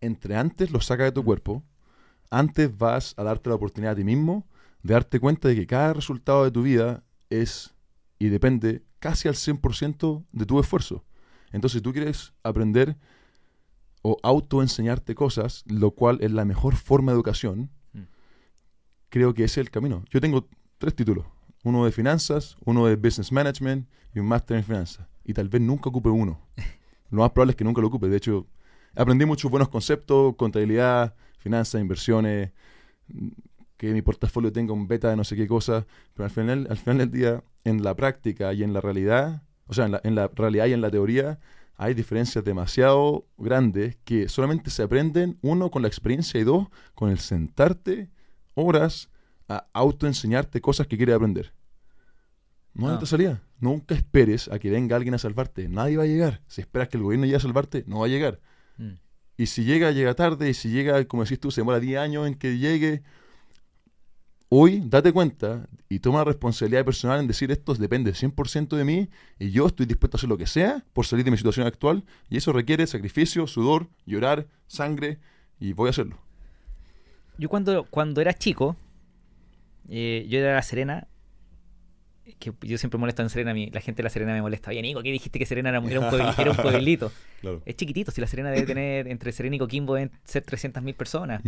[0.00, 1.62] entre antes lo saca de tu cuerpo,
[2.30, 4.46] antes vas a darte la oportunidad a ti mismo
[4.82, 7.74] de darte cuenta de que cada resultado de tu vida es
[8.18, 11.04] y depende casi al 100% de tu esfuerzo.
[11.52, 12.96] Entonces, si tú quieres aprender
[14.02, 18.02] o autoenseñarte cosas, lo cual es la mejor forma de educación, Mm.
[19.08, 20.04] creo que ese es el camino.
[20.10, 20.48] Yo tengo
[20.78, 21.24] tres títulos,
[21.62, 25.06] uno de finanzas, uno de business management y un máster en finanzas.
[25.24, 26.40] Y tal vez nunca ocupe uno.
[27.10, 28.08] Lo más probable es que nunca lo ocupe.
[28.08, 28.46] De hecho,
[28.96, 31.14] aprendí muchos buenos conceptos, contabilidad,
[31.44, 32.50] finanzas, inversiones,
[33.76, 36.76] que mi portafolio tenga un beta de no sé qué cosa, pero al final, al
[36.76, 40.14] final del día, en la práctica y en la realidad, o sea, en la, en
[40.14, 41.38] la realidad y en la teoría,
[41.76, 47.10] hay diferencias demasiado grandes que solamente se aprenden, uno, con la experiencia y dos, con
[47.10, 48.10] el sentarte
[48.54, 49.10] horas
[49.48, 51.52] a autoenseñarte cosas que quieres aprender.
[52.74, 52.96] No hay Ah.
[52.96, 53.42] otra salida.
[53.60, 55.68] Nunca esperes a que venga alguien a salvarte.
[55.68, 56.40] Nadie va a llegar.
[56.46, 58.40] Si esperas que el gobierno llegue a salvarte, no va a llegar.
[59.36, 60.50] Y si llega, llega tarde.
[60.50, 63.02] Y si llega, como decís tú, se demora 10 años en que llegue.
[64.48, 69.08] Hoy, date cuenta y toma responsabilidad personal en decir esto depende 100% de mí
[69.38, 72.04] y yo estoy dispuesto a hacer lo que sea por salir de mi situación actual
[72.28, 75.18] y eso requiere sacrificio, sudor, llorar, sangre
[75.58, 76.18] y voy a hacerlo.
[77.36, 78.76] Yo cuando, cuando era chico,
[79.88, 81.08] eh, yo era La Serena,
[82.38, 84.70] que yo siempre molesto en Serena, a mí- la gente de La Serena me molesta.
[84.70, 87.12] Oye, Nico, ¿qué dijiste que Serena era, era un, puebli- era un pueblito?
[87.40, 87.62] Claro.
[87.66, 91.42] Es chiquitito, si La Serena debe tener, entre Serena y Coquimbo deben ser 300.000 personas.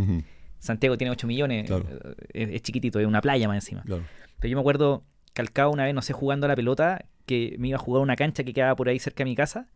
[0.59, 1.85] Santiago tiene 8 millones, Claro.
[1.89, 3.83] eh, es, es chiquitito, es una playa más encima.
[3.83, 4.03] claro.
[4.39, 5.03] Pero yo me acuerdo,
[5.33, 8.15] calcado una vez, no sé, jugando a la pelota, que me iba a jugar una
[8.15, 9.67] cancha que quedaba por ahí cerca de mi casa,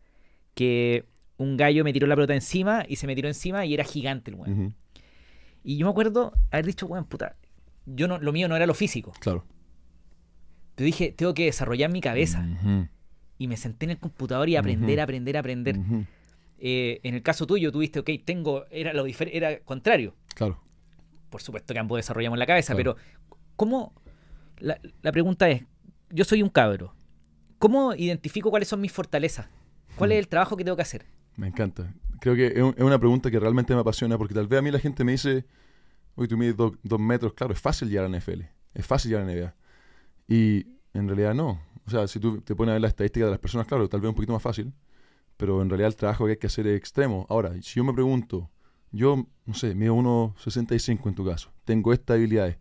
[0.54, 1.04] que
[1.36, 4.30] un gallo me tiró la pelota encima y se me tiró encima y era gigante
[4.30, 4.74] el weón.
[5.64, 7.36] Y yo me acuerdo haber dicho, weón, puta,
[7.86, 9.12] yo no, lo mío no era lo físico.
[9.20, 9.44] Claro.
[10.74, 12.46] Pero dije, tengo que desarrollar mi cabeza.
[13.38, 15.02] Y me senté en el computador y aprender, Ujú.
[15.02, 15.78] aprender, aprender.
[15.78, 16.04] ujú,
[16.64, 20.14] Eh, en el caso tuyo, tuviste, ok, tengo, era lo era contrario.
[20.36, 20.60] Claro.
[21.28, 22.94] Por supuesto que ambos desarrollamos la cabeza, Claro.
[22.94, 23.92] pero ¿cómo?
[24.58, 25.64] La, la pregunta es,
[26.10, 26.94] yo soy un cabro.
[27.58, 29.48] ¿Cómo identifico cuáles son mis fortalezas?
[29.96, 31.04] ¿Cuál es el trabajo que tengo que hacer?
[31.36, 31.92] Me encanta.
[32.20, 34.62] Creo que es un- es una pregunta que realmente me apasiona porque tal vez a
[34.62, 35.44] mí la gente me dice,
[36.14, 38.42] uy, tú mides do- dos metros, claro, es fácil llegar a la NFL,
[38.74, 39.54] es fácil llegar a la NBA.
[40.32, 41.60] Y en realidad no.
[41.86, 44.00] O sea, si tú te pones a ver la estadística de las personas, claro, tal
[44.00, 44.72] vez un poquito más fácil,
[45.36, 47.26] pero en realidad el trabajo que hay que hacer es extremo.
[47.28, 48.48] Ahora, si yo me pregunto,
[48.92, 52.56] yo, no sé, mido 1,65 en tu caso, tengo estas habilidades.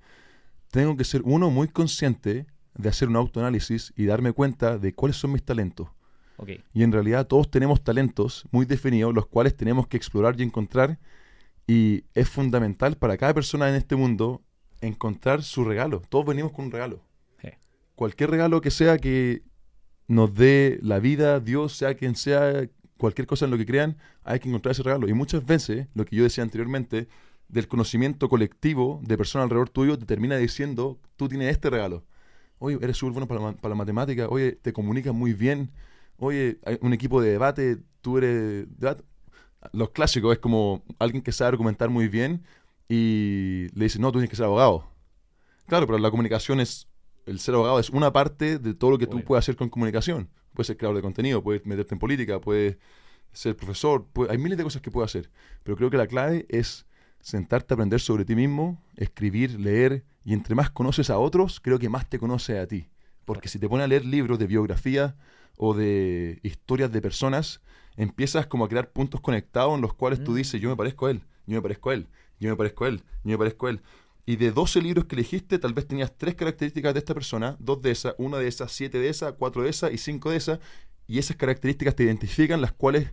[0.70, 5.16] Tengo que ser uno muy consciente de hacer un autoanálisis y darme cuenta de cuáles
[5.16, 5.88] son mis talentos.
[6.36, 6.50] Ok.
[6.74, 11.00] Y en realidad todos tenemos talentos muy definidos, los cuales tenemos que explorar y encontrar.
[11.68, 14.42] Y es fundamental para cada persona en este mundo
[14.82, 16.02] encontrar su regalo.
[16.10, 17.11] Todos venimos con un regalo.
[18.02, 19.44] Cualquier regalo que sea que
[20.08, 24.40] nos dé la vida, Dios, sea quien sea, cualquier cosa en lo que crean, hay
[24.40, 25.08] que encontrar ese regalo.
[25.08, 27.08] Y muchas veces, lo que yo decía anteriormente,
[27.48, 32.04] del conocimiento colectivo de personas alrededor tuyo, te termina diciendo, tú tienes este regalo.
[32.58, 35.70] Oye, eres súper bueno para, la para matemática, oye, te comunicas muy bien,
[36.18, 38.66] oye, hay un equipo de debate, tú eres...
[38.80, 39.04] debat-".
[39.74, 42.44] Los clásicos es como alguien que sabe argumentar muy bien
[42.90, 44.90] y le dice, no, tú tienes que ser abogado.
[45.68, 46.88] Claro, pero la comunicación es,
[47.26, 50.30] el ser abogado es una parte de todo lo que tú puedes hacer con comunicación.
[50.54, 52.78] Puedes ser creador de contenido, puedes meterte en política, puedes
[53.32, 55.30] ser profesor, hay miles de cosas que puedes hacer.
[55.64, 56.86] Pero creo que la clave es
[57.22, 61.80] sentarte a aprender sobre ti mismo, escribir, leer, y entre más conoces a otros, creo
[61.80, 62.88] que más te conoces a ti.
[63.26, 65.16] Porque si te pones a leer libros de biografía
[65.58, 67.62] o de historias de personas,
[67.96, 70.36] empiezas como a crear puntos conectados en los cuales tú Mm.
[70.36, 72.08] dices, yo me parezco a él, yo me parezco a él,
[72.40, 73.82] yo me parezco a él, yo me parezco a él.
[74.26, 77.82] Y de 12 libros que elegiste, tal vez tenías tres características de esta persona, dos
[77.82, 80.60] de esas, una de esas, siete de esas, cuatro de esas y cinco de esas.
[81.08, 83.12] Y esas características te identifican, las cuales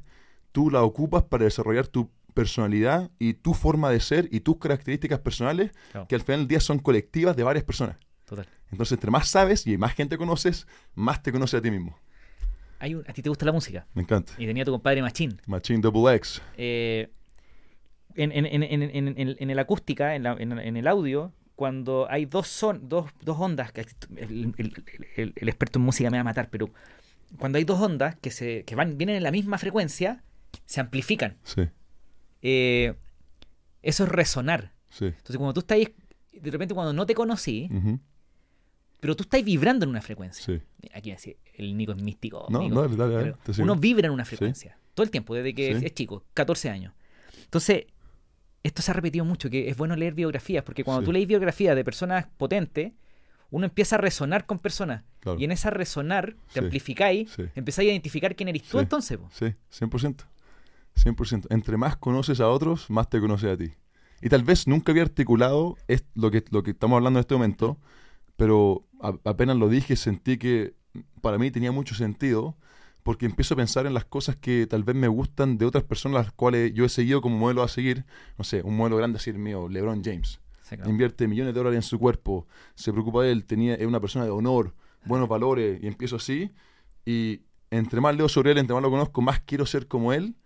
[0.53, 5.19] tú las ocupas para desarrollar tu personalidad y tu forma de ser y tus características
[5.21, 5.73] personales,
[6.09, 7.97] que al final del día son colectivas de varias personas.
[8.27, 8.47] Total.
[8.71, 11.99] Entonces, entre más sabes y más gente conoces, más te conoces a ti mismo.
[12.81, 13.87] Hay un- a ti te gusta la música.
[13.95, 14.35] Me encanta.
[14.39, 15.41] Y tenía tu compadre Machín.
[15.47, 16.41] Machine Double X.
[16.57, 17.11] Eh,
[18.19, 21.33] en, en, en, en, en, en- en el acústica, en, la- en, en el audio,
[21.57, 23.81] cuando hay dos son, dos, dos ondas, que
[24.17, 24.85] el, el-
[25.17, 26.71] el- el experto en música me va a matar, pero
[27.39, 30.23] cuando hay dos ondas que se que van, vienen en la misma frecuencia,
[30.67, 31.37] se amplifican.
[31.43, 31.63] Sí,
[32.43, 32.95] Eh,
[33.83, 34.73] eso es resonar.
[34.91, 35.07] sí.
[35.07, 37.69] Entonces, cuando tú estás, de repente cuando no te conocí,
[39.01, 40.45] pero tú estás vibrando en una frecuencia.
[40.45, 40.61] Sí.
[40.95, 42.47] Aquí así, el Nico es místico.
[42.51, 45.95] No, no, dale, dale, uno vibra en una frecuencia todo el tiempo, desde que es
[45.95, 46.93] chico, 14 años.
[47.45, 47.85] Entonces,
[48.63, 51.07] esto se ha repetido mucho, que es bueno leer biografías, porque cuando Sí.
[51.07, 52.93] tú lees biografías de personas potentes,
[53.51, 55.05] uno empieza a resonar con personas.
[55.21, 55.39] Claro.
[55.41, 56.59] Y en esa resonar, te Sí.
[56.61, 57.45] amplificáis, Sí.
[57.55, 58.83] empezáis a identificar quién eres tú Sí.
[58.83, 59.17] entonces.
[59.19, 59.29] po.
[59.33, 60.25] Sí, 100%.
[60.95, 61.47] 100%.
[61.51, 63.73] Entre más conoces a otros, más te conoces a ti.
[64.21, 67.35] Y tal vez nunca había articulado es- lo, que, lo que estamos hablando en este
[67.35, 67.79] momento,
[68.37, 70.75] pero a- apenas lo dije, sentí que
[71.21, 72.57] para mí tenía mucho sentido,
[73.09, 76.27] porque empiezo a pensar en las cosas que tal vez me gustan de otras personas,
[76.27, 78.05] las cuales yo he seguido como modelo a seguir.
[78.37, 80.41] No sé, un modelo grande así el mío, LeBron James.
[80.61, 80.91] Sí, claro.
[80.91, 84.27] Invierte millones de dólares en su cuerpo, se preocupa de él, tenía, es una persona
[84.27, 84.75] de honor,
[85.07, 86.53] buenos valores, y empiezo así.
[87.07, 87.41] Y
[87.71, 90.37] entre más leo sobre él, entre más lo conozco, más quiero ser como él,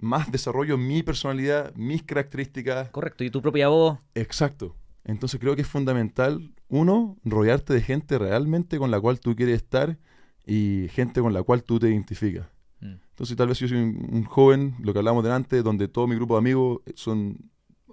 [0.00, 2.88] más desarrollo mi personalidad, mis características.
[2.88, 4.00] Correcto, y tu propia voz.
[4.16, 4.74] Exacto.
[5.04, 9.62] Entonces creo que es fundamental, uno, rodearte de gente realmente con la cual tú quieres
[9.62, 9.96] estar
[10.46, 12.46] y gente con la cual tú te identificas.
[12.80, 12.94] Mm.
[13.10, 16.14] Entonces tal vez yo soy un, un joven, lo que hablamos delante, donde todo mi
[16.16, 17.36] grupo de amigos son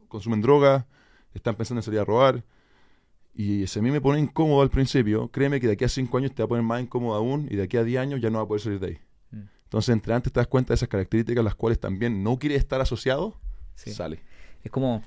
[0.07, 0.85] consumen drogas,
[1.33, 2.43] están pensando en salir a robar.
[3.35, 6.17] Y si a mí me pone incómodo al principio, créeme que de aquí a 5
[6.17, 8.29] años te va a poner más incómodo aún y de aquí a 10 años ya
[8.31, 8.97] no va a poder salir de ahí.
[9.31, 9.41] Mm.
[9.65, 12.81] Entonces, entre antes te das cuenta de esas características las cuales también no quieres estar
[12.81, 13.35] asociado,
[13.75, 13.91] Sí.
[13.91, 14.21] sale.
[14.63, 15.03] Es como.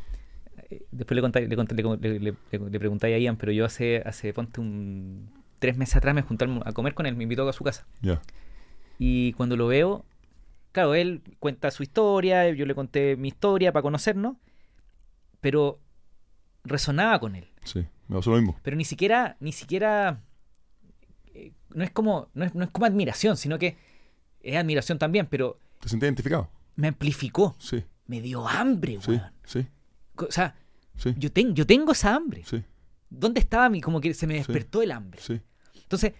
[0.71, 2.35] eh, Después le, contáis- le, conté- le, le,
[2.71, 5.29] le- preguntáis a Ian, pero yo hace, hace ponte un.
[5.61, 7.87] Tres meses atrás me junté a comer con él, me invitó a su casa.
[8.03, 8.21] Ya.
[8.99, 10.05] Y cuando lo veo,
[10.73, 14.37] claro, él cuenta su historia, yo le conté mi historia para conocernos,
[15.41, 15.79] pero
[16.65, 17.49] resonaba con él.
[17.65, 18.59] Sí, me pasó lo mismo.
[18.63, 20.23] Pero ni siquiera, ni siquiera,
[21.35, 23.77] eh, no es como, no es, no es como admiración, sino que
[24.43, 26.51] es admiración también, pero ¿Te sentís identificado?
[26.77, 29.23] me amplificó, Sí, me dio hambre, sí, weón.
[29.45, 29.67] sí,
[30.17, 30.55] O sea,
[30.97, 32.43] sí, yo, ten- yo tengo esa hambre.
[32.47, 32.63] sí,
[33.11, 34.39] ¿Dónde estaba mi, como que se me Sí.
[34.39, 35.21] despertó el hambre?
[35.21, 35.41] sí,
[35.91, 36.13] Entonces,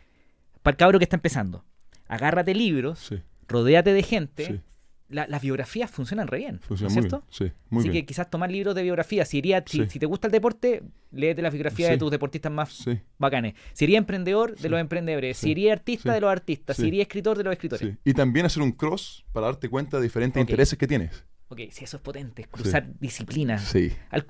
[0.63, 1.65] para el cabro que está empezando,
[2.09, 4.45] agárrate libros, sí, rodéate de gente.
[4.47, 4.61] sí.
[5.09, 7.25] La- las biografías funcionan re bien, ¿no Funciona es muy cierto?
[7.39, 7.51] bien.
[7.51, 8.03] Sí, muy Así bien.
[8.03, 9.25] que quizás tomar libros de biografía.
[9.25, 9.91] Si, iría, si, Sí.
[9.91, 11.99] si te gusta el deporte, léete las biografías de Sí.
[11.99, 13.55] tus deportistas más Sí, bacanes.
[13.73, 14.69] Si eres emprendedor, de Sí.
[14.69, 15.37] los emprendedores.
[15.37, 15.47] Sí.
[15.47, 16.15] Si eres artista, Sí.
[16.15, 16.77] de los artistas.
[16.77, 16.89] Si Sí.
[16.89, 17.89] eres escritor, de los escritores.
[17.89, 17.97] sí.
[18.05, 21.25] Y también hacer un cross para darte cuenta de diferentes intereses que tienes.
[21.49, 23.65] Ok, si eso es potente, cruzar disciplinas.
[23.65, 24.25] Sí, Al,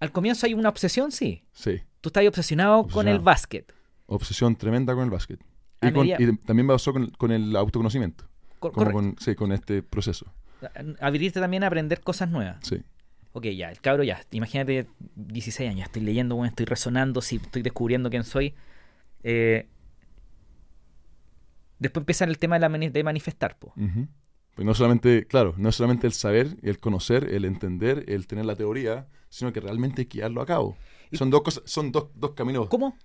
[0.00, 1.44] al comienzo hay una obsesión, sí.
[1.52, 1.82] sí.
[2.00, 3.22] Tú estás obsesionado con el Obsesionado.
[3.24, 3.72] básquet.
[4.06, 5.40] Obsesión tremenda con el básquet.
[5.82, 8.24] Y, con- y también me pasó con, con el autoconocimiento.
[8.58, 8.94] Cor- Como correcto.
[8.98, 10.26] con, sí, con este proceso.
[11.00, 12.56] Abrirte también a aprender cosas nuevas.
[12.62, 12.82] Sí,
[13.32, 14.22] Ok, ya, el cabro ya.
[14.30, 18.54] Imagínate 16 años, estoy leyendo, bueno, estoy resonando, sí, estoy descubriendo quién soy.
[19.22, 19.66] Eh,
[21.78, 23.74] después empieza el tema de, la mani- de manifestar, po.
[24.54, 28.56] Pues no solamente, claro, no solamente el saber, el conocer, el entender, el tener la
[28.56, 30.78] teoría, sino que realmente llevarlo a cabo.
[31.12, 32.68] Son dos cosas, son dos, dos caminos.
[32.68, 32.96] ¿Cómo?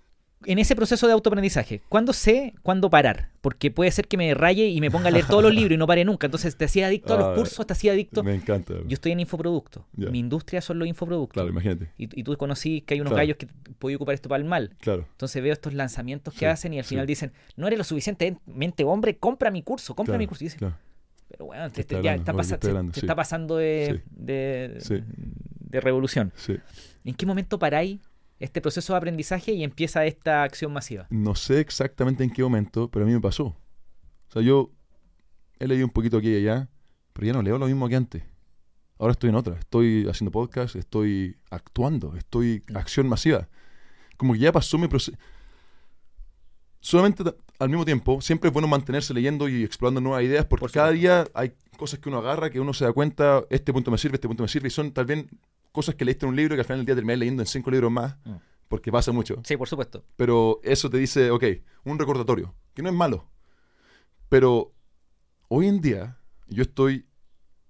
[0.45, 3.29] En ese proceso de autoaprendizaje, ¿cuándo sé cuándo parar?
[3.41, 5.77] Porque puede ser que me raye y me ponga a leer todos los libros y
[5.77, 6.25] no pare nunca.
[6.27, 8.23] Entonces te hacía adicto a Ah, los cursos, te hacía adicto.
[8.23, 8.73] Me encanta.
[8.87, 9.83] Yo estoy en infoproductos.
[9.93, 10.09] Ya.
[10.09, 11.33] Mi industria son los infoproductos.
[11.35, 11.89] Claro, imagínate.
[11.97, 13.21] Y, y tú conocí que hay unos Claro.
[13.21, 14.75] gallos que podían ocupar esto para el mal.
[14.79, 15.05] Claro.
[15.11, 16.89] Entonces veo estos lanzamientos que Sí, hacen y al sí.
[16.89, 20.43] final dicen, no eres lo suficientemente hombre, compra mi curso, compra claro, mi curso.
[20.43, 20.75] Y dices, claro.
[21.29, 22.99] pero bueno, ¿Qué este está ya está Oye, ¿qué pasa- Sí.
[23.01, 26.33] está pasando de, de, revolución.
[27.03, 27.99] ¿En qué momento paráis
[28.41, 31.07] este proceso de aprendizaje y empieza esta acción masiva?
[31.09, 33.45] No sé exactamente en qué momento, pero a mí me pasó.
[33.45, 34.71] O sea, yo
[35.59, 36.69] he leído un poquito aquí y allá,
[37.13, 38.23] pero ya no leo lo mismo que antes.
[38.97, 39.57] Ahora estoy en otra.
[39.57, 43.47] Estoy haciendo podcast, estoy actuando, estoy acción masiva.
[44.17, 45.17] Como que ya pasó mi proceso.
[46.79, 47.23] Solamente
[47.59, 50.89] al mismo tiempo, siempre es bueno mantenerse leyendo y explorando nuevas ideas, porque Por cada
[50.89, 54.15] día hay cosas que uno agarra, que uno se da cuenta, este punto me sirve,
[54.15, 55.25] este punto me sirve, y son tal vez
[55.71, 57.71] cosas que leíste en un libro que al final del día terminas leyendo en cinco
[57.71, 58.35] libros más, Mm.
[58.67, 59.41] porque pasa mucho.
[59.43, 60.03] Sí, por supuesto.
[60.15, 61.43] Pero eso te dice, ok,
[61.85, 63.27] un recordatorio, que no es malo.
[64.29, 64.73] Pero
[65.49, 66.17] hoy en día
[66.47, 67.05] yo estoy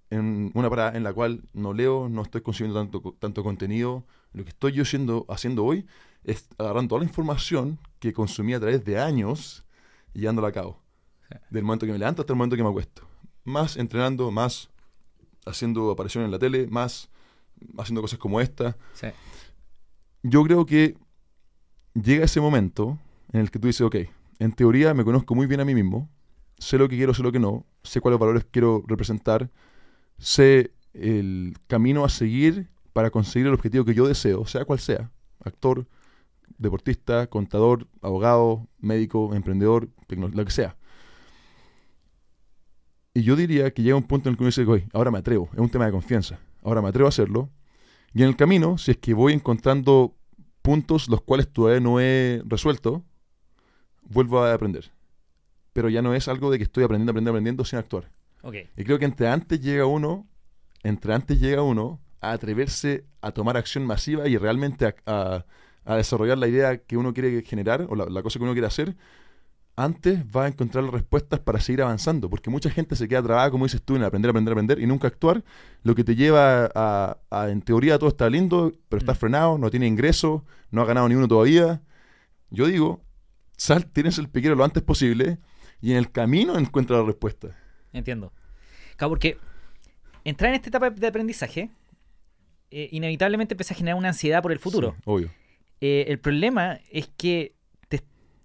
[0.09, 4.05] en una parada en la cual no leo, no estoy consumiendo tanto, tanto contenido.
[4.33, 5.85] Lo que estoy yo haciendo, haciendo hoy
[6.23, 9.65] es agarrando toda la información que consumí a través de años
[10.13, 10.81] y llevándola a cabo.
[11.29, 11.37] Sí.
[11.49, 13.07] Del momento que me levanto hasta el momento que me acuesto.
[13.45, 14.69] Más entrenando, más
[15.45, 17.09] haciendo apariciones en la tele, más
[17.77, 19.07] haciendo cosas como esta Sí.
[20.23, 20.95] yo creo que
[21.93, 22.97] llega ese momento
[23.31, 23.95] en el que tú dices, ok,
[24.39, 26.09] en teoría me conozco muy bien a mí mismo,
[26.57, 29.49] sé lo que quiero, sé lo que no, sé cuáles valores quiero representar,
[30.17, 35.11] sé el camino a seguir para conseguir el objetivo que yo deseo, sea cual sea,
[35.43, 35.87] actor,
[36.57, 40.75] deportista, contador, abogado, médico, emprendedor, lo que sea.
[43.13, 45.17] Y yo diría que llega un punto en el que uno dice, oye, ahora me
[45.17, 47.49] atrevo, es un tema de confianza, ahora me atrevo a hacerlo,
[48.13, 50.15] y en el camino, si es que voy encontrando
[50.61, 53.03] puntos los cuales todavía no he resuelto,
[54.03, 54.91] vuelvo a aprender.
[55.73, 58.11] Pero ya no es algo de que estoy aprendiendo, aprendiendo, aprendiendo sin actuar.
[58.75, 60.27] Y creo que entre antes llega uno,
[60.83, 65.45] entre antes llega uno a atreverse a tomar acción masiva y realmente a, a-
[65.83, 68.67] a desarrollar la idea que uno quiere generar o la, la cosa que uno quiere
[68.67, 68.95] hacer,
[69.75, 72.29] antes va a encontrar las respuestas para seguir avanzando.
[72.29, 75.07] Porque mucha gente se queda trabada, como dices tú, en aprender, aprender, aprender y nunca
[75.07, 75.43] actuar,
[75.83, 79.19] lo que te lleva a, a, en teoría, todo está lindo, pero estás Mm.
[79.19, 81.81] frenado, no tiene ingreso, no ha ganado ni uno todavía.
[82.49, 83.01] Yo digo,
[83.57, 85.39] sal, tienes el piquero lo antes posible
[85.81, 87.55] y en el camino encuentra la respuesta.
[87.93, 88.31] Entiendo.
[88.97, 89.37] Claro, porque
[90.23, 91.69] entrar en esta etapa de aprendizaje
[92.69, 94.93] eh, inevitablemente empieza a generar una ansiedad por el futuro.
[94.97, 95.31] Sí, obvio.
[95.81, 97.53] Eh, el problema es que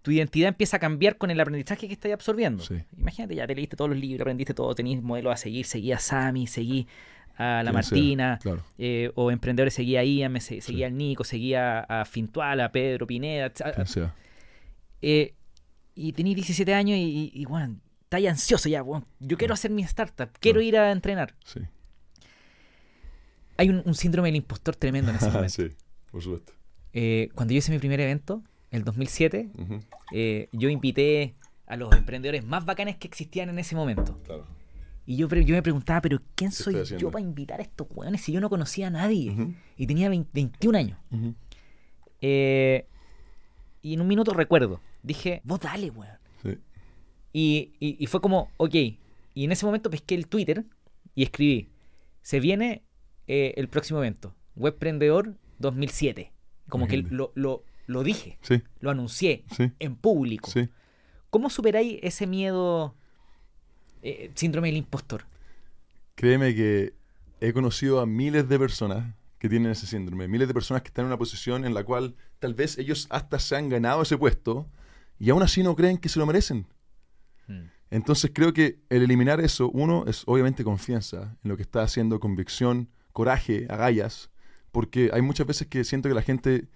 [0.06, 2.62] tu identidad empieza a cambiar con el aprendizaje que estás absorbiendo.
[2.62, 2.76] Sí.
[2.96, 5.98] Imagínate, ya te leíste todos los libros, aprendiste todo, tenías modelos a seguir, seguí a
[5.98, 6.86] Sami, seguí
[7.36, 8.62] a la sea, Martina, Claro.
[8.78, 12.70] eh, o emprendedores seguía a Ian, me se- seguía al Nico, seguía a Fintual, a
[12.70, 13.84] Pedro Pineda, a-
[15.02, 15.34] eh,
[15.96, 19.54] y tenías 17 años y, y, y, bueno, estás ahí ansioso ya, bueno, yo quiero
[19.54, 20.68] hacer mi startup, quiero Claro.
[20.68, 21.34] ir a entrenar.
[21.44, 21.60] Sí.
[23.56, 25.48] Hay un, un síndrome del impostor tremendo en ese momento.
[25.48, 25.68] sí,
[26.12, 26.52] por supuesto.
[26.92, 29.80] Eh, cuando yo hice mi primer evento, el 2007, Ujú,
[30.12, 31.34] eh, yo invité
[31.66, 34.16] a los emprendedores más bacanes que existían en ese momento.
[34.24, 34.46] Claro.
[35.04, 38.20] Y yo, yo me preguntaba, pero ¿quién ¿Qué soy yo para invitar a estos weones
[38.22, 39.54] si yo no conocía a nadie?
[39.76, 40.98] Y tenía 20 21 años.
[42.20, 42.86] Eh,
[43.82, 46.18] y en un minuto recuerdo, dije, vos dale, weón.
[46.42, 46.58] Sí.
[47.32, 48.74] Y, y- y fue como, ok.
[48.74, 50.64] Y en ese momento pesqué el Twitter
[51.14, 51.68] y escribí,
[52.22, 52.82] se viene
[53.28, 56.32] eh, el próximo evento, Webprendedor 2007.
[56.68, 60.50] Como que lo, lo, lo dije, Sí, lo anuncié sí, en público.
[60.50, 60.68] sí.
[61.30, 62.94] ¿Cómo superáis ese miedo,
[64.02, 65.24] eh, síndrome del impostor?
[66.14, 66.94] Créeme que
[67.40, 71.04] he conocido a miles de personas que tienen ese síndrome, miles de personas que están
[71.04, 74.66] en una posición en la cual tal vez ellos hasta se han ganado ese puesto
[75.18, 76.66] y aún así no creen que se lo merecen.
[77.90, 82.18] Entonces creo que el eliminar eso, uno, es obviamente confianza en lo que está haciendo,
[82.18, 84.30] convicción, coraje, agallas,
[84.72, 86.68] porque hay muchas veces que siento que la gente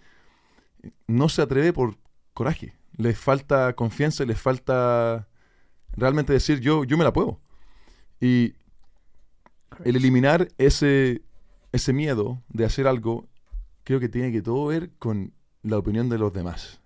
[1.07, 1.97] no se atreve por
[2.35, 5.29] coraje, les falta confianza, les falta
[5.97, 7.41] realmente decir yo, yo me la puedo.
[8.21, 8.55] Y
[9.85, 11.23] el eliminar ese,
[11.73, 13.29] ese miedo de hacer algo,
[13.85, 15.33] creo que tiene que todo ver con
[15.63, 16.81] la opinión de los demás.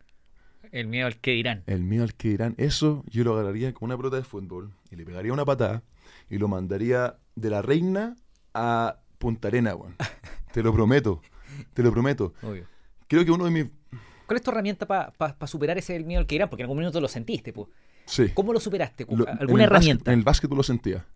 [0.70, 1.62] El miedo al que dirán.
[1.66, 4.96] El miedo al que dirán, eso yo lo agarraría con una pelota de fútbol y
[4.96, 5.82] le pegaría una patada
[6.28, 8.16] y lo mandaría de la reina
[8.54, 9.96] a Punta Arena, weón.
[10.52, 11.20] Te lo prometo,
[11.72, 12.32] te lo prometo.
[12.42, 12.68] Obvio.
[13.08, 13.66] Creo que uno de mis...
[14.26, 16.48] ¿Cuál es tu herramienta para superar ese miedo al que dirán?
[16.48, 17.68] Porque en algún minuto lo sentiste, pues.
[18.06, 18.28] Sí.
[18.34, 19.06] ¿Cómo lo superaste?
[19.10, 20.12] Lo- en ¿Alguna básquet- herramienta?
[20.12, 21.06] en el básquetbol lo sentía.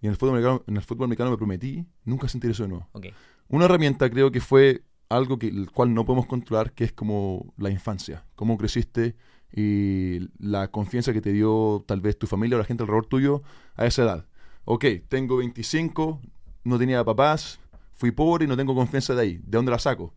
[0.00, 2.68] y en el fútbol americano, en el fútbol americano me prometí nunca sentir eso de
[2.68, 2.88] nuevo.
[2.92, 3.06] Ok.
[3.48, 7.54] Una herramienta creo que fue algo que el cual no podemos controlar, que es como
[7.56, 9.16] la infancia, cómo creciste
[9.56, 13.42] y la confianza que te dio tal vez tu familia o la gente alrededor tuyo
[13.76, 14.26] a esa edad.
[14.66, 16.20] Ok, tengo 25,
[16.64, 17.58] no tenía papás,
[17.94, 19.34] fui pobre y no tengo confianza de ahí.
[19.36, 20.12] ¿De dónde la saco?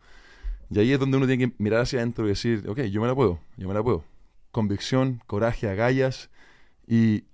[0.69, 3.07] Y ahí es donde uno tiene que mirar hacia adentro y decir, ok, yo me
[3.07, 4.03] la puedo, yo me la puedo.
[4.51, 6.29] Convicción, coraje, agallas
[6.87, 7.25] y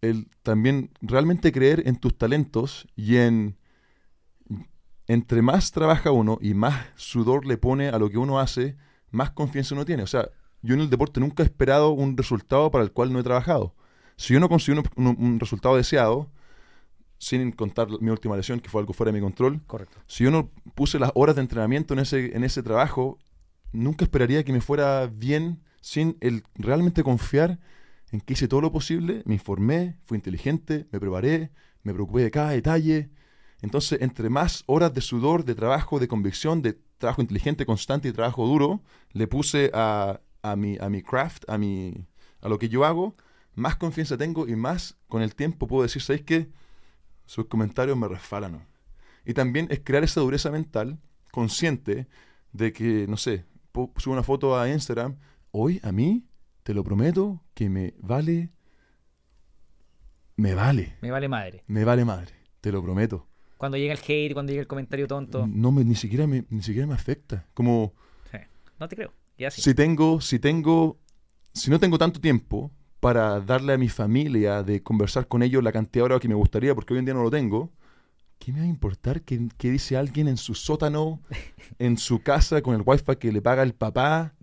[0.00, 3.56] el también realmente creer en tus talentos y en
[5.06, 8.76] entre más trabaja uno y más sudor le pone a lo que uno hace,
[9.10, 10.02] más confianza uno tiene.
[10.02, 10.30] O sea,
[10.62, 13.74] yo en el deporte nunca he esperado un resultado para el cual no he trabajado.
[14.16, 16.30] Si yo no consigo un, resultado deseado,
[17.22, 19.96] sin contar mi última lesión, que fue algo fuera de mi control, Correcto.
[20.08, 23.16] si yo no puse las horas de entrenamiento en ese, en ese trabajo,
[23.70, 27.60] nunca esperaría que me fuera bien sin el realmente confiar
[28.10, 31.52] en que hice todo lo posible, me informé, fui inteligente, me preparé,
[31.84, 33.10] me preocupé de cada detalle.
[33.60, 38.12] Entonces, entre más horas de sudor, de trabajo, de convicción, de trabajo inteligente, constante y
[38.12, 38.82] trabajo duro,
[39.12, 42.04] le puse a, a, mi, a mi craft, a, mi,
[42.40, 43.14] a lo que yo hago,
[43.54, 46.48] más confianza tengo y más con el tiempo puedo decir, ¿sabéis qué?
[47.26, 48.66] Sus comentarios me resfalan.
[49.24, 50.98] Y también es crear esa dureza mental
[51.30, 52.08] consciente
[52.52, 53.44] de que, no sé,
[53.96, 55.16] subo una foto a Instagram,
[55.50, 56.26] hoy a mí,
[56.62, 58.50] te lo prometo, que me vale,
[60.36, 61.62] me vale, Me vale madre.
[61.66, 63.28] me vale madre, te lo prometo.
[63.58, 65.46] Cuando llega el hate, cuando llega el comentario tonto.
[65.46, 67.46] No me, ni siquiera me, ni siquiera me afecta.
[67.54, 67.92] Como
[68.30, 68.38] Sí.
[68.80, 69.12] No te creo.
[69.36, 69.62] Y así.
[69.62, 70.98] si tengo, si tengo,
[71.54, 75.72] si no tengo tanto tiempo para darle a mi familia de conversar con ellos la
[75.72, 77.72] cantidad de horas que me gustaría, porque hoy en día no lo tengo,
[78.38, 81.20] ¿qué me va a importar qué, qué dice alguien en su sótano,
[81.80, 84.34] en su casa, con el wifi que le paga el papá?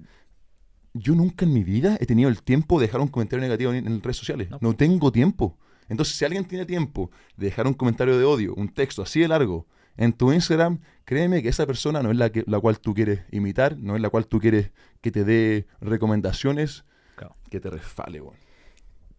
[0.94, 3.88] Yo nunca en mi vida he tenido el tiempo de dejar un comentario negativo en,
[3.88, 4.50] en redes sociales.
[4.50, 4.58] No.
[4.60, 4.76] No.
[4.76, 5.58] tengo tiempo.
[5.88, 9.30] Entonces, si alguien tiene tiempo de dejar un comentario de odio, un texto así de
[9.30, 12.94] largo, en tu Instagram, créeme que esa persona no es la, que, la cual tú
[12.94, 16.84] quieres imitar, no es la cual tú quieres que te dé recomendaciones,
[17.16, 17.38] Claro.
[17.50, 18.22] que te resfale.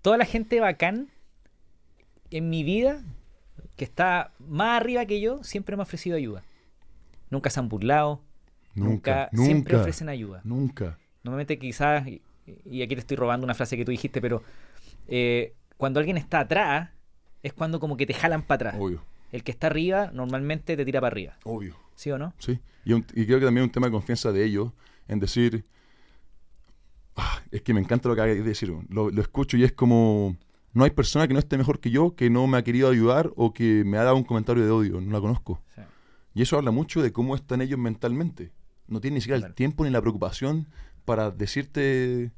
[0.02, 1.08] Toda la gente bacán
[2.30, 3.02] en mi vida,
[3.76, 6.42] que está más arriba que yo, siempre me ha ofrecido ayuda.
[7.30, 8.20] Nunca se han burlado.
[8.74, 10.40] Nunca, Nunca, siempre nunca, ofrecen ayuda.
[10.44, 10.98] nunca.
[11.24, 12.22] Normalmente quizás, y,
[12.64, 14.42] y aquí te estoy robando una frase que tú dijiste, pero
[15.08, 16.90] eh, cuando alguien está atrás,
[17.42, 18.74] es cuando como que te jalan para atrás.
[18.78, 19.02] Obvio,
[19.32, 21.36] El que está arriba normalmente te tira para arriba.
[21.44, 21.76] obvio.
[21.96, 22.32] ¿Sí o no?
[22.38, 22.58] Sí.
[22.84, 24.72] Y, un- y creo que también un tema de confianza de ellos
[25.08, 25.64] en decir.
[27.22, 28.72] Ah, es que me encanta lo que hay de decir.
[28.88, 30.36] Lo, lo escucho y es como.
[30.72, 33.30] No hay persona que no esté mejor que yo, que no me ha querido ayudar
[33.36, 35.00] o que me ha dado un comentario de odio.
[35.00, 35.60] No la conozco.
[35.74, 35.80] Sí.
[36.34, 38.52] Y eso habla mucho de cómo están ellos mentalmente.
[38.86, 39.50] No tienen ni siquiera Claro.
[39.50, 40.68] el tiempo ni la preocupación
[41.04, 42.30] para decirte.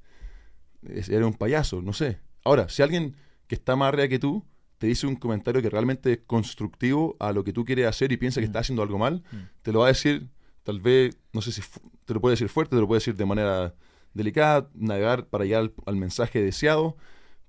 [0.82, 2.18] "Es- Eres un payaso, no sé.
[2.44, 3.14] Ahora, si alguien
[3.46, 4.44] que está más arriba que tú
[4.78, 8.16] te dice un comentario que realmente es constructivo a lo que tú quieres hacer y
[8.16, 8.50] piensa que Mm.
[8.50, 9.36] está haciendo algo mal, Mm.
[9.62, 10.28] te lo va a decir,
[10.64, 11.60] tal vez, no sé si
[12.04, 13.74] te lo puede decir fuerte, te lo puede decir de manera
[14.14, 16.96] delicada, navegar para llegar al, al mensaje deseado,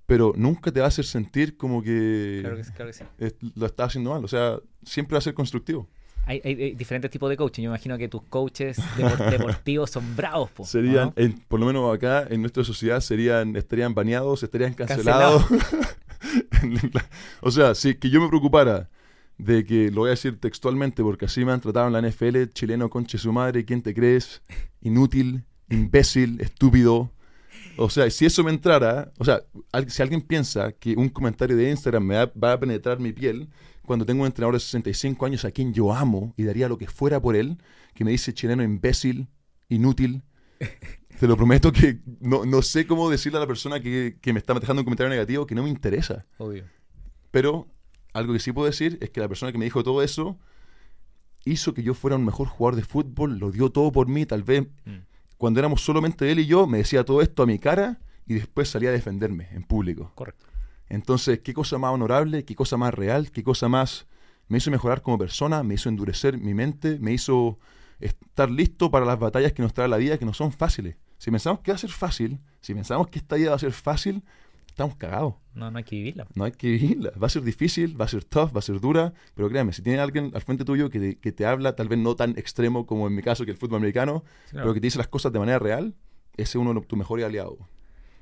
[0.06, 3.04] pero nunca te va a hacer sentir como que, Claro que, sí, claro que sí.
[3.18, 4.24] es- lo estás haciendo mal.
[4.24, 5.88] O sea, siempre va a ser constructivo.
[6.26, 7.64] Hay, hay- hay diferentes tipos de coaching.
[7.64, 10.52] Yo imagino que tus coaches depor- deportivos son bravos.
[10.52, 11.14] po, ¿o Serían, no?
[11.18, 15.44] en- por lo menos acá en nuestra sociedad, serían estarían baneados, estarían cancelados.
[17.42, 18.90] o sea, si que yo me preocupara
[19.38, 22.46] de que, lo voy a decir textualmente, porque así me han tratado en la NFL,
[22.54, 24.42] chileno conche su madre, ¿quién te crees?
[24.82, 25.44] Inútil,
[25.74, 27.12] imbécil, estúpido.
[27.78, 29.42] O sea, si eso me entrara, o sea,
[29.72, 33.12] al- si alguien piensa que un comentario de Instagram me va, va a penetrar mi
[33.14, 33.50] piel,
[33.86, 36.88] cuando tengo un entrenador de 65 años a quien yo amo y daría lo que
[36.88, 37.58] fuera por él,
[37.96, 39.28] que me dice chileno imbécil,
[39.70, 40.22] inútil,
[41.20, 44.40] te lo prometo que no, no sé cómo decirle a la persona que, que me
[44.40, 46.26] está dejando un comentario negativo que no me interesa.
[46.38, 46.66] Obvio.
[47.32, 47.68] Pero
[48.14, 50.38] algo que sí puedo decir es que la persona que me dijo todo eso
[51.46, 54.44] hizo que yo fuera un mejor jugador de fútbol, lo dio todo por mí, tal
[54.44, 55.00] vez Mm.
[55.44, 58.70] Cuando éramos solamente él y yo, me decía todo esto a mi cara y después
[58.70, 60.10] salía a defenderme en público.
[60.16, 60.46] Correcto.
[60.88, 64.08] Entonces, qué cosa más honorable, qué cosa más real, qué cosa más
[64.48, 67.60] me hizo mejorar como persona, me hizo endurecer mi mente, me hizo
[68.00, 70.96] estar listo para las batallas que nos trae la vida, que no son fáciles.
[71.18, 73.74] Si pensamos que va a ser fácil, si pensamos que esta vida va a ser
[73.74, 74.24] fácil,
[74.74, 75.36] estamos cagados.
[75.54, 76.28] No, no hay que vivirla.
[76.36, 77.12] No hay que vivirla.
[77.22, 79.82] Va a ser difícil, va a ser tough, va a ser dura, pero créeme, si
[79.84, 82.86] tiene alguien al frente tuyo que te, que te habla, tal vez no tan extremo
[82.86, 84.66] como en mi caso que el fútbol americano, Sí, claro.
[84.66, 85.94] pero que te dice las cosas de manera real,
[86.36, 87.58] ese es uno de tus mejores aliados.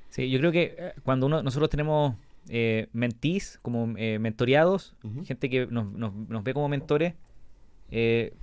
[0.09, 2.15] Sí, yo creo que eh, cuando uno, nosotros tenemos
[2.49, 7.13] eh, mentís, como eh, mentoreados, gente que nos, nos- nos ve como mentores,
[7.91, 8.33] eh,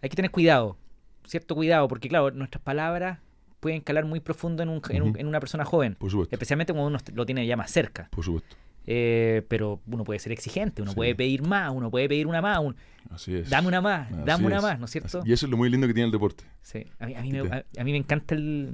[0.00, 0.78] hay que tener cuidado,
[1.26, 3.18] cierto cuidado, porque claro, nuestras palabras
[3.60, 6.34] pueden calar muy profundo en, un, en, un- en una persona joven, Por supuesto.
[6.34, 8.08] especialmente cuando uno lo tiene ya más cerca.
[8.10, 8.56] Por supuesto.
[8.86, 10.96] Eh, pero uno puede ser exigente, uno Sí.
[10.96, 12.74] puede pedir más, uno puede pedir una más, un-
[13.10, 13.50] Así es.
[13.50, 14.62] dame una más, Así dame una es.
[14.62, 15.22] más, ¿no es cierto?
[15.24, 16.44] Y eso es lo muy lindo que tiene el deporte.
[16.62, 16.86] Sí.
[16.98, 18.72] A mí, a mí me, Te- a, a mí me encanta el...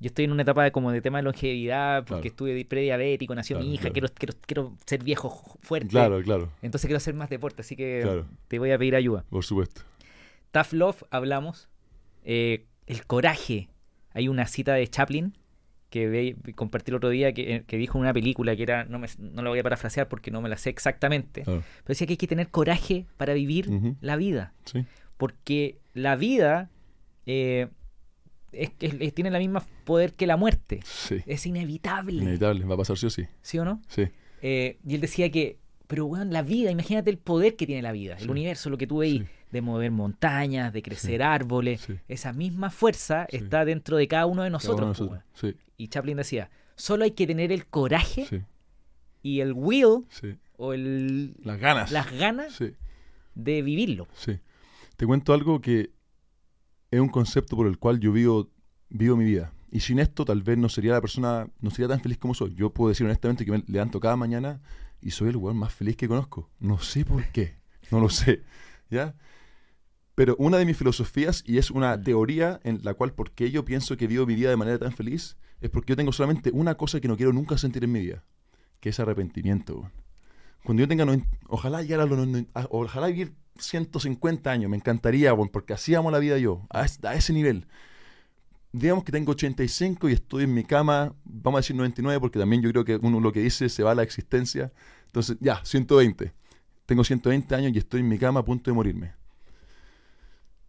[0.00, 2.26] Yo estoy en una etapa de, como de tema de longevidad, porque Claro.
[2.28, 3.92] estuve di- prediabético, nació Claro, mi hija, claro.
[3.94, 5.88] quiero, quiero, quiero ser viejo jo- fuerte.
[5.88, 9.24] Claro, claro, Entonces quiero hacer más deporte, así que te voy a pedir ayuda.
[9.30, 9.82] por supuesto.
[10.52, 11.68] Tough Love, hablamos.
[12.24, 13.68] Eh, el coraje.
[14.12, 15.36] Hay una cita de Chaplin
[15.90, 18.98] que ve- compartí el otro día que, que dijo en una película que era, no,
[18.98, 21.62] me, no la voy a parafrasear porque no me la sé exactamente, Claro.
[21.84, 23.68] pero decía que hay que tener coraje para vivir
[24.00, 24.52] la vida.
[24.64, 24.84] Sí,
[25.16, 26.70] Porque la vida
[27.26, 27.68] eh,
[28.52, 30.80] es, es- es- tiene la misma poder que la muerte.
[30.84, 31.18] sí.
[31.26, 32.22] Es inevitable.
[32.22, 33.24] Inevitable, va a pasar sí o sí.
[33.42, 33.80] ¿Sí o no?
[33.88, 34.08] Sí,
[34.42, 37.92] Eh, y él decía que, pero bueno, la vida, imagínate el poder que tiene la
[37.92, 38.24] vida, Sí.
[38.24, 39.22] el universo, lo que tú veis.
[39.54, 41.80] De mover montañas, de crecer árboles.
[41.82, 41.94] sí.
[42.08, 43.36] Esa misma fuerza Sí.
[43.38, 44.80] está dentro de cada uno de nosotros.
[44.80, 45.22] uno de nosotros.
[45.34, 45.58] Sí, weón.
[45.78, 48.44] Y Chaplin decía, solo hay que tener el coraje
[49.22, 50.04] y el will
[50.56, 51.90] o el, Las ganas.
[51.92, 52.74] las ganas Sí,
[53.34, 54.06] de vivirlo.
[54.14, 54.38] sí.
[54.96, 55.90] Te cuento algo que
[56.90, 58.48] es un concepto por el cual yo vivo,
[58.90, 59.52] vivo mi vida.
[59.72, 62.54] Y sin esto tal vez no sería la persona, no sería tan feliz como soy.
[62.54, 64.60] Yo puedo decir honestamente que me levanto cada mañana
[65.00, 66.48] y soy el weón más feliz que conozco.
[66.60, 67.56] No sé por qué.
[67.90, 68.42] No lo sé.
[68.90, 69.14] ¿Ya?
[70.14, 73.64] Pero una de mis filosofías, y es una teoría en la cual por qué yo
[73.64, 76.76] pienso que vivo mi vida de manera tan feliz, es porque yo tengo solamente una
[76.76, 78.24] cosa que no quiero nunca sentir en mi vida,
[78.80, 79.90] que es arrepentimiento.
[80.62, 81.04] Cuando yo tenga,
[81.48, 82.28] ojalá llegar a los,
[82.70, 87.32] ojalá vivir 150 años, me encantaría, porque así amo la vida yo, a, a ese
[87.32, 87.66] nivel.
[88.72, 92.62] Digamos que tengo 85 y estoy en mi cama, vamos a decir 99, porque también
[92.62, 94.72] yo creo que uno lo que dice se va a la existencia.
[95.06, 96.32] Entonces, ya, 120.
[96.86, 99.23] Tengo 120 años y estoy en mi cama a punto de morirme.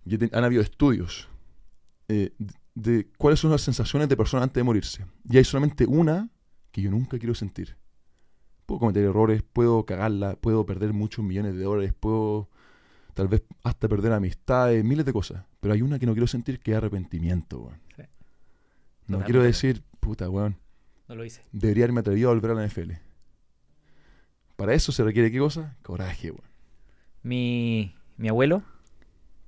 [0.06, 1.28] Y han habido estudios
[2.08, 5.06] eh, de, de cuáles son las sensaciones de personas antes de morirse.
[5.30, 6.30] Y hay solamente una
[6.72, 7.78] que yo nunca quiero sentir.
[8.66, 12.50] Puedo cometer errores, puedo cagarla, puedo perder muchos millones de dólares, puedo
[13.14, 15.46] tal vez hasta perder amistades, miles de cosas.
[15.60, 17.80] Pero hay una que no quiero sentir que es arrepentimiento, weón.
[17.96, 18.02] Sí.
[18.02, 20.58] No Totalmente quiero de decir, puta, weón,
[21.08, 21.42] No lo hice.
[21.52, 22.92] debería haberme atrevido a volver a la NFL.
[24.56, 25.78] Para eso se requiere qué cosa?
[25.82, 26.50] Coraje, weón.
[27.24, 28.64] Mi, mi abuelo,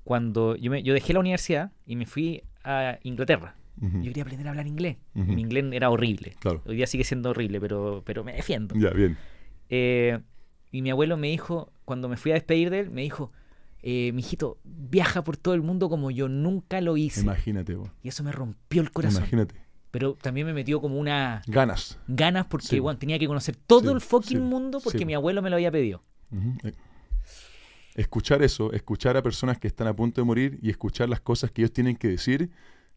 [0.07, 3.55] cuando yo, me, yo dejé la universidad y me fui a Inglaterra.
[3.79, 4.95] Yo quería aprender a hablar inglés.
[5.13, 6.33] Mi inglés era horrible.
[6.39, 6.61] Claro.
[6.65, 8.73] Hoy día sigue siendo horrible, pero, pero me defiendo.
[8.75, 9.17] Ya, bien.
[9.69, 10.17] Eh,
[10.71, 13.31] y mi abuelo me dijo, cuando me fui a despedir de él, me dijo,
[13.83, 17.21] eh, mijito, viaja por todo el mundo como yo nunca lo hice.
[17.21, 17.91] Imagínate, weón.
[18.01, 19.23] Y eso me rompió el corazón.
[19.23, 19.55] Imagínate.
[19.91, 21.99] Pero también me metió como una Ganas.
[22.07, 22.79] ganas porque Sí.
[22.79, 25.55] bueno, tenía que conocer todo Sí, el fucking sí, mundo porque mi abuelo me lo
[25.57, 26.01] había pedido.
[26.63, 26.73] Eh,
[27.97, 31.51] Escuchar eso, escuchar a personas que están a punto de morir y escuchar las cosas
[31.51, 32.51] que ellos tienen que decir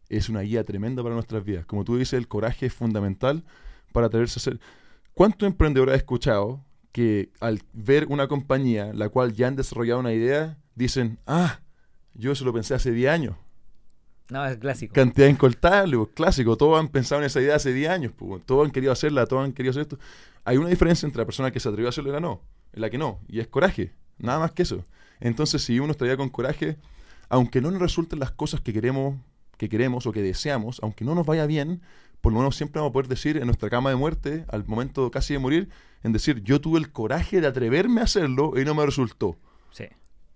[0.09, 1.65] es una guía tremenda para nuestras vidas.
[1.65, 3.43] Como tú dices, el coraje es fundamental
[3.91, 4.59] para atreverse a hacer.
[5.15, 10.13] ¿Cuántos emprendedores has escuchado que al ver una compañía la cual ya han desarrollado una
[10.13, 11.61] idea, dicen, ah,
[12.13, 13.35] yo eso lo pensé hace 10 años?
[14.29, 14.93] No, es clásico.
[14.93, 16.55] Cantidad incortable, pues, clásico.
[16.57, 18.13] Todos han pensado en esa idea hace 10 años.
[18.15, 19.97] pues, todos han querido hacerla, todos han querido hacer esto.
[20.45, 22.41] Hay una diferencia entre la persona que se atrevió a hacerlo y la no.
[22.71, 23.19] En la que no.
[23.27, 23.93] Y es coraje.
[24.17, 24.85] Nada más que eso.
[25.19, 26.77] Entonces, si uno estaría con coraje,
[27.29, 29.15] aunque no nos resulten las cosas que queremos,
[29.57, 31.81] que queremos o que deseamos, aunque no nos vaya bien,
[32.21, 35.09] por lo menos siempre vamos a poder decir en nuestra cama de muerte, al momento
[35.11, 35.69] casi de morir,
[36.03, 39.37] en decir, yo tuve el coraje de atreverme a hacerlo y no me resultó.
[39.71, 39.85] Sí.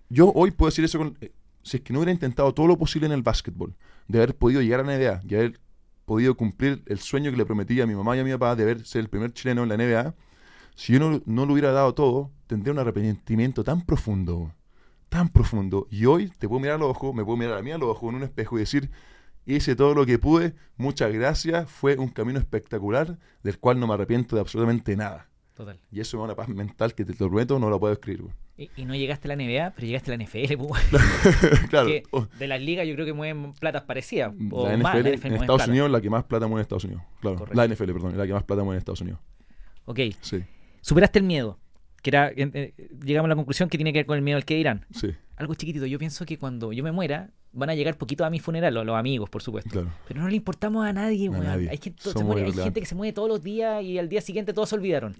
[0.09, 1.31] Yo hoy puedo decir eso con, eh,
[1.63, 3.75] si es que no hubiera intentado todo lo posible en el básquetbol,
[4.07, 5.59] de haber podido llegar a la NBA y haber
[6.05, 8.63] podido cumplir el sueño que le prometí a mi mamá y a mi papá de
[8.63, 10.15] haber ser el primer chileno en la NBA,
[10.75, 14.53] si yo no, no lo hubiera dado todo, tendría un arrepentimiento tan profundo,
[15.09, 15.87] tan profundo.
[15.89, 17.89] Y hoy te puedo mirar a los ojos, me puedo mirar a mí a los
[17.89, 18.89] ojos en un espejo y decir,
[19.45, 23.93] hice todo lo que pude, muchas gracias, fue un camino espectacular del cual no me
[23.93, 25.29] arrepiento de absolutamente nada.
[25.53, 25.79] Total.
[25.89, 28.25] Y eso es una paz mental que te lo prometo, no la puedo escribir.
[28.57, 30.57] Y, y no llegaste a la NBA, pero llegaste a la NFL.
[30.57, 30.83] pues,
[31.69, 31.87] claro.
[31.87, 32.03] que
[32.37, 34.33] de las ligas yo creo que mueven platas parecidas.
[34.51, 35.71] O la más, NFL, la en Estados plata.
[35.71, 37.03] Unidos la que más plata mueve en Estados Unidos.
[37.21, 37.37] Claro.
[37.37, 37.57] Correcto.
[37.57, 39.19] La NFL, perdón, la que más plata mueve en Estados Unidos.
[39.85, 39.99] Ok.
[40.21, 40.43] Sí,
[40.85, 41.57] Superaste el miedo.
[42.03, 44.37] Que era, eh, eh, llegamos a la conclusión que tiene que ver con el miedo
[44.37, 44.85] al que dirán.
[44.91, 45.07] sí,
[45.37, 45.85] Algo chiquitito.
[45.87, 48.85] Yo pienso que cuando yo me muera, van a llegar poquitos a mi funeral, los,
[48.85, 49.69] los amigos, por supuesto.
[49.71, 49.91] claro.
[50.07, 51.69] Pero no le importamos a nadie, A nadie.
[51.69, 52.63] Hay, gente, se Somos muere- hay irrelevantes.
[52.65, 55.15] gente que se muere todos los días y al día siguiente todos se olvidaron.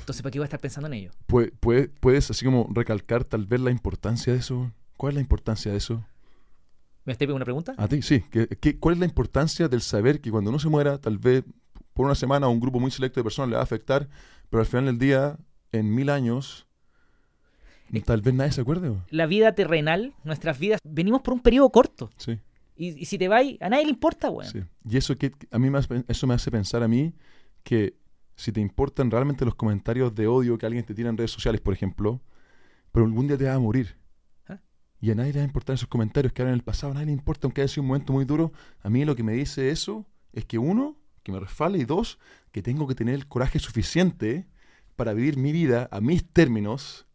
[0.00, 1.10] Entonces, ¿para qué voy a estar pensando en ello?
[1.26, 4.70] Pue- pue- ¿Puedes así como recalcar tal vez la importancia de eso?
[4.96, 6.04] ¿Cuál es la importancia de eso?
[7.04, 7.74] ¿Me estoy una pregunta?
[7.76, 8.22] A ti, sí.
[8.30, 11.42] ¿Qué, qué- cuál es la importancia del saber que cuando uno se muera, tal vez
[11.94, 14.08] por una semana a un grupo muy selecto de personas le va a afectar,
[14.50, 15.38] pero al final del día,
[15.72, 16.66] en mil años,
[17.92, 18.92] Eh, tal vez nadie se acuerde?
[19.10, 22.10] La vida terrenal, nuestras vidas, venimos por un periodo corto.
[22.16, 22.40] Sí.
[22.76, 24.50] Y, y si te vas, a nadie le importa, weón.
[24.50, 24.60] Sí.
[24.88, 27.14] Y eso que a mí me hace, eso me hace pensar a mí
[27.62, 27.96] que
[28.34, 31.60] si te importan realmente los comentarios de odio que alguien te tira en redes sociales,
[31.60, 32.20] por ejemplo,
[32.92, 33.96] pero algún día te vas a morir.
[34.48, 34.58] ¿Ah?
[35.00, 36.94] Y a nadie le va a importar esos comentarios que hablan en el pasado, a
[36.94, 38.52] nadie le importa, aunque haya sido un momento muy duro.
[38.82, 40.96] A mí lo que me dice eso es que uno,
[41.26, 42.18] que me resfale, y dos,
[42.52, 44.46] que tengo que tener el coraje suficiente
[44.94, 47.06] para vivir mi vida a mis términos,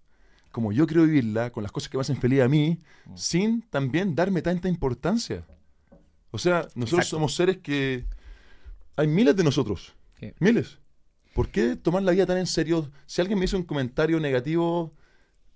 [0.51, 3.15] como yo quiero vivirla, con las cosas que me hacen feliz a mí, Mm.
[3.15, 5.45] sin también darme tanta importancia.
[6.31, 7.15] O sea, nosotros Exacto.
[7.15, 8.05] somos seres que...
[8.97, 9.95] Hay miles de nosotros.
[10.19, 10.33] Sí.
[10.39, 10.77] Miles.
[11.33, 12.91] ¿Por qué tomar la vida tan en serio?
[13.05, 14.93] Si alguien me hizo un comentario negativo,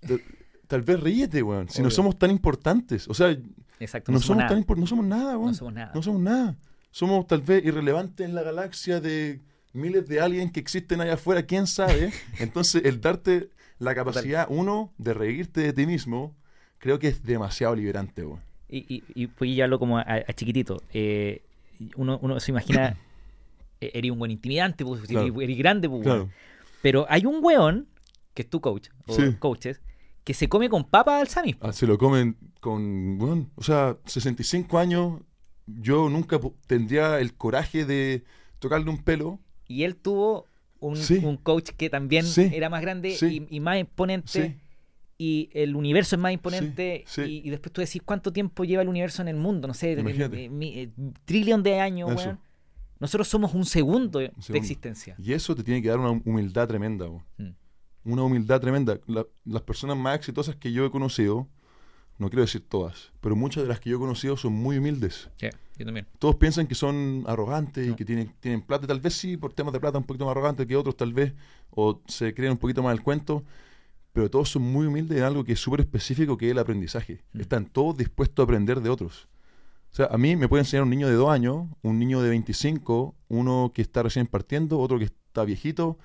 [0.00, 0.22] de-
[0.66, 1.68] tal vez ríete, weón.
[1.68, 3.06] Si no somos tan importantes.
[3.08, 3.36] O sea,
[3.78, 5.50] Exacto, no, no, somos, somos tan no somos nada, weón.
[5.50, 5.92] No somos nada.
[5.94, 6.56] No somos nada.
[6.96, 9.42] Somos tal vez irrelevantes en la galaxia de
[9.74, 12.10] miles de aliens que existen allá afuera, quién sabe.
[12.40, 16.34] Entonces, el darte la capacidad, uno, de reírte de ti mismo,
[16.78, 18.40] creo que es demasiado liberante, weón.
[18.70, 20.80] Y, y, y pues yo hablo como a, a chiquitito.
[20.94, 21.42] Eh,
[21.96, 22.96] uno, uno se imagina,
[23.82, 25.38] eh, eres un buen intimidante, pues, Claro.
[25.42, 26.30] eres, grande, pues, Claro.
[26.80, 27.88] Pero hay un weón,
[28.32, 29.34] que es tu coach, o Sí.
[29.38, 29.82] coaches,
[30.24, 31.56] que se come con papa al Sami.
[31.60, 35.20] Ah, se lo comen con, bueno, o sea, 65 años,
[35.66, 38.24] yo nunca tendría el coraje de
[38.58, 39.38] tocarle un pelo.
[39.68, 40.46] Y él tuvo
[40.78, 41.20] un, Sí.
[41.22, 42.50] un coach que también Sí.
[42.52, 43.46] era más grande Sí.
[43.50, 44.58] y, y más imponente.
[45.18, 47.04] Y el universo es más imponente.
[47.16, 49.66] Y, y después tú decís cuánto tiempo lleva el universo en el mundo.
[49.66, 49.96] No sé,
[50.50, 50.90] mi- eh,
[51.24, 52.38] trillón de años, weón.
[53.00, 54.54] Nosotros somos un segundo de segundo.
[54.58, 55.16] existencia.
[55.18, 57.24] y eso te tiene que dar una humildad tremenda, weón.
[57.38, 58.10] Mm.
[58.12, 59.00] una humildad tremenda.
[59.06, 61.48] La- las personas más exitosas que yo he conocido,
[62.18, 65.28] no quiero decir todas, pero muchas de las que yo he conocido son muy humildes.
[65.36, 66.06] Sí, yo también.
[66.18, 67.96] Todos piensan que son arrogantes y No.
[67.96, 70.66] que tienen, tienen plata, tal vez sí, por temas de plata un poquito más arrogantes
[70.66, 71.34] que otros, tal vez,
[71.70, 73.44] o se creen un poquito más el cuento,
[74.12, 77.22] pero todos son muy humildes en algo que es súper específico, que es el aprendizaje.
[77.34, 77.40] Mm.
[77.40, 79.28] Están todos dispuestos a aprender de otros.
[79.92, 82.30] O sea, a mí me puede enseñar un niño de 2 años, un niño de
[82.30, 85.98] 25, uno que está recién partiendo, otro que está viejito,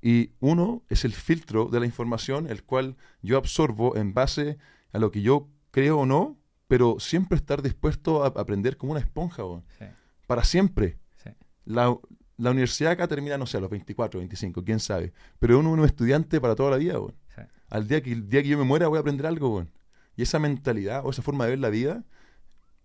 [0.00, 4.58] y uno es el filtro de la información, el cual yo absorbo en base
[4.92, 6.38] a lo que yo creo o no,
[6.68, 9.42] pero siempre estar dispuesto a aprender como una esponja.
[9.78, 9.84] Sí,
[10.26, 10.98] para siempre.
[11.22, 11.30] sí.
[11.64, 11.96] La,
[12.36, 15.12] la universidad acá termina, no sé, a los 24, 25, quién sabe.
[15.38, 16.98] Pero uno es un estudiante para toda la vida.
[17.34, 17.42] Sí.
[17.68, 19.64] Al día que, el día que yo me muera voy a aprender algo.
[20.16, 22.04] Y esa mentalidad o esa forma de ver la vida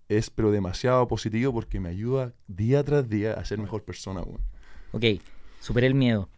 [0.09, 4.41] es pero demasiado positivo porque me ayuda día tras día a ser mejor persona, weón.
[4.91, 5.21] Ok,
[5.59, 6.29] superé el miedo.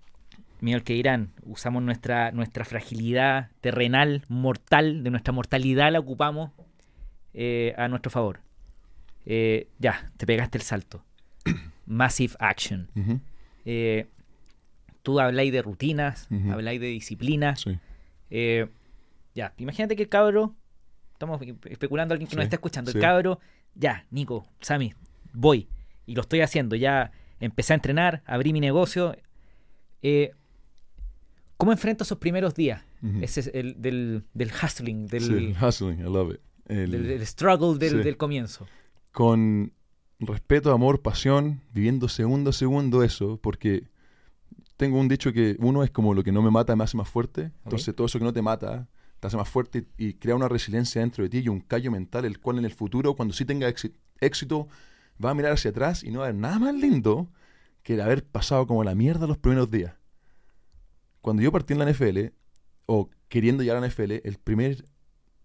[0.61, 1.31] Al que dirán.
[1.43, 6.51] Usamos nuestra, nuestra fragilidad terrenal, mortal, de nuestra mortalidad la ocupamos
[7.33, 8.41] eh, a nuestro favor.
[9.25, 11.03] Eh, ya, te pegaste el salto.
[11.85, 12.89] Massive action.
[12.95, 13.19] Ujú,
[13.65, 14.07] Eh,
[15.03, 16.51] tú habláis de rutinas, Ujú.
[16.51, 17.55] habláis de disciplina.
[17.55, 17.77] Sí.
[18.29, 18.67] Eh,
[19.35, 20.55] ya, imagínate que el cabro,
[21.13, 22.97] estamos especulando a alguien que nos Sí, está escuchando, sí.
[22.97, 23.39] el cabro,
[23.75, 24.93] ya, Nico, Sammy,
[25.33, 25.67] voy,
[26.05, 29.15] y lo estoy haciendo, ya empecé a entrenar, abrí mi negocio.
[30.01, 30.31] Eh,
[31.59, 32.81] ¿Cómo enfrento esos primeros días?
[33.21, 36.39] Ese es el del, del hustling, del, Sí, hustling, I love it.
[36.67, 37.97] El- del- del struggle del, Sí.
[37.97, 38.65] del comienzo.
[39.11, 39.73] con
[40.19, 43.89] respeto, amor, pasión, viviendo segundo a segundo eso, porque
[44.77, 47.09] tengo un dicho que uno es como lo que no me mata me hace más
[47.09, 48.87] fuerte, entonces todo eso que no te mata
[49.19, 51.91] te hace más fuerte y, y crea una resiliencia dentro de ti y un callo
[51.91, 53.91] mental, el cual en el futuro, cuando sí tenga éxi-
[54.21, 54.69] éxito,
[55.23, 57.27] va a mirar hacia atrás y no va a haber nada más lindo
[57.83, 59.93] que el haber pasado como la mierda los primeros días.
[61.21, 62.31] Cuando yo partí en la NFL,
[62.85, 64.85] o queriendo llegar a la NFL, el primer,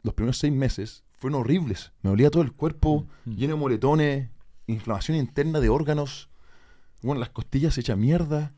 [0.03, 1.93] los primeros seis meses fueron horribles.
[2.03, 3.35] Me dolía todo el cuerpo, Mm.
[3.35, 4.31] lleno de moretones,
[4.67, 6.31] inflamación interna de órganos.
[7.03, 8.53] Bueno, las costillas se echan mierda.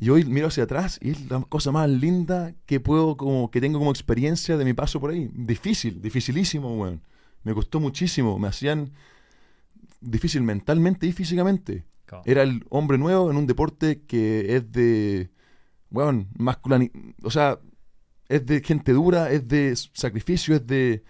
[0.00, 3.60] Y hoy miro hacia atrás y es la cosa más linda que puedo, como que
[3.60, 5.28] tengo como experiencia de mi paso por ahí.
[5.34, 7.02] Difícil, dificilísimo, weón.
[7.42, 8.38] Me costó muchísimo.
[8.38, 8.92] Me hacían
[10.00, 11.84] difícil mentalmente y físicamente.
[12.24, 15.30] Era el hombre nuevo en un deporte que es de,
[15.90, 16.90] weón, masculini
[17.22, 17.58] o sea,
[18.28, 21.02] es de gente dura, es de sacrificio, es de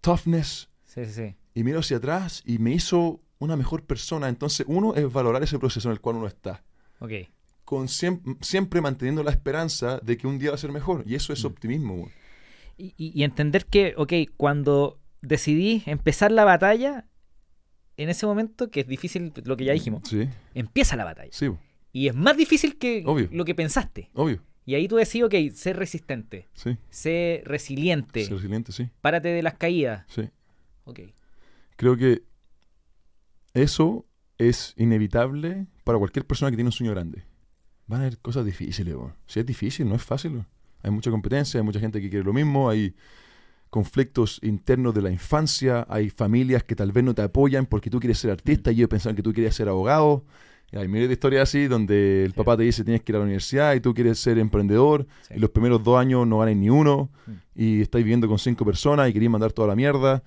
[0.00, 0.68] toughness.
[0.84, 1.36] Sí, sí, sí.
[1.54, 4.28] Y miro hacia atrás y me hizo una mejor persona.
[4.28, 6.62] Entonces, uno es valorar ese proceso en el cual uno está.
[7.00, 7.12] Ok.
[7.64, 11.04] Con siem- siempre manteniendo la esperanza de que un día va a ser mejor.
[11.06, 11.46] Y eso es Mm.
[11.46, 11.94] optimismo.
[11.94, 12.10] weón.
[12.76, 17.06] Y, y- y entender que, ok, cuando decidí empezar la batalla,
[17.96, 21.30] en ese momento, que es difícil lo que ya dijimos, Sí, empieza la batalla.
[21.32, 21.48] sí,
[21.92, 23.28] Y es más difícil que Obvio.
[23.32, 24.10] lo que pensaste.
[24.14, 24.40] obvio.
[24.66, 29.42] Y ahí tú decís, ok, sé resistente, Sí, sé resiliente, ser resiliente, sí, párate de
[29.42, 30.04] las caídas.
[30.08, 30.28] sí.
[30.84, 31.00] Ok.
[31.76, 32.22] Creo que
[33.54, 34.06] eso
[34.38, 37.24] es inevitable para cualquier persona que tiene un sueño grande.
[37.86, 39.14] Van a haber cosas difíciles, weón.
[39.26, 40.44] Si es difícil, no es fácil.
[40.82, 42.94] Hay mucha competencia, hay mucha gente que quiere lo mismo, hay
[43.70, 47.98] conflictos internos de la infancia, hay familias que tal vez no te apoyan porque tú
[48.00, 50.24] quieres ser artista y ellos pensaban que tú querías ser abogado.
[50.72, 52.36] Y hay miles de historias así donde el Sí.
[52.36, 55.34] papá te dice tienes que ir a la universidad y tú quieres ser emprendedor Sí.
[55.36, 57.32] y los primeros dos años no ganas ni uno Mm.
[57.56, 60.22] y estáis viviendo con cinco personas y queréis mandar toda la mierda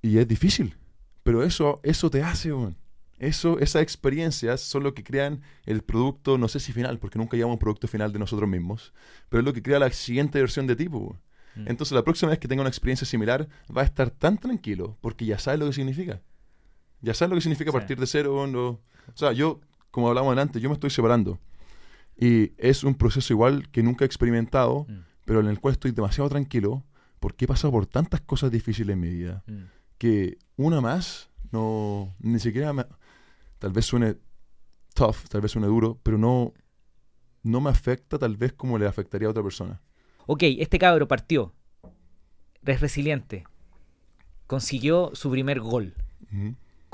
[0.00, 0.74] y es difícil.
[1.22, 2.76] Pero eso, eso te hace, weón.
[3.18, 7.36] Eso, esas experiencias son lo que crean el producto, no sé si final, porque nunca
[7.36, 8.92] llevamos un producto final de nosotros mismos,
[9.28, 11.16] pero es lo que crea la siguiente versión de tipo.
[11.56, 11.68] Mm.
[11.68, 15.24] Entonces la próxima vez que tenga una experiencia similar va a estar tan tranquilo porque
[15.24, 16.20] ya sabes lo que significa.
[17.00, 17.76] Ya sabes lo que significa Sí.
[17.76, 18.46] partir de cero.
[18.46, 19.60] no- O sea, yo,
[19.90, 21.38] como hablábamos antes, yo me estoy separando.
[22.16, 24.98] Y es un proceso igual que nunca he experimentado, Mm.
[25.24, 26.84] pero en el cual estoy demasiado tranquilo
[27.20, 29.62] porque he pasado por tantas cosas difíciles en mi vida Mm.
[29.98, 32.86] que una más no ni siquiera me-
[33.58, 34.16] tal vez suene
[34.94, 36.52] tough, tal vez suene duro, pero no
[37.42, 39.80] no me afecta tal vez como le afectaría a otra persona.
[40.26, 41.52] Ok, este cabro partió.
[42.64, 43.44] Es resiliente.
[44.46, 45.94] Consiguió su primer gol.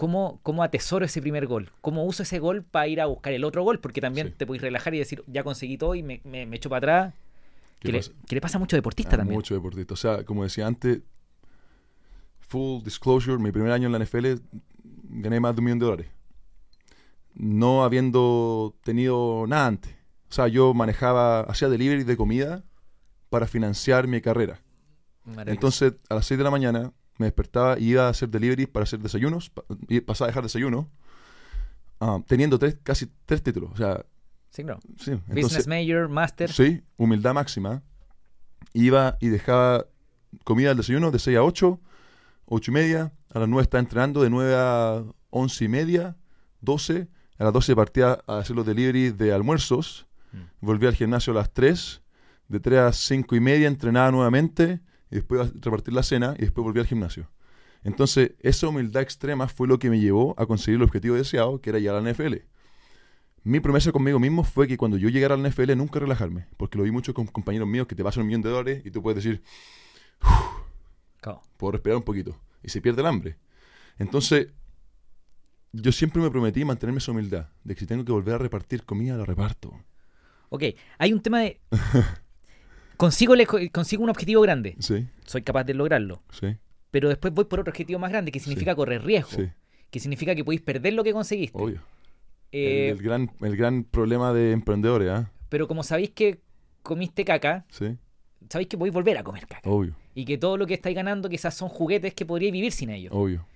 [0.01, 1.71] ¿Cómo, ¿Cómo atesoro ese primer gol?
[1.83, 3.81] ¿Cómo uso ese gol para ir a buscar el otro gol?
[3.81, 4.35] Porque también Sí.
[4.39, 7.15] te puedes relajar y decir, ya conseguí todo y me, me, me echo para atrás.
[7.81, 8.13] ¿Qué Que le, pasa?
[8.27, 9.37] que le pasa a muchos deportistas Ah, también.
[9.37, 9.93] Mucho deportista.
[9.93, 11.03] O sea, como decía antes,
[12.41, 14.41] full disclosure, mi primer año en la NFL
[15.11, 16.07] gané más de un millón de dólares.
[17.35, 19.95] No habiendo tenido nada antes.
[20.31, 22.65] O sea, yo manejaba, hacía delivery de comida
[23.29, 24.63] para financiar mi carrera.
[25.47, 28.83] Entonces, a las 6 de la mañana me despertaba y iba a hacer delivery para
[28.85, 30.91] hacer desayunos, pa- y pasaba a dejar desayuno,
[32.01, 33.71] ah, teniendo tres, casi tres títulos.
[33.73, 34.05] O sea,
[34.51, 34.81] Sí, claro.
[34.99, 35.13] sí.
[35.13, 36.51] Business Entonces, Major, Master.
[36.53, 37.83] Sí, humildad máxima.
[38.73, 39.87] Iba y dejaba
[40.45, 41.81] comida al desayuno de 6 a 8,
[42.47, 43.13] 8 y media.
[43.33, 46.17] A las 9 estaba entrenando, de 9 a 11 y media,
[46.63, 47.09] 12.
[47.39, 50.07] A las 12 partía a hacer los deliveries de almuerzos.
[50.33, 50.67] Mm.
[50.67, 52.03] Volvía al gimnasio a las 3.
[52.49, 54.81] De 3 a 5 y media entrenaba nuevamente.
[55.11, 57.29] Y después repartir la cena y después volvía al gimnasio.
[57.83, 61.71] Entonces, esa humildad extrema fue lo que me llevó a conseguir el objetivo deseado, que
[61.71, 62.37] era llegar a la NFL.
[63.43, 66.77] Mi promesa conmigo mismo fue que cuando yo llegara a la NFL nunca relajarme, porque
[66.77, 69.03] lo vi mucho con compañeros míos que te pasan un millón de dólares y tú
[69.03, 69.43] puedes decir,
[71.57, 73.39] puedo respirar un poquito, y se pierde el hambre.
[73.99, 74.49] Entonces,
[75.73, 78.85] yo siempre me prometí mantenerme esa humildad, de que si tengo que volver a repartir
[78.85, 79.73] comida, la reparto.
[80.51, 80.65] Ok,
[80.99, 81.61] hay un tema de...
[83.01, 84.77] consigo, le- consigo un objetivo grande.
[84.79, 86.23] Sí, Soy capaz de lograrlo.
[86.31, 86.57] sí,
[86.91, 89.31] Pero después voy por otro objetivo más grande, que significa correr riesgo.
[89.31, 89.49] sí,
[89.91, 91.59] Que significa que podéis perder lo que conseguiste.
[91.61, 91.81] obvio.
[92.53, 95.31] Eh, el, el gran, el gran problema de emprendedores, ¿ah?
[95.49, 96.41] Pero como sabéis que
[96.83, 97.97] comiste caca, Sí,
[98.49, 99.69] sabéis que podéis volver a comer caca.
[99.71, 102.91] obvio, Y que todo lo que estáis ganando quizás son juguetes que podríais vivir sin
[102.91, 103.13] ellos.
[103.15, 103.47] obvio.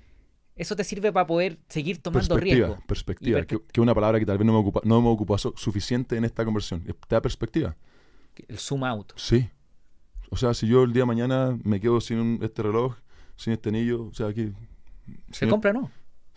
[0.57, 2.85] Eso te sirve para poder seguir tomando perspectiva, riesgo.
[2.87, 5.53] perspectiva, que, que una palabra que tal vez no me ocupa, no me ocupó su-
[5.57, 6.83] suficiente en esta conversión.
[6.85, 7.77] Te da perspectiva.
[8.49, 9.13] El zoom out.
[9.17, 9.49] Sí.
[10.31, 12.97] O sea, si yo el día de mañana me quedo sin un- este reloj,
[13.37, 14.53] sin este anillo, o sea, que...
[15.31, 15.91] ¿Se compra no?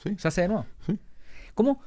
[0.04, 0.66] Sí, ¿Se hace de nuevo?
[0.86, 1.00] Sí.
[1.56, 1.82] ¿Cómo?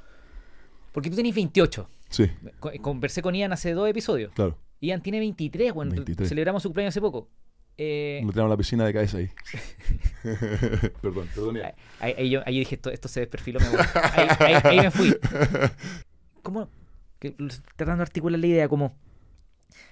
[0.92, 1.88] Porque tú tenés 28.
[2.08, 2.28] sí,
[2.58, 4.32] Co- Conversé con Ian hace dos episodios.
[4.32, 4.58] claro.
[4.80, 6.26] Ian tiene 23, bueno, 23.
[6.28, 7.28] celebramos su cumpleaños hace poco.
[7.76, 9.30] Eh, Lo tenemos en la piscina de cabeza ahí.
[11.02, 11.58] perdón, perdón.
[12.00, 13.60] ahí, ahí yo, ahí dije, esto, esto se desperfiló.
[13.60, 13.66] me.
[13.66, 15.14] Ahí, ahí- ahí me fui.
[16.42, 16.68] ¿Cómo?
[17.18, 17.32] que-
[17.76, 18.96] tratando de articular la idea, como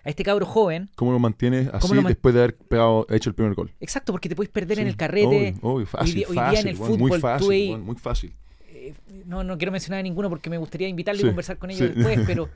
[0.04, 3.30] a este cabro joven, ¿Cómo lo mantienes así lo man- después de haber pegado, hecho
[3.30, 3.70] el primer gol?
[3.80, 5.54] exacto, porque te puedes perder en el carrete.
[5.60, 8.32] Obvio, obvio, fácil, día- hoy día en fácil, el weón, muy fútbol, fácil, muy fácil.
[8.70, 8.94] Eh,
[9.26, 11.88] no, no quiero mencionar a ninguno porque me gustaría invitarle y Sí, conversar con ellos
[11.88, 11.94] sí.
[11.94, 12.48] después, pero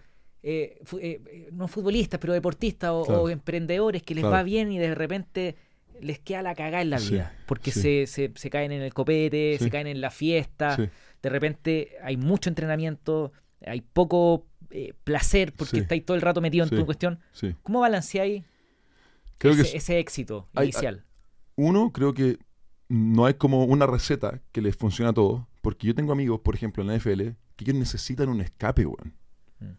[0.43, 3.23] eh, fu- eh, eh, no futbolistas, pero deportistas o, Claro.
[3.23, 4.37] o emprendedores que les Claro.
[4.37, 5.57] va bien y de repente
[6.01, 9.57] les queda la cagada en la vida, porque se, se, se caen en el copete,
[9.61, 10.77] se caen en la fiesta,
[11.23, 13.31] de repente hay mucho entrenamiento,
[13.65, 15.83] hay poco eh, placer porque Sí.
[15.83, 16.77] estáis todo el rato metido en Sí.
[16.77, 17.21] tu cuestión.
[17.33, 17.55] sí.
[17.63, 18.43] ¿Cómo balanceáis
[19.39, 21.05] Creo ese, que ese éxito hay- inicial?
[21.57, 22.39] uno, creo que
[22.89, 25.45] no hay como una receta que les funcione a todos.
[25.63, 29.15] Porque yo tengo amigos, por ejemplo, en la NFL, que ellos necesitan un escape, weón.
[29.61, 29.77] Mm.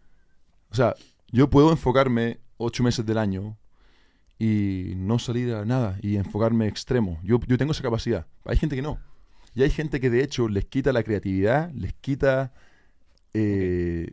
[0.70, 0.94] O sea,
[1.30, 3.58] yo puedo enfocarme ocho meses del año
[4.38, 7.20] y no salir a nada y enfocarme extremo.
[7.22, 8.26] Yo, yo tengo esa capacidad.
[8.44, 8.98] Hay gente que no.
[9.54, 12.52] Y hay gente que de hecho les quita la creatividad, les quita...
[13.34, 14.12] eh,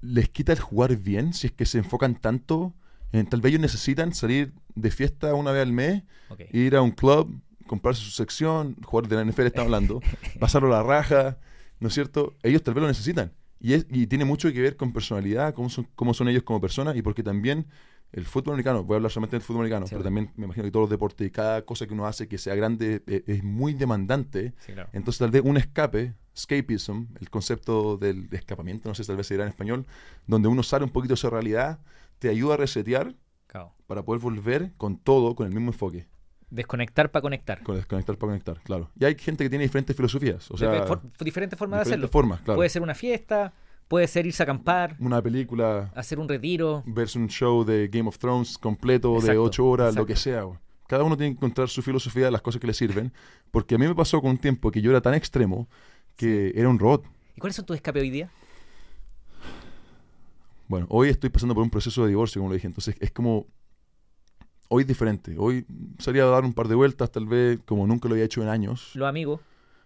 [0.00, 2.74] Les quita el jugar bien si es que se enfocan tanto.
[3.12, 6.42] En, tal vez ellos necesitan salir de fiesta una vez al mes Ok.
[6.52, 10.00] ir a un club, comprarse su sección, jugar de la NFL está hablando,
[10.40, 11.38] pasarlo a la raja,
[11.80, 12.34] ¿no es cierto?
[12.42, 13.32] Ellos tal vez lo necesitan.
[13.58, 16.60] Y, es, y tiene mucho que ver con personalidad, cómo son, cómo son ellos como
[16.60, 17.66] personas, y porque también
[18.12, 20.64] el fútbol americano, voy a hablar solamente del fútbol americano, Sí, pero también me imagino
[20.64, 23.42] que todos los deportes y cada cosa que uno hace que sea grande eh, es
[23.42, 24.54] muy demandante.
[24.64, 24.90] Sí, claro.
[24.92, 29.26] Entonces tal vez un escape, escapism, el concepto del escapamiento, no sé si tal vez
[29.26, 29.86] se dirá en español,
[30.26, 31.80] donde uno sale un poquito de esa realidad,
[32.18, 33.14] te ayuda a resetear
[33.46, 33.72] Claro.
[33.86, 36.06] para poder volver con todo, con el mismo enfoque.
[36.50, 37.62] Desconectar para conectar.
[37.62, 38.90] Con desconectar para conectar, claro.
[38.98, 40.48] Y hay gente que tiene diferentes filosofías.
[40.50, 42.08] O sea, De- for- diferentes formas de diferentes hacerlo.
[42.12, 42.56] formas, claro.
[42.58, 43.52] Puede ser una fiesta,
[43.88, 46.84] puede ser irse a acampar, Una película, hacer un retiro.
[46.86, 50.06] verse un show de Game of Thrones completo de Exacto, ocho horas, lo exacto.
[50.06, 50.44] que sea.
[50.86, 53.12] Cada uno tiene que encontrar su filosofía de las cosas que le sirven.
[53.50, 55.68] Porque a mí me pasó con un tiempo que yo era tan extremo
[56.16, 57.04] que era un robot.
[57.36, 58.30] ¿Y cuáles son tus escapes hoy día?
[60.68, 62.66] Bueno, hoy estoy pasando por un proceso de divorcio, como lo dije.
[62.66, 63.46] Entonces es como.
[64.68, 65.36] Hoy es diferente.
[65.38, 65.64] Hoy
[65.98, 68.48] salía a dar un par de vueltas, tal vez como nunca lo había hecho en
[68.48, 68.90] años.
[68.96, 69.40] Los amigos.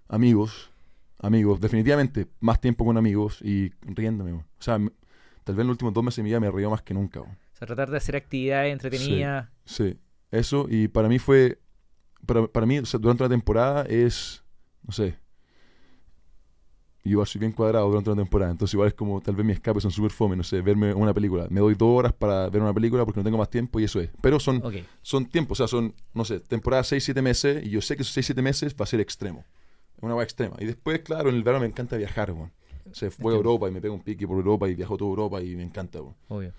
[0.08, 0.70] Amigos.
[1.18, 1.60] Amigos.
[1.60, 4.32] Definitivamente más tiempo con amigos y riéndome.
[4.32, 4.78] O sea,
[5.44, 7.20] tal vez en los últimos dos meses de mi vida me río más que nunca.
[7.20, 9.50] O sea, tratar de hacer actividades entretenidas.
[9.66, 9.98] Sí,
[10.30, 10.66] eso.
[10.70, 11.60] Y para mí fue.
[12.24, 14.42] Para, para mí, o sea, durante una temporada es.
[14.82, 15.19] No sé.
[17.02, 18.50] Yo soy bien cuadrado durante una temporada.
[18.52, 19.20] Entonces, igual es como.
[19.22, 20.36] Tal vez mis escapes son súper fome.
[20.36, 21.46] No sé, verme una película.
[21.50, 24.00] Me doy dos horas para ver una película porque no tengo más tiempo y eso
[24.00, 24.10] es.
[24.20, 24.74] Pero son, Ok.
[25.02, 25.58] son tiempos.
[25.60, 27.64] O sea, son, no sé, temporada 6, 7 meses.
[27.64, 29.44] Y yo sé que esos 6, 7 meses va a ser extremo.
[30.02, 30.56] Una hueá extrema.
[30.60, 32.52] Y después, claro, en el verano me encanta viajar, weón.
[32.90, 33.36] O sea, voy a.
[33.36, 36.00] Europa y me pego un pique por Europa y viajo toda Europa y me encanta,
[36.02, 36.14] weón.
[36.28, 36.52] Obvio.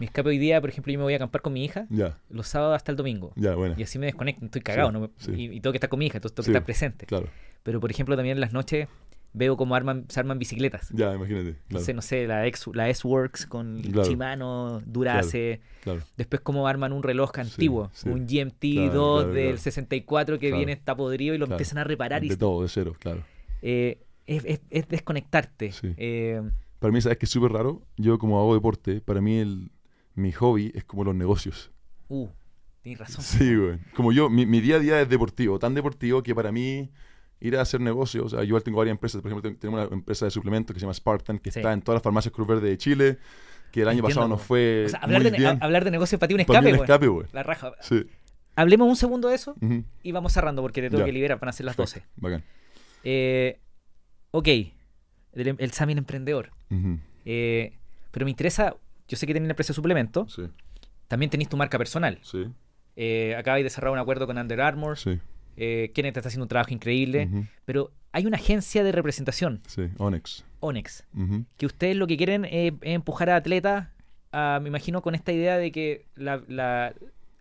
[0.00, 2.18] Mi escape hoy día, por ejemplo, yo me voy a acampar con mi hija Ya,
[2.28, 3.32] los sábados hasta el domingo.
[3.36, 3.76] ya, bueno.
[3.78, 5.10] Y así me desconecto, estoy cagado, Sí, ¿no?
[5.18, 5.30] sí.
[5.40, 7.06] Y, y tengo que estar con mi hija, entonces tengo que Sí, estar presente.
[7.06, 7.28] Claro.
[7.62, 8.88] Pero, por ejemplo, también en las noches
[9.34, 10.88] veo cómo arman, se arman bicicletas.
[10.94, 11.50] Ya, imagínate.
[11.52, 11.62] Claro.
[11.68, 14.08] Entonces, no sé, la, X, la S-Works con Claro.
[14.08, 15.60] Shimano, Durace.
[15.82, 16.00] claro.
[16.16, 18.08] Después cómo arman un reloj antiguo, sí.
[18.08, 19.58] un GMT2 Claro, claro, del claro.
[19.58, 22.24] 64 que viene está podrido y lo empiezan a reparar.
[22.24, 23.22] Y, De todo, de cero, claro.
[23.60, 25.72] eh, es, es- es desconectarte.
[25.72, 25.92] Sí.
[25.98, 26.40] Eh,
[26.78, 27.82] Para mí, ¿sabes que es súper raro?
[27.96, 29.70] Yo, como hago deporte, para mí el,
[30.14, 31.70] mi hobby es como los negocios.
[32.08, 32.28] uh,
[32.82, 33.22] tienes razón.
[33.24, 33.78] Sí, güey.
[33.96, 36.90] Como yo, mi, mi día a día es deportivo, tan deportivo que para mí
[37.40, 39.96] ir a hacer negocios, o sea, yo tengo varias empresas, por ejemplo, ten- tenemos una
[39.96, 41.58] empresa de suplementos que se llama Spartan, que Sí.
[41.58, 43.18] está en todas las farmacias Cruz Verde de Chile,
[43.72, 45.58] que el año Entiendo, pasado nos fue O sea, hablar muy de, bien.
[45.60, 46.84] a- hablar de negocios para ti un Para escape, un güey.
[46.86, 47.26] escape, güey.
[47.32, 47.72] La raja.
[47.80, 48.06] Sí.
[48.56, 49.56] Hablemos un segundo de eso
[50.02, 51.06] y vamos cerrando porque te tengo Ya.
[51.06, 52.00] que liberar, van a ser las 12.
[52.00, 52.20] Perfecto.
[52.22, 52.44] Bacán.
[53.02, 53.58] Eh,
[54.30, 54.48] ok,
[55.32, 56.50] el, el Sammy el emprendedor.
[57.24, 57.76] Eh,
[58.10, 58.76] pero me interesa,
[59.08, 60.42] yo sé que tenés una empresa de suplemento, Sí,
[61.08, 62.18] también tenés tu marca personal.
[62.22, 62.46] sí,
[62.96, 65.18] Eh, acabáis de cerrar un acuerdo con Under Armour, sí.
[65.56, 67.28] Eh, Kenneth está haciendo un trabajo increíble,
[67.64, 70.44] pero hay una agencia de representación, Sí, Onyx.
[70.60, 71.04] Onyx,
[71.56, 73.88] que ustedes lo que quieren es, es empujar a atletas,
[74.32, 76.94] a- me imagino con esta idea de que la, la-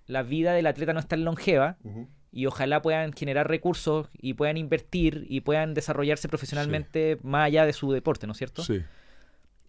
[0.07, 1.77] la vida del atleta no es tan longeva
[2.31, 7.73] y ojalá puedan generar recursos y puedan invertir y puedan desarrollarse profesionalmente más allá de
[7.73, 8.63] su deporte, ¿no es cierto?
[8.63, 8.81] Sí.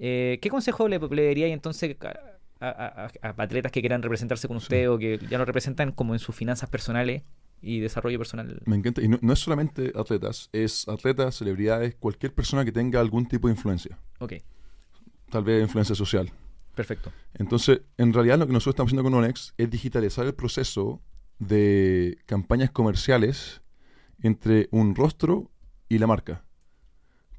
[0.01, 4.49] Eh, ¿Qué consejo le, le daría entonces a, a- a- a atletas que quieran representarse
[4.49, 4.87] con usted Sí.
[4.87, 7.23] o que ya lo representan como en sus finanzas personales
[7.65, 8.61] y desarrollo personal?
[8.66, 9.03] Me encanta.
[9.03, 13.49] Y no, no es solamente atletas, es atletas, celebridades, cualquier persona que tenga algún tipo
[13.49, 13.99] de influencia.
[14.19, 14.35] Ok,
[15.31, 16.31] Tal vez influencia social.
[16.74, 17.11] perfecto.
[17.35, 21.01] Entonces, en realidad lo que nosotros estamos haciendo con Onyx es digitalizar el proceso
[21.41, 23.61] de campañas comerciales
[24.23, 25.51] entre un rostro
[25.89, 26.45] y la marca.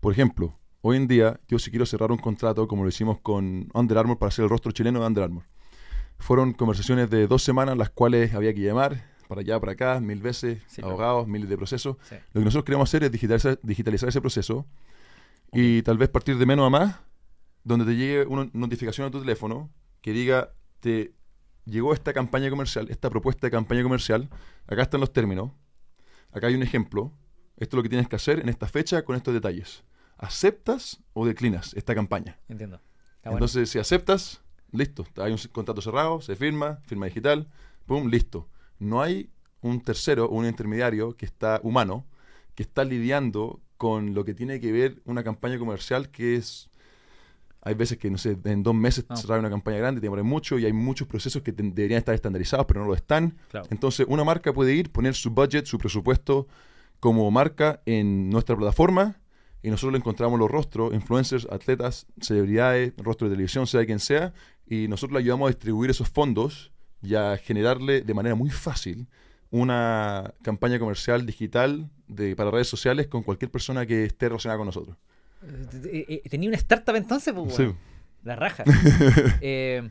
[0.01, 3.69] Por ejemplo, hoy en día yo si quiero cerrar un contrato como lo hicimos con
[3.73, 5.43] Under Armour para ser el rostro chileno de Under Armour.
[6.19, 10.21] Fueron conversaciones de dos semanas las cuales había que llamar para allá, para acá, mil
[10.21, 10.89] veces, Sí, claro.
[10.95, 11.97] abogados, miles de procesos.
[12.09, 12.15] Sí.
[12.33, 14.65] Lo que nosotros queremos hacer es digitalizar, digitalizar ese proceso
[15.51, 16.99] y tal vez partir de menos a más,
[17.63, 19.69] donde te llegue una notificación a tu teléfono
[20.01, 21.13] que diga, te
[21.65, 24.29] llegó esta campaña comercial, esta propuesta de campaña comercial,
[24.67, 25.51] acá están los términos,
[26.31, 27.11] acá hay un ejemplo,
[27.57, 29.83] esto es lo que tienes que hacer en esta fecha con estos detalles.
[30.17, 32.37] ¿Aceptas o declinas esta campaña?
[32.47, 32.77] Entiendo.
[33.17, 33.37] Está bueno.
[33.37, 34.41] Entonces, si aceptas,
[34.71, 35.05] listo.
[35.17, 37.49] Hay un contrato cerrado, se firma, firma digital,
[37.85, 38.47] pum, listo.
[38.85, 39.29] No hay
[39.61, 42.05] un tercero un intermediario que está humano,
[42.53, 46.69] que está lidiando con lo que tiene que ver una campaña comercial que es...
[47.61, 49.15] Hay veces que, no sé, en dos meses Ah.
[49.15, 52.67] cerrar una campaña grande, te demora mucho y hay muchos procesos que deberían estar estandarizados,
[52.67, 53.37] pero no lo están.
[53.49, 53.65] Claro.
[53.71, 56.47] Entonces, una marca puede ir, poner su budget, su presupuesto
[56.99, 59.19] como marca en nuestra plataforma
[59.63, 64.31] y nosotros le encontramos los rostros, influencers, atletas, celebridades, rostros de televisión, sea quien sea,
[64.67, 66.71] y nosotros le ayudamos a distribuir esos fondos
[67.05, 69.07] y a generarle de manera muy fácil
[69.51, 74.65] una campaña comercial digital de, para redes sociales con cualquier persona que esté relacionada con
[74.67, 74.97] nosotros.
[75.85, 77.71] Eh, eh, Tenía una startup entonces, pues, Sí.
[78.23, 78.63] La raja.
[79.41, 79.87] Eh,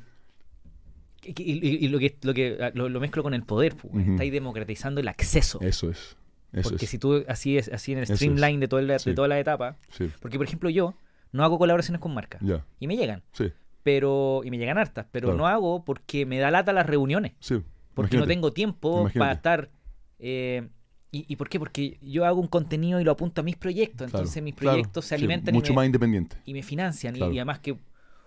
[1.22, 3.94] y, y- y lo que, lo, que lo, lo mezclo con el poder, pues.
[3.94, 4.12] Ujú.
[4.12, 5.58] Estáis democratizando el acceso.
[5.62, 6.16] Eso es.
[6.52, 6.90] Eso porque es.
[6.90, 9.14] si tú así es así en el streamline de, todo el- de Sí.
[9.14, 10.94] toda la etapa, Sí, porque por ejemplo yo
[11.32, 12.64] no hago colaboraciones con marcas ya.
[12.78, 13.50] y me llegan, Sí,
[13.84, 15.38] pero y me llegan hartas, pero Claro.
[15.38, 17.62] no hago porque me da lata las reuniones, sí.
[17.94, 19.18] porque no tengo tiempo Imagínate.
[19.20, 19.70] para estar
[20.18, 20.68] eh,
[21.12, 21.60] y, y por qué?
[21.60, 24.72] Porque yo hago un contenido y lo apunto a mis proyectos, Claro, entonces mis claro,
[24.78, 26.36] proyectos se sí, alimentan mucho y, me, más independiente.
[26.44, 27.32] y me financian y- Claro.
[27.32, 27.76] y, además que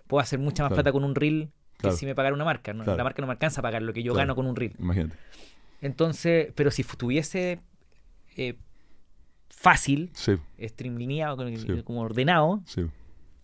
[0.06, 3.04] puedo hacer mucha más plata con un reel que si me pagara una marca, la
[3.04, 4.72] marca no me alcanza a pagar lo que yo gano con un reel.
[4.78, 5.16] Imagínate.
[5.80, 7.60] Entonces, pero si tuviese
[8.36, 8.54] eh,
[9.50, 11.82] fácil, Sí, streamlineado, como- Sí.
[11.84, 12.86] como ordenado, sí.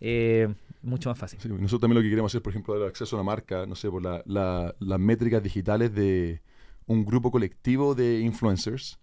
[0.00, 0.52] eh,
[0.84, 1.40] mucho más fácil.
[1.40, 3.74] Sí, nosotros también lo que queremos hacer, por ejemplo, dar acceso a una marca, no
[3.74, 6.40] sé, por la- la- las métricas digitales de
[6.86, 8.98] un grupo colectivo de influencers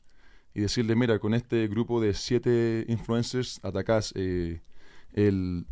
[0.53, 4.61] y decirle, mira, con este grupo de siete influencers atacás eh,
[5.13, 5.65] el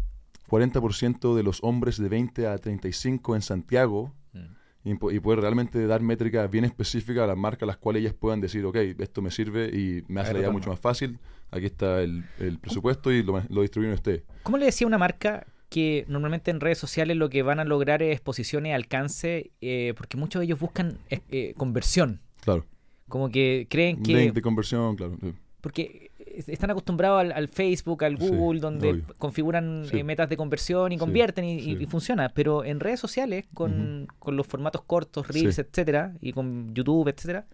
[0.50, 4.46] 40% de los hombres de 20 a 35 en Santiago Mm.
[4.84, 8.14] y, y poder realmente dar métricas bien específicas a las marcas a las cuales ellas
[8.14, 10.54] puedan decir, ok, esto me sirve y me hace la vida retorno.
[10.60, 11.20] mucho más fácil,
[11.52, 14.24] aquí está el, el presupuesto y lo, lo distribuyen ustedes.
[14.44, 18.02] ¿Cómo le decía una marca que normalmente en redes sociales lo que van a lograr
[18.04, 22.20] es exposiciones, alcance, eh, porque muchos de ellos buscan eh, eh, conversión?
[22.42, 22.66] Claro.
[23.08, 24.14] Como que creen que...
[24.16, 25.18] Link de conversión, claro.
[25.22, 25.34] sí.
[25.62, 26.12] Porque
[26.48, 29.04] están acostumbrados al, al Facebook, al Sí, Google, donde obvio.
[29.18, 29.98] configuran Sí.
[30.00, 31.78] eh, metas de conversión y convierten y, y- sí.
[31.82, 32.30] y funciona.
[32.30, 37.46] Pero en redes sociales, con, con los formatos cortos, Reels, etcétera, y con YouTube, etcétera,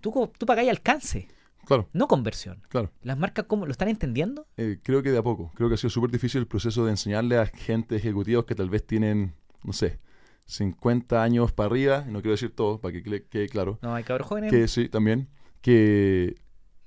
[0.00, 1.28] tú, tú pagáis alcance,
[1.66, 2.62] Claro, no conversión.
[2.68, 2.90] claro.
[3.02, 4.46] ¿Las marcas cómo lo están entendiendo?
[4.56, 5.50] Eh, creo que de a poco.
[5.54, 8.68] Creo que ha sido súper difícil el proceso de enseñarle a gente ejecutivos que tal
[8.68, 10.00] vez tienen, no sé,
[10.46, 14.26] 50 años para arriba, no quiero decir todo, para que quede- claro, No, hay cabros
[14.26, 14.50] jóvenes.
[14.50, 15.28] que sí, también,
[15.60, 16.34] que,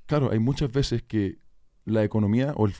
[0.05, 1.39] claro, hay muchas veces que
[1.85, 2.73] la economía o el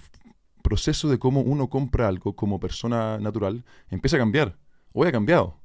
[0.62, 4.58] proceso de cómo uno compra algo como persona natural empieza a cambiar.
[4.94, 5.60] Hoy ha cambiado.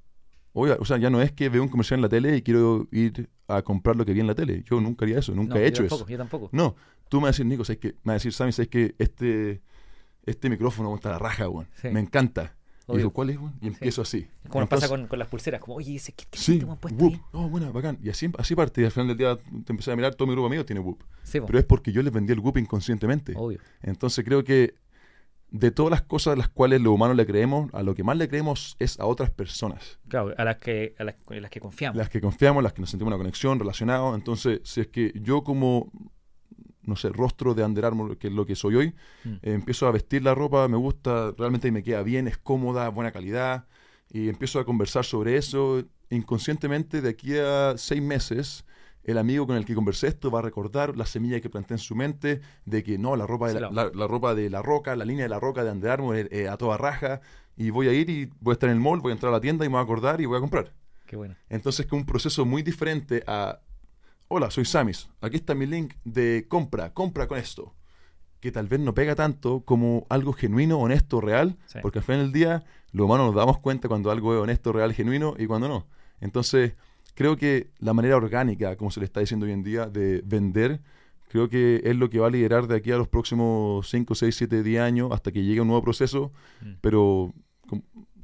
[0.54, 2.86] Ha- o sea, ya no es que veo un comercial en la tele y quiero
[2.92, 4.62] ir a comprar lo que vi en la tele.
[4.64, 6.10] Yo nunca haría eso, nunca No, he yo hecho tampoco, eso.
[6.10, 6.48] Yo tampoco.
[6.52, 6.76] No,
[7.08, 7.88] tú me vas a decir, Nico, ¿sabes qué?
[7.88, 9.60] me vas a decir, Sammy, ¿sabes que este,
[10.26, 11.66] este micrófono está la raja, weón?
[11.80, 11.88] Sí.
[11.88, 12.56] Me encanta.
[12.92, 13.54] Y digo, ¿cuál es, weón?
[13.60, 14.26] Y empiezo así.
[14.48, 17.14] Como pasa con, con las pulseras, como, oye, ese, ¿qué, qué Sí, te puesto Whoop.
[17.14, 17.20] ahí?
[17.30, 17.98] Oh, buena, bacán.
[18.02, 18.80] Y así, así parte.
[18.80, 21.04] Y al final del día te empecé a mirar, todo mi grupo amigo tiene Whoop.
[21.30, 23.34] Pero es porque yo les vendí el Whoop inconscientemente.
[23.36, 23.60] obvio.
[23.82, 24.74] Entonces creo que
[25.52, 28.16] de todas las cosas a las cuales los humanos le creemos, a lo que más
[28.16, 29.98] le creemos es a otras personas.
[30.08, 31.16] Claro, a las que, a las,
[31.50, 31.96] que confiamos.
[31.96, 34.14] Las que confiamos, las que nos sentimos una conexión, relacionados.
[34.16, 35.90] Entonces, si es que yo como,
[36.82, 38.94] no sé, rostro de Under Armour, que es lo que soy hoy,
[39.24, 39.28] Mm.
[39.34, 43.10] eh, empiezo a vestir la ropa, me gusta, realmente me queda bien, es cómoda, buena
[43.10, 43.66] calidad,
[44.12, 45.82] y empiezo a conversar sobre eso.
[46.10, 48.64] Inconscientemente, de aquí a seis meses,
[49.04, 51.78] el amigo con el que conversé esto va a recordar la semilla que planté en
[51.78, 54.94] su mente de que no, la ropa de la, la- la- ropa de la roca,
[54.96, 57.20] la línea de la roca de Under Armour eh, eh, a toda raja,
[57.56, 59.36] y voy a ir y voy a estar en el mall, voy a entrar a
[59.36, 60.72] la tienda y me voy a acordar y voy a comprar.
[61.06, 61.34] Qué bueno.
[61.48, 63.60] Entonces, que un proceso muy diferente a,
[64.28, 67.74] hola, soy Samis, aquí está mi link de compra, compra con esto,
[68.38, 71.78] que tal vez no pega tanto como algo genuino, honesto, real, Sí.
[71.82, 74.92] porque al final del día, los humanos nos damos cuenta cuando algo es honesto, real,
[74.94, 75.86] genuino y cuando no.
[76.20, 76.74] Entonces,
[77.14, 80.80] creo que la manera orgánica, como se le está diciendo hoy en día, de vender,
[81.28, 84.34] creo que es lo que va a liderar de aquí a los próximos 5, 6,
[84.34, 86.32] 7, 10 años hasta que llegue un nuevo proceso,
[86.62, 86.72] Mm.
[86.80, 87.32] pero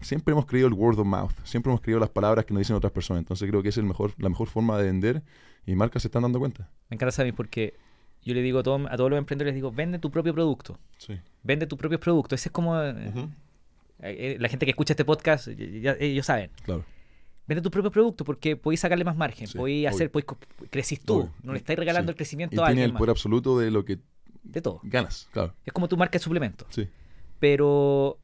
[0.01, 2.77] siempre hemos creído el word of mouth, siempre hemos creído las palabras que nos dicen
[2.77, 5.23] otras personas, entonces creo que es el mejor, la mejor forma de vender
[5.67, 6.69] y marcas se están dando cuenta.
[6.91, 7.75] Me encanta saber porque
[8.23, 10.79] yo le digo a, todo- a todos los emprendedores, les digo, vende tu propio producto.
[10.99, 11.15] Sí.
[11.45, 12.35] Vende tu propio producto.
[12.35, 12.77] Ese es como...
[12.81, 13.13] eh,
[14.01, 16.51] eh, la gente que escucha este podcast, ya- ellos saben.
[16.65, 16.85] Claro.
[17.49, 19.47] Vende tu propio producto porque podéis sacarle más margen.
[19.47, 20.27] Sí, podéis hacer, podéis
[20.71, 21.15] crecís tú.
[21.21, 21.35] Obvio.
[21.43, 22.15] No le estáis regalando Sí.
[22.15, 22.99] el crecimiento Y a tiene alguien el más.
[22.99, 23.99] poder absoluto de lo que
[24.43, 24.81] De todo.
[24.83, 25.55] ganas, claro.
[25.65, 26.67] Es como tu marca de suplemento.
[26.71, 26.89] Sí.
[27.41, 28.19] Pero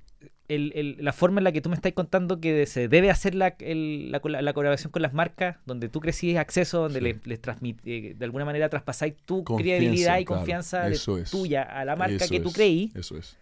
[0.49, 3.35] el- el- la forma en la que tú me estás contando que se debe hacer
[3.35, 7.05] la, el- la, cola- la colaboración con las marcas, donde tú crecís acceso, donde Sí.
[7.05, 7.41] les, les
[7.85, 10.41] eh, de alguna manera traspasáis tu credibilidad y claro.
[10.41, 11.31] confianza de- Eso es.
[11.31, 13.37] tuya a la marca que tú es, creí, Eso es.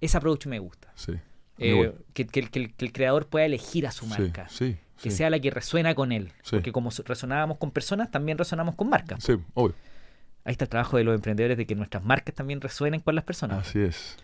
[0.00, 0.92] ese approach me gusta.
[0.96, 1.12] Sí.
[1.58, 4.48] Eh, que, que el- que el, que el creador pueda elegir a su Sí, marca.
[4.48, 4.76] Sí.
[5.02, 5.18] Que sí.
[5.18, 6.32] sea la que resuena con él.
[6.42, 6.52] Sí.
[6.56, 9.22] Porque como so- resonábamos con personas, también resonamos con marcas.
[9.22, 9.74] Sí, obvio.
[10.44, 13.24] Ahí está el trabajo de los emprendedores de que nuestras marcas también resuenen con las
[13.24, 13.66] personas.
[13.68, 14.16] Así es.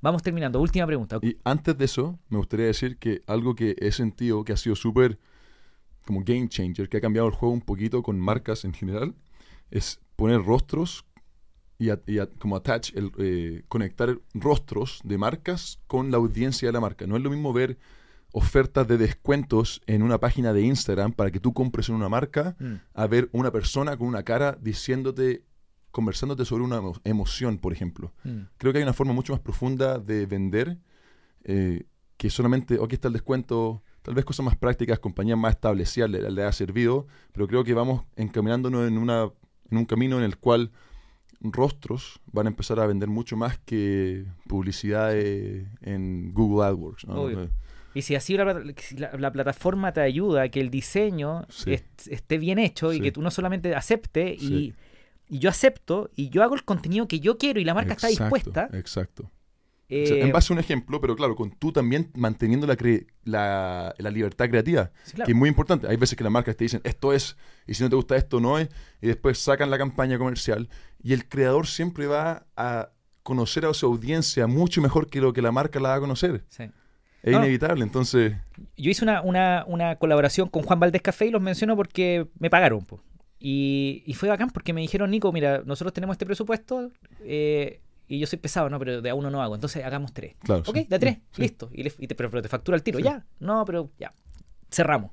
[0.00, 0.60] Vamos terminando.
[0.60, 1.18] Última pregunta.
[1.22, 4.76] Y antes de eso, me gustaría decir que algo que he sentido que ha sido
[4.76, 5.18] súper
[6.06, 9.14] como game changer, que ha cambiado el juego un poquito con marcas en general,
[9.70, 11.04] es poner rostros
[11.78, 16.68] y, a- y a- como attach, el, eh, conectar rostros de marcas con la audiencia
[16.68, 17.06] de la marca.
[17.06, 17.78] No es lo mismo ver
[18.32, 22.56] ofertas de descuentos en una página de Instagram para que tú compres en una marca
[22.58, 22.74] Mm.
[22.94, 25.44] a ver una persona con una cara diciéndote,
[25.90, 28.40] conversándote sobre una emo- emoción, por ejemplo Mm.
[28.56, 30.78] creo que hay una forma mucho más profunda de vender
[31.44, 31.84] eh,
[32.16, 36.08] que solamente, "Oh, aquí está el descuento, tal vez cosas más prácticas, compañías más establecidas
[36.08, 39.28] le, le ha servido, pero creo que vamos encaminándonos en, una,
[39.70, 40.70] en un camino en el cual
[41.40, 47.06] rostros van a empezar a vender mucho más que publicidad en Google AdWords.
[47.08, 47.14] ¿no?
[47.94, 51.74] Y si así la, la- la plataforma te ayuda a que el diseño Sí.
[51.74, 54.74] est- esté bien hecho y que tú no solamente acepte Sí.
[55.28, 57.92] y, y yo acepto y yo hago el contenido que yo quiero y la marca
[57.94, 59.24] está dispuesta, Exacto.
[59.24, 62.78] O sea, Eh, en base a un ejemplo, pero claro, con tú también manteniendo la,
[62.78, 65.26] cre- la, la libertad creativa, claro.
[65.26, 65.86] que es muy importante.
[65.86, 67.36] Hay veces que las marcas te dicen esto es,
[67.66, 68.70] y si no te gusta esto, no es,
[69.02, 70.70] y después sacan la campaña comercial,
[71.02, 72.88] y el creador siempre va a
[73.22, 76.42] conocer a su audiencia mucho mejor que lo que la marca la va a conocer.
[76.48, 76.64] Sí.
[77.22, 77.38] Es No.
[77.38, 78.34] inevitable, entonces,
[78.76, 82.50] Yo hice una, una, una colaboración con Juan Valdés Café y los menciono porque me
[82.50, 82.84] pagaron.
[82.84, 83.00] po.
[83.38, 86.90] Y, y fue bacán porque me dijeron, Nico, mira, nosotros tenemos este presupuesto
[87.24, 88.78] eh, y yo soy pesado, ¿no?
[88.78, 89.54] Pero de a uno no hago.
[89.54, 90.34] Entonces hagamos tres.
[90.42, 90.62] claro.
[90.66, 91.68] Ok, sí, de a tres, sí, listo.
[91.72, 92.98] Y, le- y te, pero, pero te factura el tiro.
[92.98, 93.04] Sí.
[93.04, 94.12] Ya, no, pero ya.
[94.70, 95.10] Cerramos.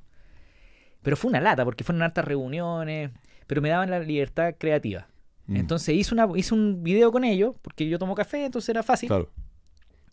[1.02, 3.10] Pero fue una lata porque fueron hartas reuniones,
[3.46, 5.08] pero me daban la libertad creativa.
[5.46, 8.82] Mm, Entonces hice, una, hice un video con ellos, porque yo tomo café, entonces era
[8.82, 9.08] fácil.
[9.08, 9.28] Claro,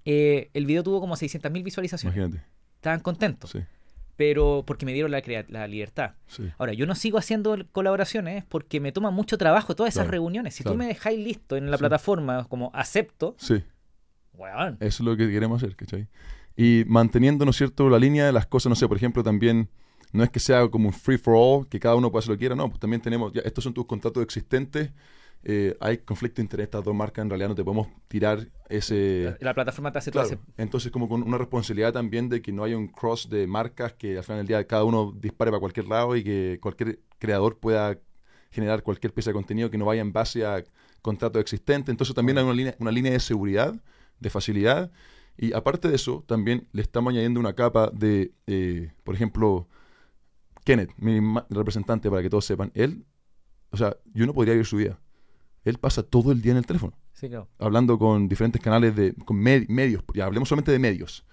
[0.10, 2.16] Eh, el video tuvo como 600.000 visualizaciones.
[2.18, 2.46] imagínate.
[2.76, 3.60] Estaban contentos, Sí,
[4.16, 6.12] pero porque me dieron la, libertad.
[6.28, 6.50] sí.
[6.58, 10.56] Ahora, yo no sigo haciendo colaboraciones porque me toma mucho trabajo todas esas Claro, reuniones.
[10.56, 10.76] Si claro.
[10.76, 11.82] tú me dejáis listo en la Sí.
[11.82, 13.56] plataforma como acepto, Sí,
[14.80, 16.08] eso es lo que queremos hacer, ¿cachai?
[16.56, 19.70] Y manteniendo, ¿no es cierto?, la línea de las cosas, no sé, por ejemplo, también
[20.14, 22.36] no es que sea como un free for all, que cada uno pueda hacer lo
[22.36, 24.92] que quiera, no, pues también tenemos, ya, estos son tus contratos existentes,
[25.50, 29.38] eh, hay conflicto entre estas dos marcas, en realidad no te podemos tirar ese...
[29.40, 30.62] La, la plataforma te hace Claro, todo ese...
[30.62, 34.18] entonces como con una responsabilidad también de que no haya un cross de marcas que
[34.18, 37.98] al final del día cada uno dispare para cualquier lado y que cualquier creador pueda
[38.52, 40.66] generar cualquier pieza de contenido que no vaya en base a
[41.02, 41.94] contratos existentes.
[41.94, 43.74] Entonces también hay una línea, una línea de seguridad,
[44.20, 44.92] de facilidad.
[45.38, 49.70] Y aparte de eso, también le estamos añadiendo una capa de, eh, por ejemplo,
[50.66, 53.06] Kenneth, mi representante, para que todos sepan, él,
[53.70, 55.00] o sea, yo no podría vivir su vida.
[55.68, 57.48] Él pasa todo el día en el teléfono Sí, claro.
[57.60, 61.26] hablando con diferentes canales de con med- medios, ya hablemos solamente de medios.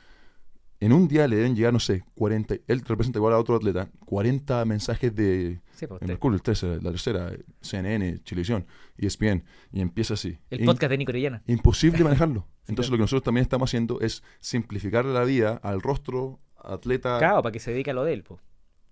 [0.81, 3.89] En un día le deben llegar, no sé, 40, él representa igual a otro atleta,
[4.05, 8.66] 40 mensajes de Sí, pues, el el 13, la tercera, CNN, Chilevisión,
[8.98, 10.36] ESPN, y empieza así.
[10.51, 11.43] el In- podcast de Nico Orellana.
[11.47, 12.47] Imposible manejarlo.
[12.66, 12.90] Entonces claro.
[12.90, 17.52] lo que nosotros también estamos haciendo es simplificarle la vida al rostro, atleta, Claro, para
[17.52, 18.23] que se dedique a lo de él.
[18.24, 18.40] po.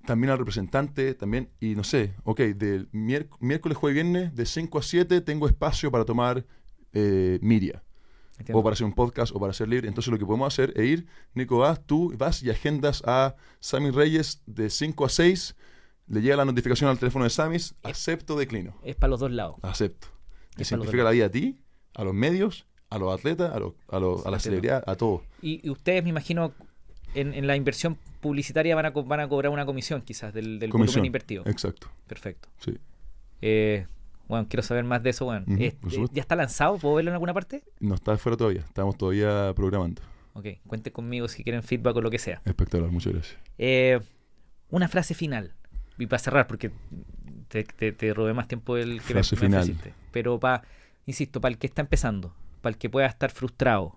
[0.06, 4.78] También al representante, también, y no sé, ok, del miérc- miércoles, jueves, viernes, de 5
[4.78, 6.44] a 7 tengo espacio para tomar
[6.92, 7.82] eh, media.
[8.38, 8.58] Entiendo.
[8.60, 9.86] o para hacer un podcast o para hacer libre.
[9.86, 13.90] Entonces lo que podemos hacer es ir, Nico, vas, tú vas y agendas a Sammy
[13.90, 15.54] Reyes de 5 a 6,
[16.08, 19.56] le llega la notificación al teléfono de Samis, acepto, declino, Es para los dos lados.
[19.62, 20.08] acepto.
[20.56, 21.60] Te simplifica la vida a ti,
[21.94, 25.20] a los medios, a los atletas, a, los, a, los- a la celebridad, a todos.
[25.40, 26.52] Y, y ustedes, me imagino,
[27.14, 30.70] en, en la inversión publicitaria van a, van a cobrar una comisión quizás del, del
[30.70, 30.94] Comisión.
[30.94, 31.42] volumen invertido.
[31.46, 32.48] Exacto, Perfecto.
[32.58, 32.78] sí.
[33.40, 33.86] Eh,
[34.28, 35.44] bueno, quiero saber más de eso, bueno.
[35.58, 36.06] Eh, eh.
[36.12, 36.78] ¿Ya está lanzado?
[36.78, 37.62] ¿Puedo verlo en alguna parte?
[37.80, 40.00] No está fuera todavía, estamos todavía programando.
[40.34, 42.40] Ok, cuente conmigo si quieren feedback o lo que sea.
[42.44, 43.38] Espectacular, muchas gracias.
[43.58, 44.00] Eh,
[44.70, 45.52] una frase final.
[45.98, 46.70] Y para cerrar, porque
[47.48, 49.76] te, te- te robé más tiempo del que me- Frase me, final.
[50.10, 50.62] Pero para,
[51.04, 53.94] insisto, para el que está empezando, para el que pueda estar frustrado,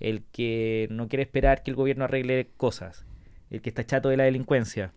[0.00, 3.04] el que no quiere esperar que el gobierno arregle cosas,
[3.50, 4.92] el que está chato de la delincuencia,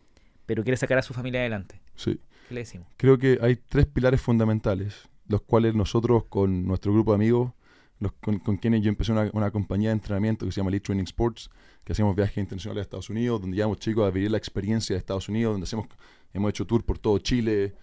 [0.45, 1.81] pero quiere sacar a su familia adelante.
[1.95, 2.19] Sí.
[2.47, 2.87] ¿Qué le decimos?
[2.97, 7.51] Creo que hay tres pilares fundamentales, los cuales nosotros con nuestro grupo de amigos,
[7.99, 10.85] los, con, con quienes yo empecé una, una compañía de entrenamiento que se llama Elite
[10.85, 11.49] Training Sports,
[11.83, 14.99] que hacemos viajes internacionales a Estados Unidos, donde llevamos chicos a vivir la experiencia de
[14.99, 15.87] Estados Unidos, donde hacemos,
[16.33, 17.75] hemos hecho tour por todo Chile.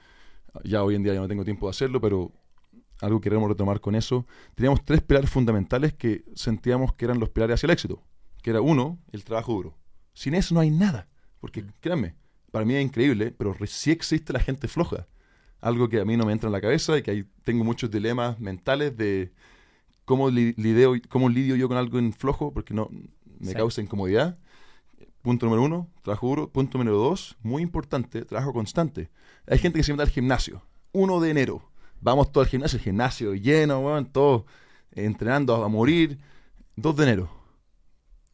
[0.62, 2.30] Ya hoy en día ya no tengo tiempo de hacerlo, pero
[3.04, 4.26] algo que queremos retomar con eso.
[4.54, 8.02] Teníamos tres pilares fundamentales que sentíamos que eran los pilares hacia el éxito,
[8.42, 9.78] que era uno, el trabajo duro.
[10.12, 11.08] Sin eso no hay nada,
[11.40, 12.14] porque créanme,
[12.50, 15.06] para mí es increíble, pero sí existe la gente floja.
[15.60, 17.90] Algo que a mí no me entra en la cabeza y que ahí tengo muchos
[17.90, 19.32] dilemas mentales de
[20.04, 22.88] cómo, li- lideo, cómo lidio yo con algo en flojo, porque no
[23.40, 23.54] me Sí.
[23.54, 24.38] causa incomodidad.
[25.22, 26.50] Punto número uno, trabajo duro.
[26.50, 29.10] Punto número dos, muy importante, trabajo constante.
[29.46, 30.62] Hay gente que se mete al gimnasio.
[30.92, 31.70] 1 de enero.
[32.00, 34.46] Vamos todo al gimnasio, el gimnasio lleno, weón, todo
[34.92, 36.18] eh, entrenando a, a morir.
[36.76, 37.30] 2 de enero.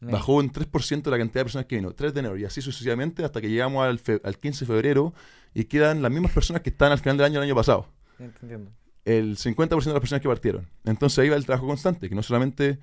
[0.01, 1.93] Bajó un 3% la cantidad de personas que vino.
[1.93, 5.13] 3 de enero y así sucesivamente hasta que llegamos al, al 15 de febrero
[5.53, 7.87] y quedan las mismas personas que están al final del año del año pasado.
[8.17, 8.71] Entiendo.
[9.05, 10.67] El 50% de las personas que partieron.
[10.85, 12.79] Entonces ahí va el trabajo constante, que no solamente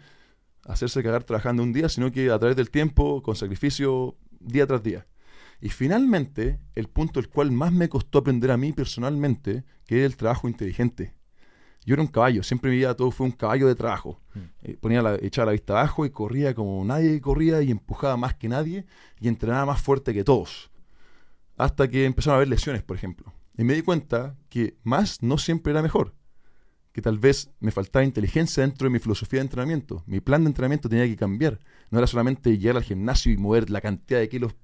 [0.65, 4.83] hacerse cagar trabajando un día, sino que a través del tiempo, con sacrificio, día tras
[4.83, 5.07] día.
[5.61, 10.07] Y finalmente, el punto el cual más me costó aprender a mí personalmente, que es
[10.07, 11.15] el trabajo inteligente.
[11.85, 14.21] Yo era un caballo, siempre mi vida todo fue un caballo de trabajo.
[14.35, 14.39] Mm.
[14.63, 18.35] Eh, ponía la, echaba la vista abajo y corría como nadie corría y empujaba más
[18.35, 18.85] que nadie
[19.21, 20.71] y entrenaba más fuerte que todos.
[21.57, 23.33] Hasta que empezaron a haber lesiones, por ejemplo.
[23.57, 26.15] Y me di cuenta que más no siempre era mejor.
[26.93, 30.05] Que tal vez me faltaba inteligencia dentro de mi filosofía de entrenamiento.
[30.07, 31.59] Mi plan de entrenamiento tenía que cambiar.
[31.91, 34.55] No era solamente llegar al gimnasio y mover la cantidad de kilos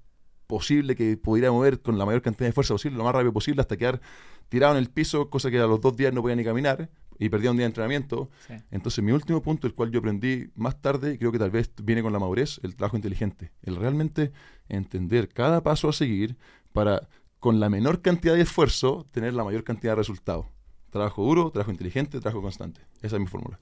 [0.55, 3.61] posible que pudiera mover con la mayor cantidad de fuerza posible, lo más rápido posible,
[3.61, 4.01] hasta quedar
[4.49, 7.29] tirado en el piso, cosa que a los dos días no podía ni caminar, y
[7.29, 8.31] perdía un día de entrenamiento.
[8.47, 8.55] Sí.
[8.71, 11.73] Entonces, mi último punto, el cual yo aprendí más tarde, y creo que tal vez
[11.83, 13.51] viene con la madurez, el trabajo inteligente.
[13.63, 14.31] El realmente
[14.69, 16.37] entender cada paso a seguir
[16.73, 17.09] para,
[17.41, 20.47] con la menor cantidad de esfuerzo, tener la mayor cantidad de resultados.
[20.91, 22.81] Trabajo duro, trabajo inteligente, trabajo constante.
[23.03, 23.59] Esa es mi fórmula.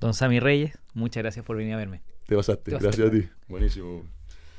[0.00, 2.02] Don Sammy Reyes, muchas gracias por venir a verme.
[2.26, 2.72] Te pasaste.
[2.72, 3.28] Te Gracias a ti.
[3.46, 4.02] Buenísimo.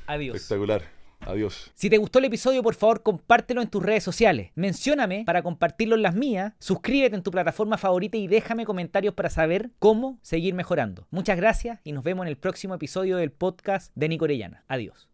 [0.08, 0.38] Adiós.
[0.38, 1.03] Espectacular.
[1.26, 1.72] Adiós.
[1.76, 4.52] Si te gustó el episodio, por favor, compártelo en tus redes sociales.
[4.56, 6.54] Mencióname para compartirlo en las mías.
[6.60, 11.08] Suscríbete en tu plataforma favorita y déjame comentarios para saber cómo seguir mejorando.
[11.12, 14.64] Muchas gracias y nos vemos en el próximo episodio del podcast de Nico Orellana.
[14.68, 15.13] Adiós.